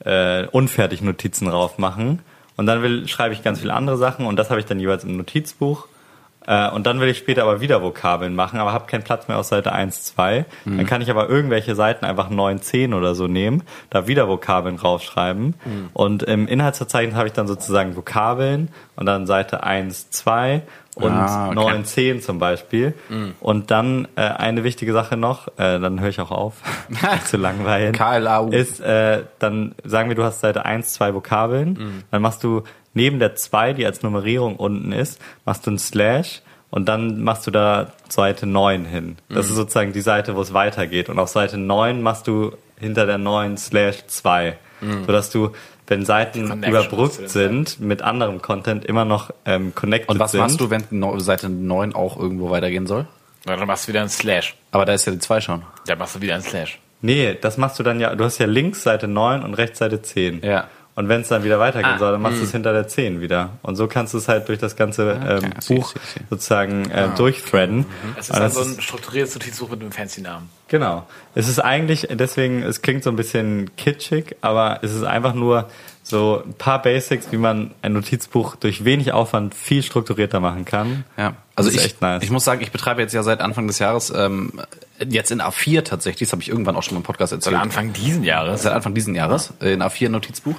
[0.05, 2.19] äh, unfertig Notizen drauf machen.
[2.57, 5.03] Und dann will, schreibe ich ganz viele andere Sachen und das habe ich dann jeweils
[5.03, 5.87] im Notizbuch.
[6.45, 9.37] Äh, und dann will ich später aber wieder Vokabeln machen, aber habe keinen Platz mehr
[9.37, 10.45] auf Seite 1, 2.
[10.65, 14.77] Dann kann ich aber irgendwelche Seiten einfach 9, 10 oder so nehmen, da wieder Vokabeln
[14.77, 15.55] draufschreiben.
[15.93, 20.63] Und im Inhaltsverzeichnis habe ich dann sozusagen Vokabeln und dann Seite 1, 2
[20.95, 21.55] und Ah, okay.
[21.55, 22.93] 9, 10 zum Beispiel.
[23.39, 26.55] Und dann äh, eine wichtige Sache noch, äh, dann höre ich auch auf,
[27.25, 27.93] zu langweilen.
[27.93, 28.49] KLAU.
[28.49, 32.63] Ist, äh, dann sagen wir, du hast Seite 1, 2 Vokabeln, dann machst du
[32.93, 37.47] neben der 2, die als Nummerierung unten ist, machst du ein Slash und dann machst
[37.47, 39.17] du da Seite 9 hin.
[39.29, 41.07] Das ist sozusagen die Seite, wo es weitergeht.
[41.09, 44.57] Und auf Seite 9 machst du hinter der 9 slash 2.
[45.05, 45.51] Sodass du,
[45.88, 50.41] wenn Seiten überbrückt sind mit anderem Content, immer noch ähm, connected Und was sind.
[50.41, 50.84] machst du, wenn
[51.19, 53.07] Seite 9 auch irgendwo weitergehen soll?
[53.45, 54.55] Na, dann machst du wieder einen Slash.
[54.71, 55.63] Aber da ist ja die 2 schon.
[55.86, 56.79] Dann machst du wieder einen Slash.
[57.01, 60.01] Nee, das machst du dann ja, du hast ja links Seite 9 und rechts Seite
[60.01, 60.41] 10.
[60.43, 60.67] Ja.
[60.95, 63.21] Und wenn es dann wieder weitergehen Ah, soll, dann machst du es hinter der 10
[63.21, 63.51] wieder.
[63.61, 66.01] Und so kannst du es halt durch das ganze ähm, okay, see, Buch see, I
[66.01, 66.25] see.
[66.29, 67.85] sozusagen äh, durchthreaden.
[68.19, 70.49] Es ist dann so ein strukturiertes Notizbuch mit einem fancy Namen.
[70.67, 71.07] Genau.
[71.33, 75.69] Es ist eigentlich, deswegen, es klingt so ein bisschen kitschig, aber es ist einfach nur
[76.03, 81.05] so ein paar Basics, wie man ein Notizbuch durch wenig Aufwand viel strukturierter machen kann.
[81.17, 82.23] Ja, also ich, echt nice.
[82.23, 84.53] ich muss sagen, ich betreibe jetzt ja seit Anfang des Jahres, ähm,
[85.07, 87.55] jetzt in A4 tatsächlich, das habe ich irgendwann auch schon im Podcast Seit erzählt.
[87.61, 88.63] Anfang diesen Jahres.
[88.63, 90.55] Seit Anfang diesen Jahres, äh, in A4 Notizbuch.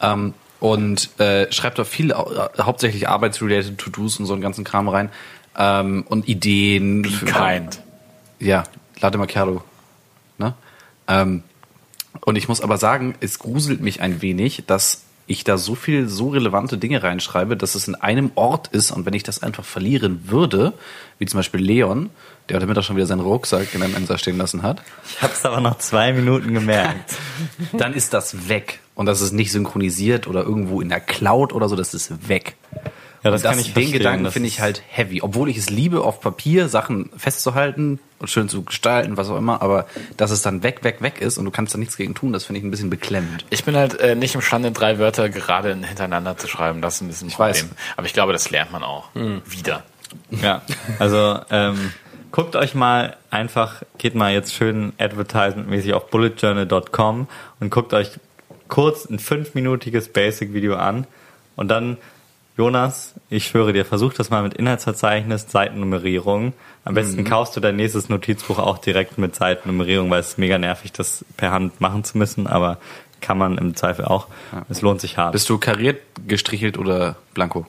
[0.00, 2.14] Ähm, und äh, schreibt da viel, äh,
[2.62, 5.10] hauptsächlich arbeitsrelated To-Dos und so einen ganzen Kram rein.
[5.58, 7.04] Ähm, und Ideen.
[7.04, 7.82] für- Kind.
[8.38, 8.64] Ja,
[9.00, 9.62] Latte Macchiato.
[10.38, 10.54] Ne?
[11.08, 11.42] Ähm,
[12.20, 16.08] und ich muss aber sagen, es gruselt mich ein wenig, dass ich da so viel,
[16.08, 19.64] so relevante Dinge reinschreibe, dass es in einem Ort ist und wenn ich das einfach
[19.64, 20.74] verlieren würde,
[21.18, 22.10] wie zum Beispiel Leon,
[22.48, 25.44] der heute Mittag schon wieder seinen Rucksack in einem Mensa stehen lassen hat, Ich hab's
[25.46, 27.14] aber nach zwei Minuten gemerkt.
[27.72, 28.80] dann ist das weg.
[28.94, 32.56] Und das ist nicht synchronisiert oder irgendwo in der Cloud oder so, das ist weg.
[33.24, 33.92] Ja, das Und kann ich Den verstehen.
[33.92, 35.22] Gedanken Das finde ich halt heavy.
[35.22, 39.62] Obwohl ich es liebe, auf Papier Sachen festzuhalten und schön zu gestalten, was auch immer.
[39.62, 39.86] Aber
[40.18, 42.44] dass es dann weg, weg, weg ist und du kannst da nichts gegen tun, das
[42.44, 43.46] finde ich ein bisschen beklemmend.
[43.48, 46.82] Ich bin halt äh, nicht imstande, drei Wörter gerade hintereinander zu schreiben.
[46.82, 47.60] Das ist ein bisschen ein weiß.
[47.60, 47.78] Problem.
[47.96, 49.08] Aber ich glaube, das lernt man auch.
[49.14, 49.84] Wieder.
[50.42, 50.62] Ja,
[50.98, 51.92] also ähm,
[52.30, 57.26] guckt euch mal einfach, geht mal jetzt schön advertisementmäßig auf bulletjournal.com
[57.60, 58.10] und guckt euch
[58.68, 61.06] kurz ein fünfminütiges Basic-Video an
[61.56, 61.96] und dann,
[62.56, 66.52] Jonas, ich schwöre dir, versuch das mal mit Inhaltsverzeichnis, Seitennummerierung.
[66.84, 70.56] Am besten kaufst du dein nächstes Notizbuch auch direkt mit Seitennummerierung, weil es ist mega
[70.56, 72.78] nervig, das per Hand machen zu müssen, aber
[73.20, 74.28] kann man im Zweifel auch.
[74.68, 75.32] Es lohnt sich hart.
[75.32, 77.66] Bist du kariert, gestrichelt oder blanko?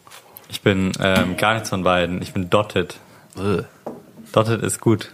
[0.49, 2.21] Ich bin ähm, gar nichts von beiden.
[2.21, 2.97] Ich bin dotted.
[4.33, 5.11] Dotted ist gut.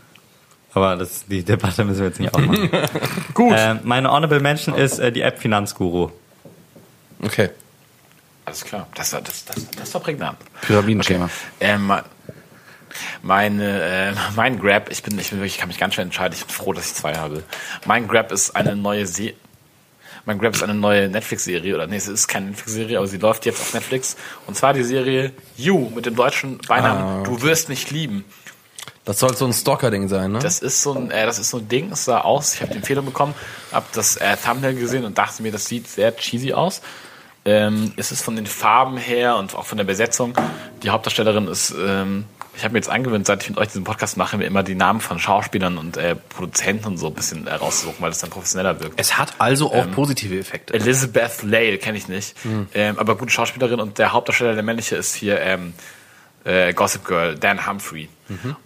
[0.73, 2.69] Aber das, die Debatte müssen wir jetzt nicht aufmachen.
[3.33, 3.53] gut.
[3.55, 6.11] Ähm, meine Honorable Mention ist äh, die App Finanzguru.
[7.23, 7.49] Okay.
[8.45, 8.87] Alles klar.
[8.95, 10.37] Das, war- das, das, das war prägnant.
[10.61, 11.29] Pyramidenschema.
[11.59, 11.91] Ähm,
[13.21, 16.35] meine, äh, mein Grab, ich bin, ich bin wirklich, ich kann mich ganz schön entscheiden.
[16.37, 17.43] Ich bin froh, dass ich zwei habe.
[17.85, 19.33] Mein Grab ist eine neue Se
[20.23, 23.45] mein Grab ist eine neue Netflix-Serie, oder nee, es ist keine Netflix-Serie, aber sie läuft
[23.47, 24.15] jetzt auf Netflix.
[24.45, 28.23] Und zwar die Serie You mit dem deutschen Beinamen Du wirst mich lieben.
[29.03, 30.37] Das soll so ein Stalker-Ding sein, ne?
[30.39, 32.71] Das ist so ein, äh, das ist so ein Ding, es sah aus, ich habe
[32.71, 33.33] die Empfehlung bekommen,
[33.71, 36.81] habe das äh, Thumbnail gesehen und dachte mir, das sieht sehr cheesy aus.
[37.43, 40.33] Ähm, es ist von den Farben her und auch von der Besetzung.
[40.83, 42.25] Die Hauptdarstellerin ist, ähm,
[42.55, 44.75] ich habe mir jetzt angewöhnt, seit ich mit euch diesen Podcast mache, mir immer die
[44.75, 48.29] Namen von Schauspielern und äh, Produzenten und so ein bisschen äh, rauszusuchen, weil das dann
[48.29, 48.99] professioneller wirkt.
[48.99, 50.73] Es hat also auch positive Effekte.
[50.73, 52.35] Elizabeth Lale kenne ich nicht,
[52.75, 55.73] ähm, aber gute Schauspielerin und der Hauptdarsteller, der männliche, ist hier ähm,
[56.43, 58.09] äh, Gossip Girl, Dan Humphrey.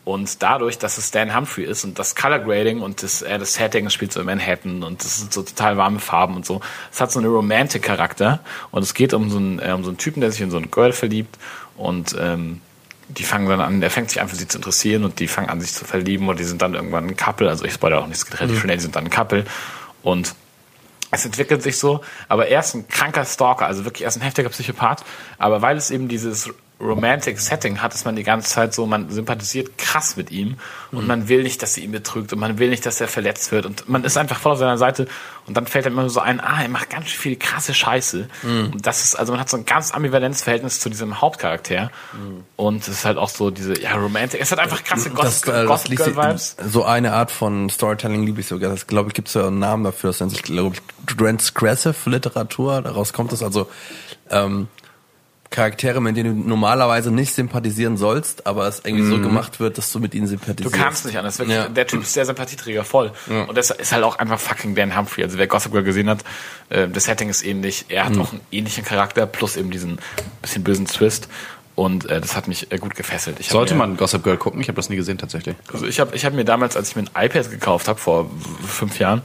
[0.04, 3.56] Und dadurch, dass es Dan Humphrey ist und das Color Grading und das, äh, das
[3.56, 6.62] Setting, spielt so in Manhattan und das sind so total warme Farben und so,
[6.92, 8.40] es hat so einen Romantic-Charakter
[8.72, 10.58] und es geht um so, einen, äh, um so einen Typen, der sich in so
[10.58, 11.38] ein Girl verliebt
[11.78, 12.62] und ähm,
[13.10, 15.50] die fangen dann an, der fängt sich an für sie zu interessieren und die fangen
[15.50, 18.08] an, sich zu verlieben und die sind dann irgendwann ein Couple, also ich spoilere auch
[18.08, 19.46] nicht, es geht relativ schnell, die sind dann ein Couple.
[20.02, 20.36] Und
[21.12, 24.22] es entwickelt sich so, aber er ist ein kranker Stalker, also wirklich er ist ein
[24.22, 25.04] heftiger Psychopath,
[25.38, 26.50] aber weil es eben dieses
[26.80, 30.58] Romantic Setting hat, ist man die ganze Zeit so, man sympathisiert krass mit ihm
[30.92, 33.52] und man will nicht, dass sie ihn betrügt und man will nicht, dass er verletzt
[33.52, 35.08] wird und man ist einfach voll auf seiner Seite
[35.48, 38.86] und dann fällt einem immer so ein, ah, er macht ganz viel krasse Scheiße und
[38.86, 41.92] das ist, also man hat so ein ganz ambivalentes Verhältnis zu diesem Hauptcharakter
[42.58, 45.48] und es ist halt auch so diese, ja, Romantic, es hat einfach krasse das, Gossip,
[45.48, 46.56] äh, das Gossip liegt Girl Vibes.
[46.68, 48.70] so eine Art von Storytelling liebe ich sogar.
[48.70, 50.10] Das glaube ich gibt es ja einen Namen dafür.
[50.10, 52.82] Das nennt sich glaube ich Transgressive Literatur.
[52.82, 53.70] Daraus kommt es also
[54.30, 54.68] ähm,
[55.56, 59.92] Charaktere, mit denen du normalerweise nicht sympathisieren sollst, aber es irgendwie so gemacht wird, dass
[59.92, 60.76] du mit ihnen Du sympathisierst.
[60.76, 61.40] kannst nicht anders.
[61.40, 61.70] Wirklich, Ja.
[61.70, 63.12] Der Typ ist sehr Sympathieträger voll.
[63.48, 65.24] Und das ist halt auch einfach fucking Dan Humphrey.
[65.24, 66.24] Also wer Gossip Girl gesehen hat,
[66.70, 67.86] äh, das Setting ist ähnlich.
[67.90, 70.00] Er hat auch einen ähnlichen Charakter plus eben diesen
[70.42, 71.28] bisschen bösen Twist.
[71.76, 73.38] Und äh, das hat mich äh, gut gefesselt.
[73.42, 74.62] Ich Sollte mir, man Gossip Girl gucken?
[74.62, 75.56] Ich habe das nie gesehen tatsächlich.
[75.74, 78.30] Also ich habe ich hab mir damals, als ich mir ein iPad gekauft habe vor
[78.66, 79.24] fünf Jahren,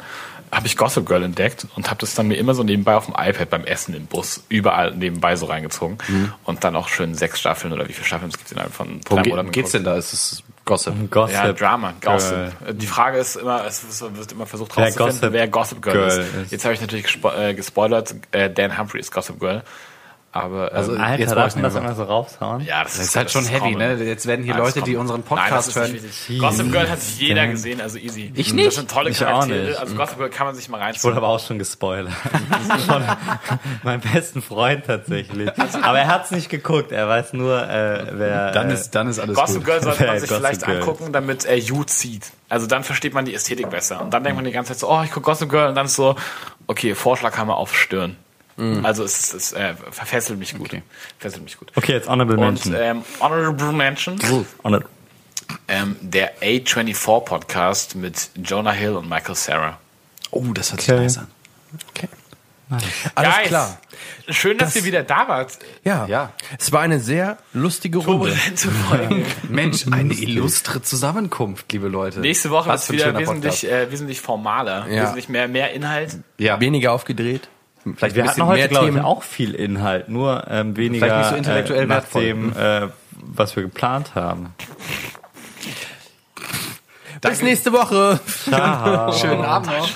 [0.53, 3.15] habe ich Gossip Girl entdeckt und habe das dann mir immer so nebenbei auf dem
[3.17, 5.99] iPad beim Essen im Bus überall nebenbei so reingezogen
[6.45, 9.17] und dann auch schön sechs Staffeln oder wie viele Staffeln es gibt innerhalb von drei
[9.17, 9.97] Worum Monaten ge geht's denn da?
[9.97, 11.11] Ist es Gossip?
[11.11, 11.35] Gossip.
[11.35, 12.59] Ja, Drama, Gossip.
[12.61, 12.75] Girl.
[12.75, 16.09] Die Frage ist immer, es wird immer versucht Wer rauszufinden, Gossip wer Gossip Girl, Girl
[16.09, 16.35] ist.
[16.43, 16.53] ist.
[16.53, 19.63] Jetzt habe ich natürlich gespo äh, gespoilert, äh, Dan Humphrey ist Gossip Girl.
[20.33, 22.65] Aber Also, ähm, jetzt Alter, brauch darf ich man das immer so raushauen?
[22.65, 23.95] ja, das, Das ist halt schon heavy, ne?
[23.97, 26.39] Jetzt werden hier das Leute, die unseren Nein, das Podcast ist hören.
[26.39, 28.31] Gossip Girl hat jeder gesehen, also easy.
[28.37, 28.73] Ich Das nicht.
[28.73, 29.65] sind tolle Ich auch Charaktere.
[29.67, 29.79] nicht.
[29.81, 32.13] Also Gossip Girl kann man sich mal Ich wurde aber auch schon gespoilert.
[32.87, 33.05] Von
[33.83, 35.51] meinem besten Freund tatsächlich.
[35.83, 36.93] Aber er hat's nicht geguckt.
[36.93, 38.53] Er weiß nur, äh, wer.
[38.53, 39.65] Dann äh, ist, dann ist alles Gossip gut.
[39.65, 40.77] Girl sollte man sich Gossip vielleicht Girl.
[40.77, 42.31] angucken, damit er You zieht.
[42.49, 44.01] Also dann versteht man die Ästhetik besser.
[44.01, 45.87] Und dann denkt man die ganze Zeit so, oh, ich gucke Gossip Girl und dann
[45.87, 46.15] ist so,
[46.69, 48.17] okay, Vorschlaghammer auf Stirn.
[48.85, 50.71] Also es, ist- es äh, verfesselt mich gut.
[51.19, 51.73] Fesselt mich gut.
[51.75, 52.75] Okay, jetzt Honorable Und Mention.
[52.79, 54.19] ähm, Honorable Mention,
[54.63, 54.85] Honor-
[55.69, 59.79] ähm, der A24 Podcast mit Jonah Hill und Michael Sarah.
[60.31, 61.01] Oh, das hört sich Okay.
[61.03, 61.27] nice an.
[63.17, 63.79] Alles Guys, klar.
[64.29, 65.59] Schön, dass ihr wieder da wart.
[65.83, 66.07] Ja.
[66.07, 66.33] Ja.
[66.57, 68.31] Es war eine sehr lustige Runde.
[68.89, 69.25] Folge.
[69.49, 72.21] Mensch, eine illustre Zusammenkunft, liebe Leute.
[72.21, 75.03] Nächste Woche ein wieder wesentlich, äh, wesentlich formaler, Ja.
[75.03, 76.19] wesentlich mehr, mehr Inhalt.
[76.39, 76.61] Ja.
[76.61, 77.49] Weniger aufgedreht.
[77.97, 81.31] Vielleicht wir ein hatten heute, glaube ich, auch viel Inhalt, nur ähm, weniger Vielleicht nicht
[81.31, 82.23] so intellektuell äh, nach wertvoll.
[82.25, 84.55] dem, äh, was wir geplant haben.
[87.23, 88.21] Bis nächste Woche.
[89.19, 89.89] Schönen Abend noch.